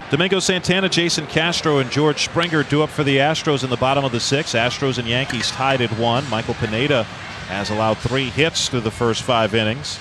Domingo 0.09 0.39
Santana, 0.39 0.89
Jason 0.89 1.27
Castro, 1.27 1.79
and 1.79 1.91
George 1.91 2.25
Springer 2.25 2.63
do 2.63 2.83
up 2.83 2.91
for 2.91 3.03
the 3.03 3.17
Astros 3.17 3.65
in 3.65 3.71
the 3.71 3.77
bottom 3.77 4.05
of 4.05 4.13
the 4.13 4.21
sixth. 4.21 4.55
Astros 4.55 4.99
and 4.99 5.09
Yankees 5.09 5.51
tied 5.51 5.81
at 5.81 5.91
one. 5.99 6.29
Michael 6.31 6.55
Pineda 6.55 7.03
has 7.49 7.71
allowed 7.71 7.99
three 7.99 8.31
hits 8.31 8.69
through 8.69 8.83
the 8.83 8.91
first 8.91 9.23
five 9.23 9.53
innings. 9.53 9.99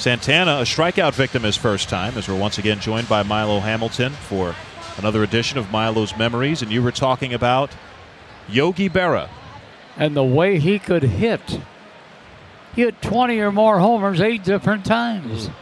Santana, 0.00 0.52
a 0.60 0.62
strikeout 0.62 1.12
victim 1.12 1.42
his 1.42 1.58
first 1.58 1.90
time, 1.90 2.16
as 2.16 2.26
we're 2.26 2.38
once 2.38 2.56
again 2.56 2.80
joined 2.80 3.06
by 3.06 3.22
Milo 3.22 3.60
Hamilton 3.60 4.12
for 4.12 4.54
another 4.96 5.22
edition 5.22 5.58
of 5.58 5.70
Milo's 5.70 6.16
Memories. 6.16 6.62
And 6.62 6.72
you 6.72 6.82
were 6.82 6.90
talking 6.90 7.34
about 7.34 7.70
Yogi 8.48 8.88
Berra. 8.88 9.28
And 9.98 10.16
the 10.16 10.24
way 10.24 10.58
he 10.58 10.78
could 10.78 11.02
hit. 11.02 11.60
He 12.74 12.80
hit 12.82 13.02
20 13.02 13.38
or 13.40 13.52
more 13.52 13.78
homers 13.78 14.22
eight 14.22 14.42
different 14.42 14.86
times. 14.86 15.48
Hmm. 15.48 15.52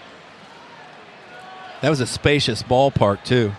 That 1.80 1.90
was 1.90 2.00
a 2.00 2.06
spacious 2.06 2.62
ballpark, 2.62 3.24
too. 3.24 3.52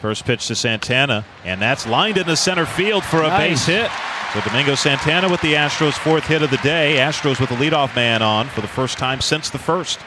First 0.00 0.24
pitch 0.24 0.46
to 0.48 0.54
Santana, 0.54 1.24
and 1.44 1.60
that's 1.60 1.86
lined 1.86 2.16
into 2.16 2.34
center 2.36 2.64
field 2.66 3.04
for 3.04 3.18
a 3.22 3.28
Nice. 3.28 3.66
base 3.66 3.66
hit. 3.66 3.90
So 4.32 4.40
Domingo 4.40 4.74
Santana 4.74 5.28
with 5.28 5.42
the 5.42 5.52
Astros' 5.52 5.92
fourth 5.92 6.24
hit 6.24 6.40
of 6.40 6.50
the 6.50 6.56
day. 6.58 6.96
Astros 6.96 7.38
with 7.38 7.50
a 7.50 7.54
leadoff 7.56 7.94
man 7.94 8.22
on 8.22 8.48
for 8.48 8.62
the 8.62 8.68
first 8.68 8.96
time 8.96 9.20
since 9.20 9.50
the 9.50 9.58
first. 9.58 10.00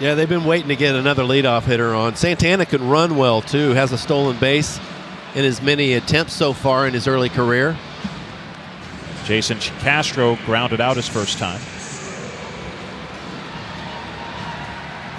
Yeah, 0.00 0.16
they've 0.16 0.28
been 0.28 0.44
waiting 0.44 0.66
to 0.66 0.74
get 0.74 0.96
another 0.96 1.22
leadoff 1.22 1.62
hitter 1.62 1.94
on. 1.94 2.16
Santana 2.16 2.66
can 2.66 2.88
run 2.88 3.16
well, 3.16 3.40
too. 3.40 3.70
Has 3.70 3.92
a 3.92 3.98
stolen 3.98 4.36
base 4.38 4.80
in 5.36 5.44
as 5.44 5.62
many 5.62 5.92
attempts 5.92 6.32
so 6.32 6.52
far 6.52 6.88
in 6.88 6.94
his 6.94 7.06
early 7.06 7.28
career. 7.28 7.76
Jason 9.26 9.58
Castro 9.58 10.36
grounded 10.44 10.80
out 10.80 10.96
his 10.96 11.08
first 11.08 11.38
time. 11.38 11.60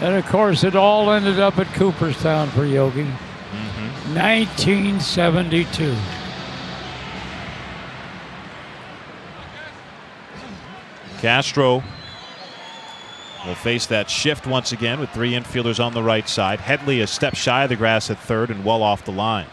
And 0.02 0.16
of 0.18 0.26
course, 0.26 0.66
it 0.66 0.76
all 0.76 1.12
ended 1.12 1.40
up 1.40 1.60
at 1.60 1.74
Cooperstown 1.76 2.50
for 2.50 2.66
Yogi. 2.66 3.06
Mm-hmm. 3.06 4.16
1972. 4.16 5.96
Castro 11.24 11.82
will 13.46 13.56
face 13.56 13.86
that 13.86 14.10
shift 14.10 14.46
once 14.46 14.74
again 14.74 15.00
with 15.00 15.10
three 15.12 15.32
infielders 15.32 15.82
on 15.82 15.94
the 15.94 16.04
right 16.04 16.28
side. 16.28 16.60
Headley 16.60 17.00
a 17.00 17.08
step 17.08 17.34
shy 17.34 17.64
of 17.64 17.70
the 17.70 17.78
grass 17.78 18.10
at 18.10 18.20
third 18.20 18.50
and 18.50 18.66
well 18.66 18.84
off 18.84 19.06
the 19.06 19.14
line. 19.14 19.48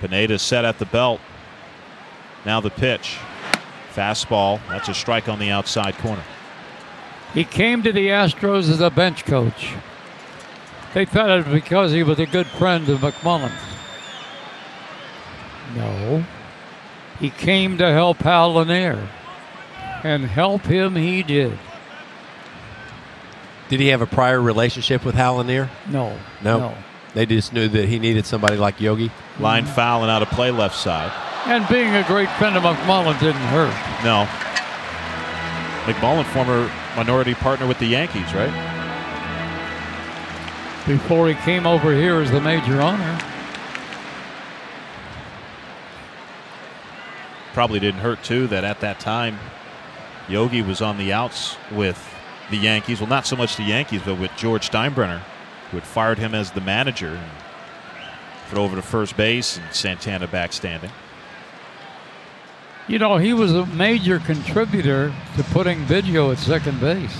Pineda 0.00 0.38
set 0.38 0.66
at 0.66 0.78
the 0.78 0.84
belt. 0.84 1.22
Now 2.44 2.60
the 2.60 2.68
pitch. 2.68 3.16
Fastball. 3.94 4.60
That's 4.68 4.90
a 4.90 4.94
strike 4.94 5.26
on 5.26 5.38
the 5.38 5.48
outside 5.48 5.96
corner. 5.96 6.24
He 7.32 7.44
came 7.44 7.82
to 7.82 7.92
the 7.92 8.08
Astros 8.08 8.68
as 8.68 8.82
a 8.82 8.90
bench 8.90 9.24
coach. 9.24 9.72
They 10.92 11.06
thought 11.06 11.30
it 11.30 11.46
was 11.46 11.62
because 11.62 11.92
he 11.92 12.02
was 12.02 12.18
a 12.18 12.26
good 12.26 12.46
friend 12.46 12.86
of 12.90 13.00
McMullen. 13.00 13.52
No. 15.74 16.22
He 17.20 17.30
came 17.30 17.78
to 17.78 17.92
help 17.92 18.18
Hal 18.18 18.54
Lanier. 18.54 19.08
And 20.02 20.24
help 20.24 20.62
him 20.62 20.96
he 20.96 21.22
did. 21.22 21.58
Did 23.68 23.80
he 23.80 23.88
have 23.88 24.02
a 24.02 24.06
prior 24.06 24.40
relationship 24.40 25.04
with 25.04 25.14
Hal 25.14 25.36
Lanier? 25.36 25.70
No. 25.88 26.18
No. 26.42 26.58
No. 26.58 26.74
They 27.14 27.26
just 27.26 27.52
knew 27.52 27.68
that 27.68 27.88
he 27.88 27.98
needed 27.98 28.26
somebody 28.26 28.56
like 28.56 28.80
Yogi. 28.80 29.10
Line 29.38 29.64
foul 29.64 30.02
and 30.02 30.10
out 30.10 30.20
of 30.22 30.28
play 30.30 30.50
left 30.50 30.76
side. 30.76 31.12
And 31.46 31.66
being 31.68 31.94
a 31.94 32.02
great 32.04 32.28
friend 32.32 32.56
of 32.56 32.62
McMullen 32.62 33.18
didn't 33.20 33.40
hurt. 33.40 34.04
No. 34.04 34.26
McMullen, 35.84 36.24
former 36.26 36.70
minority 36.96 37.34
partner 37.34 37.66
with 37.66 37.78
the 37.78 37.86
Yankees, 37.86 38.32
right? 38.34 38.52
Before 40.86 41.28
he 41.28 41.34
came 41.34 41.66
over 41.66 41.94
here 41.94 42.20
as 42.20 42.30
the 42.30 42.40
major 42.40 42.82
owner. 42.82 43.18
Probably 47.54 47.80
didn't 47.80 48.00
hurt 48.00 48.22
too 48.22 48.46
that 48.48 48.64
at 48.64 48.80
that 48.80 49.00
time 49.00 49.38
Yogi 50.28 50.60
was 50.62 50.82
on 50.82 50.98
the 50.98 51.12
outs 51.12 51.56
with 51.72 51.98
the 52.50 52.56
Yankees. 52.58 53.00
Well, 53.00 53.08
not 53.08 53.26
so 53.26 53.36
much 53.36 53.56
the 53.56 53.62
Yankees, 53.62 54.02
but 54.04 54.18
with 54.18 54.30
George 54.36 54.70
Steinbrenner, 54.70 55.20
who 55.70 55.76
had 55.78 55.86
fired 55.86 56.18
him 56.18 56.34
as 56.34 56.50
the 56.50 56.60
manager. 56.60 57.08
And 57.14 57.30
throw 58.48 58.64
over 58.64 58.76
to 58.76 58.82
first 58.82 59.16
base, 59.16 59.56
and 59.56 59.64
Santana 59.74 60.26
back 60.26 60.52
standing. 60.52 60.90
You 62.86 62.98
know, 62.98 63.16
he 63.16 63.32
was 63.32 63.54
a 63.54 63.64
major 63.66 64.18
contributor 64.18 65.14
to 65.36 65.44
putting 65.44 65.84
Biggio 65.86 66.30
at 66.32 66.38
second 66.38 66.78
base. 66.80 67.16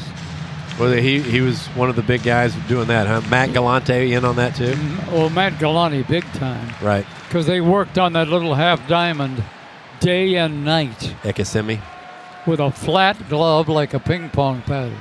Well, 0.79 0.93
he 0.93 1.21
he 1.23 1.41
was 1.41 1.67
one 1.69 1.89
of 1.89 1.97
the 1.97 2.03
big 2.03 2.23
guys 2.25 2.55
doing 2.69 2.89
that, 2.89 3.07
huh? 3.07 3.23
Matt 3.31 3.53
Galante 3.55 4.13
in 4.13 4.25
on 4.25 4.37
that 4.37 4.57
too. 4.57 4.73
Mm-hmm. 4.73 5.13
Well, 5.13 5.31
Matt 5.31 5.59
Galante, 5.59 6.03
big 6.03 6.25
time, 6.35 6.69
Right. 6.83 7.07
because 7.29 7.47
they 7.47 7.61
worked 7.61 7.97
on 7.97 8.13
that 8.15 8.29
little 8.29 8.55
half 8.55 8.87
diamond 8.89 9.43
day 10.01 10.35
and 10.37 10.65
night 10.65 11.15
Ekisimi. 11.23 11.81
with 12.47 12.61
a 12.61 12.71
flat 12.71 13.29
glove 13.29 13.69
like 13.69 13.95
a 13.95 14.01
ping 14.01 14.29
pong 14.31 14.63
paddle 14.63 14.93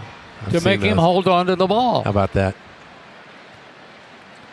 I've 0.42 0.52
to 0.52 0.60
seen 0.62 0.64
make 0.82 0.82
him 0.82 0.98
hold 0.98 1.28
on 1.28 1.46
to 1.48 1.56
the 1.56 1.68
ball. 1.68 2.04
How 2.04 2.10
about 2.10 2.34
that? 2.34 2.56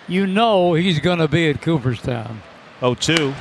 You 0.08 0.26
know 0.26 0.74
he's 0.74 0.98
going 0.98 1.18
to 1.18 1.28
be 1.28 1.48
at 1.50 1.62
Cooperstown. 1.62 2.42
0 2.80 2.94
2. 2.94 3.34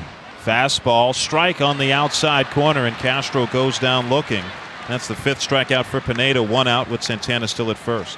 Fastball, 0.43 1.13
strike 1.13 1.61
on 1.61 1.77
the 1.77 1.91
outside 1.91 2.47
corner, 2.47 2.85
and 2.85 2.95
Castro 2.97 3.45
goes 3.47 3.77
down 3.77 4.09
looking. 4.09 4.43
That's 4.87 5.07
the 5.07 5.15
fifth 5.15 5.39
strikeout 5.47 5.85
for 5.85 5.99
Pineda, 5.99 6.41
one 6.41 6.67
out 6.67 6.89
with 6.89 7.03
Santana 7.03 7.47
still 7.47 7.69
at 7.71 7.77
first. 7.77 8.17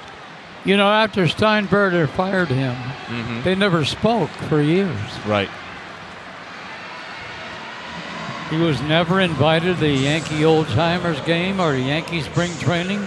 You 0.64 0.76
know, 0.76 0.88
after 0.88 1.24
Steinbrenner 1.26 2.08
fired 2.08 2.48
him, 2.48 2.76
Mhm. 3.08 3.42
they 3.42 3.54
never 3.56 3.84
spoke 3.84 4.30
for 4.48 4.62
years. 4.62 4.96
Right. 5.26 5.50
He 8.52 8.58
was 8.58 8.82
never 8.82 9.18
invited 9.18 9.76
to 9.76 9.80
the 9.80 9.88
Yankee 9.88 10.44
old 10.44 10.68
timers 10.68 11.18
game 11.22 11.58
or 11.58 11.74
Yankee 11.74 12.20
spring 12.20 12.52
training 12.58 13.06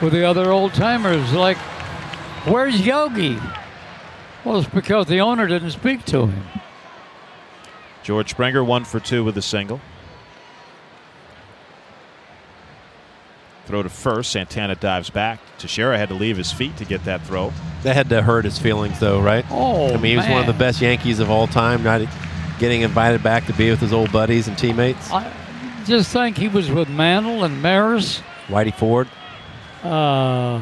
with 0.00 0.12
the 0.12 0.24
other 0.24 0.52
old 0.52 0.74
timers. 0.74 1.32
Like, 1.32 1.56
where's 2.46 2.86
Yogi? 2.86 3.36
Well, 4.44 4.60
it's 4.60 4.68
because 4.68 5.06
the 5.06 5.18
owner 5.18 5.48
didn't 5.48 5.72
speak 5.72 6.04
to 6.04 6.28
him. 6.28 6.44
George 8.04 8.30
Springer, 8.30 8.62
one 8.62 8.84
for 8.84 9.00
two 9.00 9.24
with 9.24 9.36
a 9.36 9.42
single. 9.42 9.80
Throw 13.64 13.82
to 13.82 13.88
first. 13.88 14.30
Santana 14.30 14.76
dives 14.76 15.10
back. 15.10 15.40
Teixeira 15.58 15.98
had 15.98 16.10
to 16.10 16.14
leave 16.14 16.36
his 16.36 16.52
feet 16.52 16.76
to 16.76 16.84
get 16.84 17.02
that 17.06 17.22
throw. 17.22 17.52
That 17.82 17.96
had 17.96 18.08
to 18.10 18.22
hurt 18.22 18.44
his 18.44 18.60
feelings, 18.60 19.00
though, 19.00 19.20
right? 19.20 19.44
Oh, 19.50 19.88
I 19.88 19.96
mean, 19.96 20.12
he 20.12 20.16
was 20.16 20.28
one 20.28 20.42
of 20.42 20.46
the 20.46 20.52
best 20.52 20.80
Yankees 20.80 21.18
of 21.18 21.28
all 21.28 21.48
time, 21.48 21.82
not 21.82 22.02
getting 22.58 22.82
invited 22.82 23.22
back 23.22 23.46
to 23.46 23.52
be 23.52 23.70
with 23.70 23.80
his 23.80 23.92
old 23.92 24.12
buddies 24.12 24.48
and 24.48 24.56
teammates. 24.56 25.10
I 25.10 25.30
just 25.84 26.10
think 26.12 26.36
he 26.36 26.48
was 26.48 26.70
with 26.70 26.88
Mantle 26.88 27.44
and 27.44 27.60
Maris, 27.62 28.22
Whitey 28.48 28.74
Ford. 28.74 29.08
uh, 29.82 30.60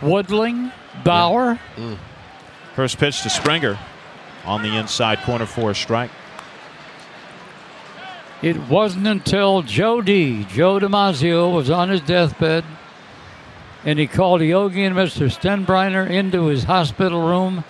Woodling, 0.00 0.72
Bauer. 1.04 1.58
First 2.74 2.98
pitch 2.98 3.22
to 3.22 3.30
Springer 3.30 3.78
on 4.46 4.62
the 4.62 4.76
inside 4.76 5.18
corner 5.22 5.44
for 5.46 5.70
a 5.70 5.74
strike. 5.74 6.10
It 8.42 8.56
wasn't 8.68 9.06
until 9.06 9.60
Joe 9.60 10.00
D, 10.00 10.44
Joe 10.44 10.78
DiMaggio, 10.78 11.54
was 11.54 11.68
on 11.68 11.90
his 11.90 12.00
deathbed 12.00 12.64
and 13.84 13.98
he 13.98 14.06
called 14.06 14.40
Yogi 14.40 14.84
and 14.84 14.94
Mr. 14.96 15.28
Steinbrenner 15.30 16.08
into 16.08 16.46
his 16.46 16.64
hospital 16.64 17.26
room 17.26 17.64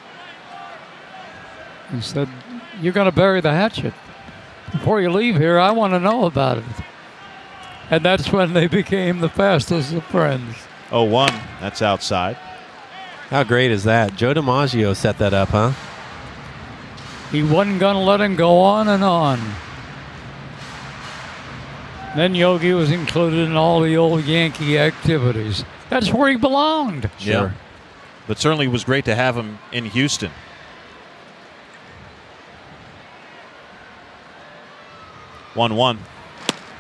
and 1.90 2.02
said, 2.02 2.28
You're 2.80 2.92
going 2.92 3.10
to 3.10 3.12
bury 3.12 3.40
the 3.40 3.52
hatchet. 3.52 3.94
Before 4.72 5.00
you 5.00 5.10
leave 5.10 5.36
here, 5.36 5.58
I 5.58 5.70
want 5.72 5.92
to 5.92 6.00
know 6.00 6.24
about 6.24 6.58
it. 6.58 6.64
And 7.90 8.04
that's 8.04 8.32
when 8.32 8.52
they 8.52 8.68
became 8.68 9.18
the 9.18 9.28
fastest 9.28 9.92
of 9.92 10.04
friends. 10.04 10.54
0 10.90 11.04
1. 11.04 11.32
That's 11.60 11.82
outside. 11.82 12.36
How 13.28 13.44
great 13.44 13.70
is 13.70 13.84
that? 13.84 14.16
Joe 14.16 14.34
DiMaggio 14.34 14.94
set 14.96 15.18
that 15.18 15.34
up, 15.34 15.50
huh? 15.50 15.72
He 17.30 17.42
wasn't 17.42 17.80
going 17.80 17.94
to 17.94 18.00
let 18.00 18.20
him 18.20 18.36
go 18.36 18.58
on 18.58 18.88
and 18.88 19.04
on. 19.04 19.40
Then 22.16 22.34
Yogi 22.34 22.72
was 22.72 22.90
included 22.90 23.46
in 23.46 23.54
all 23.54 23.80
the 23.80 23.96
old 23.96 24.24
Yankee 24.24 24.78
activities. 24.78 25.64
That's 25.90 26.12
where 26.12 26.28
he 26.28 26.36
belonged. 26.36 27.08
Yeah. 27.20 27.52
But 28.26 28.38
certainly 28.38 28.66
it 28.66 28.70
was 28.70 28.84
great 28.84 29.04
to 29.04 29.14
have 29.14 29.36
him 29.36 29.58
in 29.70 29.84
Houston. 29.84 30.32
One 35.55 35.76
one. 35.76 35.98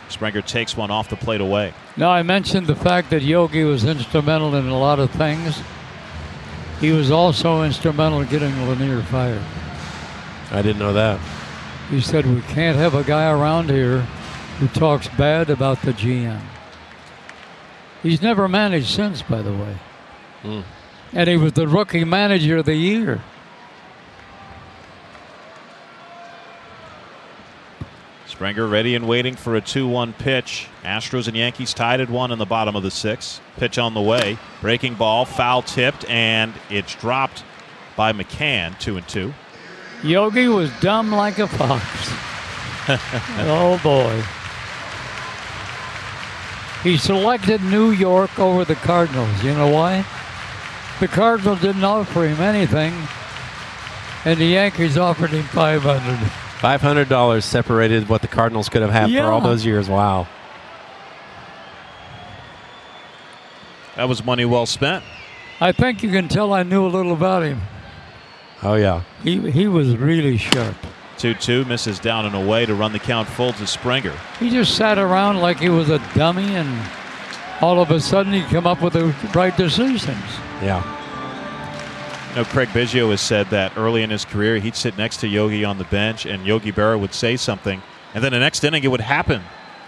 Springer 0.08 0.42
takes 0.42 0.76
one 0.76 0.90
off 0.90 1.08
the 1.08 1.16
plate 1.16 1.40
away. 1.40 1.72
Now, 1.96 2.10
I 2.10 2.22
mentioned 2.22 2.66
the 2.66 2.74
fact 2.74 3.10
that 3.10 3.22
Yogi 3.22 3.62
was 3.62 3.84
instrumental 3.84 4.54
in 4.56 4.66
a 4.66 4.78
lot 4.78 4.98
of 4.98 5.10
things. 5.12 5.60
He 6.80 6.90
was 6.90 7.10
also 7.10 7.62
instrumental 7.62 8.20
in 8.20 8.28
getting 8.28 8.50
Lanier 8.68 9.02
fired. 9.02 9.42
I 10.50 10.62
didn't 10.62 10.80
know 10.80 10.92
that. 10.94 11.20
He 11.90 12.00
said, 12.00 12.26
We 12.26 12.40
can't 12.42 12.76
have 12.76 12.94
a 12.94 13.04
guy 13.04 13.30
around 13.30 13.70
here 13.70 14.00
who 14.58 14.68
talks 14.68 15.08
bad 15.08 15.50
about 15.50 15.82
the 15.82 15.92
GM. 15.92 16.40
He's 18.02 18.22
never 18.22 18.48
managed 18.48 18.88
since, 18.88 19.22
by 19.22 19.42
the 19.42 19.52
way. 19.52 19.76
Hmm. 20.42 20.60
And 21.12 21.28
he 21.28 21.36
was 21.36 21.52
the 21.52 21.68
rookie 21.68 22.04
manager 22.04 22.58
of 22.58 22.66
the 22.66 22.74
year. 22.74 23.20
Springer 28.40 28.66
ready 28.66 28.94
and 28.94 29.06
waiting 29.06 29.36
for 29.36 29.54
a 29.54 29.60
2 29.60 29.86
1 29.86 30.14
pitch. 30.14 30.66
Astros 30.82 31.28
and 31.28 31.36
Yankees 31.36 31.74
tied 31.74 32.00
at 32.00 32.08
one 32.08 32.32
in 32.32 32.38
the 32.38 32.46
bottom 32.46 32.74
of 32.74 32.82
the 32.82 32.90
sixth. 32.90 33.38
Pitch 33.58 33.76
on 33.76 33.92
the 33.92 34.00
way. 34.00 34.38
Breaking 34.62 34.94
ball, 34.94 35.26
foul 35.26 35.60
tipped, 35.60 36.08
and 36.08 36.54
it's 36.70 36.94
dropped 36.94 37.44
by 37.96 38.14
McCann, 38.14 38.78
2 38.78 38.96
and 38.96 39.06
2. 39.06 39.34
Yogi 40.04 40.48
was 40.48 40.70
dumb 40.80 41.12
like 41.12 41.38
a 41.38 41.46
fox. 41.46 41.84
oh 43.40 43.78
boy. 43.82 44.22
He 46.82 46.96
selected 46.96 47.62
New 47.62 47.90
York 47.90 48.38
over 48.38 48.64
the 48.64 48.76
Cardinals. 48.76 49.44
You 49.44 49.52
know 49.52 49.68
why? 49.68 50.06
The 50.98 51.08
Cardinals 51.08 51.60
didn't 51.60 51.84
offer 51.84 52.26
him 52.26 52.40
anything, 52.40 52.94
and 54.24 54.40
the 54.40 54.46
Yankees 54.46 54.96
offered 54.96 55.28
him 55.28 55.42
500. 55.42 56.49
Five 56.60 56.82
hundred 56.82 57.08
dollars 57.08 57.46
separated 57.46 58.10
what 58.10 58.20
the 58.20 58.28
Cardinals 58.28 58.68
could 58.68 58.82
have 58.82 58.90
had 58.90 59.10
for 59.10 59.30
all 59.30 59.40
those 59.40 59.64
years. 59.64 59.88
Wow. 59.88 60.28
That 63.96 64.10
was 64.10 64.22
money 64.22 64.44
well 64.44 64.66
spent. 64.66 65.02
I 65.58 65.72
think 65.72 66.02
you 66.02 66.10
can 66.10 66.28
tell 66.28 66.52
I 66.52 66.62
knew 66.62 66.84
a 66.84 66.88
little 66.88 67.14
about 67.14 67.44
him. 67.44 67.62
Oh 68.62 68.74
yeah. 68.74 69.04
He 69.22 69.50
he 69.50 69.68
was 69.68 69.96
really 69.96 70.36
sharp. 70.36 70.76
2 71.16 71.32
2 71.32 71.64
misses 71.64 71.98
down 71.98 72.26
and 72.26 72.34
away 72.34 72.66
to 72.66 72.74
run 72.74 72.92
the 72.92 72.98
count 72.98 73.26
full 73.26 73.54
to 73.54 73.66
Springer. 73.66 74.14
He 74.38 74.50
just 74.50 74.76
sat 74.76 74.98
around 74.98 75.40
like 75.40 75.58
he 75.60 75.70
was 75.70 75.88
a 75.88 75.98
dummy, 76.14 76.56
and 76.56 76.90
all 77.62 77.80
of 77.80 77.90
a 77.90 78.00
sudden 78.00 78.34
he'd 78.34 78.46
come 78.46 78.66
up 78.66 78.82
with 78.82 78.92
the 78.92 79.14
right 79.34 79.56
decisions. 79.56 80.22
Yeah. 80.62 80.99
You 82.30 82.36
know, 82.36 82.44
Craig 82.44 82.68
Biggio 82.68 83.10
has 83.10 83.20
said 83.20 83.50
that 83.50 83.76
early 83.76 84.04
in 84.04 84.10
his 84.10 84.24
career, 84.24 84.60
he'd 84.60 84.76
sit 84.76 84.96
next 84.96 85.16
to 85.16 85.26
Yogi 85.26 85.64
on 85.64 85.78
the 85.78 85.84
bench, 85.84 86.26
and 86.26 86.46
Yogi 86.46 86.70
Berra 86.70 86.98
would 86.98 87.12
say 87.12 87.36
something, 87.36 87.82
and 88.14 88.22
then 88.22 88.30
the 88.30 88.38
next 88.38 88.62
inning 88.62 88.84
it 88.84 88.88
would 88.88 89.00
happen, 89.00 89.42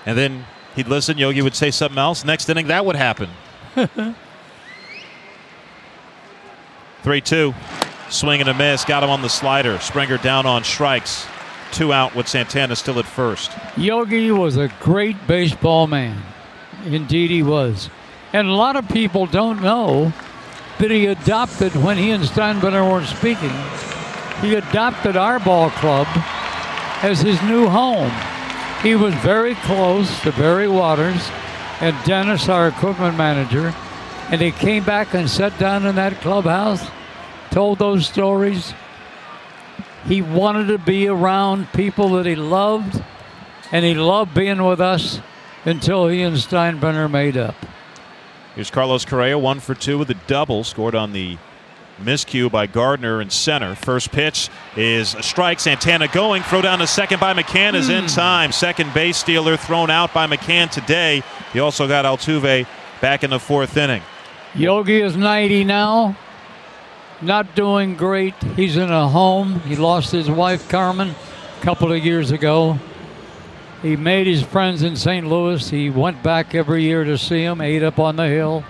and 0.06 0.18
then 0.18 0.44
he'd 0.74 0.88
listen. 0.88 1.16
Yogi 1.18 1.40
would 1.40 1.54
say 1.54 1.70
something 1.70 1.98
else. 1.98 2.24
Next 2.24 2.48
inning 2.48 2.66
that 2.66 2.84
would 2.84 2.96
happen. 2.96 3.30
Three 7.04 7.20
two, 7.20 7.54
swing 8.10 8.40
and 8.40 8.50
a 8.50 8.54
miss. 8.54 8.84
Got 8.84 9.04
him 9.04 9.10
on 9.10 9.22
the 9.22 9.28
slider. 9.28 9.78
Springer 9.78 10.18
down 10.18 10.44
on 10.44 10.64
strikes. 10.64 11.28
Two 11.70 11.92
out 11.92 12.16
with 12.16 12.26
Santana 12.26 12.74
still 12.74 12.98
at 12.98 13.06
first. 13.06 13.52
Yogi 13.76 14.32
was 14.32 14.56
a 14.56 14.66
great 14.80 15.28
baseball 15.28 15.86
man. 15.86 16.20
Indeed, 16.86 17.30
he 17.30 17.44
was. 17.44 17.88
And 18.32 18.48
a 18.48 18.52
lot 18.52 18.74
of 18.74 18.88
people 18.88 19.26
don't 19.26 19.62
know 19.62 20.12
that 20.82 20.90
he 20.90 21.06
adopted, 21.06 21.72
when 21.76 21.96
he 21.96 22.10
and 22.10 22.24
Steinbrenner 22.24 22.90
weren't 22.90 23.06
speaking, 23.06 23.52
he 24.40 24.56
adopted 24.56 25.16
our 25.16 25.38
ball 25.38 25.70
club 25.70 26.08
as 27.04 27.20
his 27.20 27.40
new 27.42 27.68
home. 27.68 28.10
He 28.82 28.96
was 28.96 29.14
very 29.14 29.54
close 29.54 30.20
to 30.22 30.32
Barry 30.32 30.66
Waters 30.66 31.30
and 31.80 31.94
Dennis, 32.04 32.48
our 32.48 32.66
equipment 32.66 33.16
manager, 33.16 33.72
and 34.28 34.40
he 34.40 34.50
came 34.50 34.82
back 34.82 35.14
and 35.14 35.30
sat 35.30 35.56
down 35.56 35.86
in 35.86 35.94
that 35.94 36.20
clubhouse, 36.20 36.84
told 37.52 37.78
those 37.78 38.08
stories. 38.08 38.74
He 40.06 40.20
wanted 40.20 40.66
to 40.66 40.78
be 40.78 41.06
around 41.06 41.72
people 41.74 42.08
that 42.14 42.26
he 42.26 42.34
loved, 42.34 43.00
and 43.70 43.84
he 43.84 43.94
loved 43.94 44.34
being 44.34 44.64
with 44.64 44.80
us 44.80 45.20
until 45.64 46.08
he 46.08 46.22
and 46.22 46.36
Steinbrenner 46.38 47.08
made 47.08 47.36
up. 47.36 47.54
Here's 48.54 48.70
Carlos 48.70 49.06
Correa, 49.06 49.38
one 49.38 49.60
for 49.60 49.74
two 49.74 49.96
with 49.96 50.10
a 50.10 50.16
double, 50.26 50.62
scored 50.62 50.94
on 50.94 51.12
the 51.12 51.38
Miscue 51.98 52.50
by 52.50 52.66
Gardner 52.66 53.22
in 53.22 53.30
center. 53.30 53.74
First 53.74 54.12
pitch 54.12 54.50
is 54.76 55.14
a 55.14 55.22
strike. 55.22 55.58
Santana 55.58 56.08
going. 56.08 56.42
Throw 56.42 56.60
down 56.60 56.80
to 56.80 56.86
second 56.86 57.18
by 57.18 57.32
McCann 57.32 57.74
is 57.74 57.88
in 57.88 58.02
hmm. 58.02 58.08
time. 58.08 58.52
Second 58.52 58.92
base 58.92 59.16
stealer 59.16 59.56
thrown 59.56 59.90
out 59.90 60.12
by 60.12 60.26
McCann 60.26 60.70
today. 60.70 61.22
He 61.54 61.60
also 61.60 61.88
got 61.88 62.04
Altuve 62.04 62.66
back 63.00 63.24
in 63.24 63.30
the 63.30 63.38
fourth 63.38 63.76
inning. 63.76 64.02
Yogi 64.54 65.00
is 65.00 65.16
90 65.16 65.64
now. 65.64 66.16
Not 67.22 67.54
doing 67.54 67.96
great. 67.96 68.34
He's 68.56 68.76
in 68.76 68.90
a 68.90 69.08
home. 69.08 69.60
He 69.60 69.76
lost 69.76 70.10
his 70.10 70.28
wife, 70.28 70.68
Carmen, 70.68 71.10
a 71.10 71.62
couple 71.62 71.90
of 71.90 72.04
years 72.04 72.32
ago. 72.32 72.78
He 73.82 73.96
made 73.96 74.28
his 74.28 74.42
friends 74.42 74.82
in 74.82 74.94
St. 74.94 75.26
Louis. 75.26 75.68
He 75.68 75.90
went 75.90 76.22
back 76.22 76.54
every 76.54 76.84
year 76.84 77.02
to 77.02 77.18
see 77.18 77.42
him, 77.42 77.60
ate 77.60 77.82
up 77.82 77.98
on 77.98 78.14
the 78.14 78.28
hill. 78.28 78.64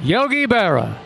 Yogi 0.00 0.46
Berra. 0.46 0.96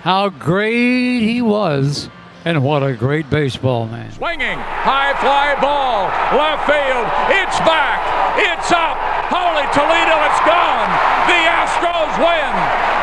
How 0.00 0.30
great 0.30 1.20
he 1.20 1.40
was, 1.40 2.08
and 2.44 2.64
what 2.64 2.82
a 2.82 2.92
great 2.92 3.28
baseball 3.28 3.86
man. 3.86 4.12
Swinging, 4.12 4.58
high 4.60 5.12
fly 5.20 5.56
ball, 5.60 6.08
left 6.36 6.64
field. 6.64 7.08
It's 7.28 7.56
back, 7.64 8.00
it's 8.36 8.72
up. 8.72 8.96
Holy 9.28 9.64
Toledo, 9.72 10.16
it's 10.28 10.44
gone. 10.44 10.88
The 11.28 11.40
Astros 11.44 12.12
win. 12.20 12.52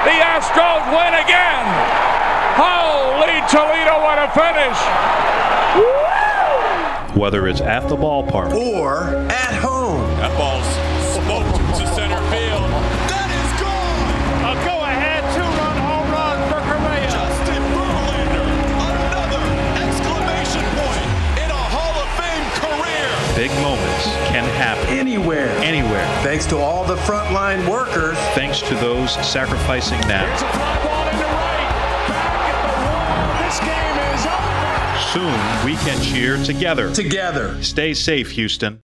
The 0.05 0.17
Astros 0.17 0.85
win 0.93 1.13
again. 1.21 1.65
Holy 2.57 3.41
Toledo, 3.49 4.01
what 4.01 4.17
a 4.17 4.29
finish! 4.33 5.30
Whether 7.15 7.47
it's 7.47 7.61
at 7.61 7.87
the 7.89 7.95
ballpark 7.95 8.53
or 8.53 9.15
at 9.29 9.53
home. 9.61 10.01
That 10.17 10.31
ball's 10.39 10.65
smoked 11.13 11.57
to 11.79 11.85
center 11.93 12.17
field. 12.31 12.71
That 13.11 13.29
is 13.29 13.51
gone. 13.59 14.07
A 14.47 14.53
go-ahead 14.65 15.21
two-run 15.35 15.77
home 15.83 16.07
run 16.09 16.39
for 16.49 16.59
Correa. 16.65 17.11
Justin 17.11 17.61
Verlander, 17.75 18.47
another 18.95 19.43
exclamation 19.83 20.63
point 20.79 21.07
in 21.43 21.49
a 21.51 21.63
Hall 21.75 21.93
of 21.99 22.07
Fame 22.15 22.47
career. 22.63 23.11
big 23.35 23.51
moments 23.61 24.05
can 24.31 24.45
happen 24.55 24.87
Anywhere. 24.97 25.49
anywhere. 25.59 26.05
Thanks 26.23 26.45
to 26.47 26.57
all 26.57 26.85
the 26.85 26.95
frontline 26.95 27.67
workers. 27.69 28.17
Thanks 28.33 28.61
to 28.61 28.75
those 28.75 29.13
sacrificing 29.27 29.99
now. 30.07 30.25
Soon 35.11 35.65
we 35.65 35.75
can 35.75 36.01
cheer 36.01 36.37
together. 36.37 36.89
Together. 36.93 37.61
Stay 37.61 37.93
safe, 37.93 38.31
Houston. 38.31 38.79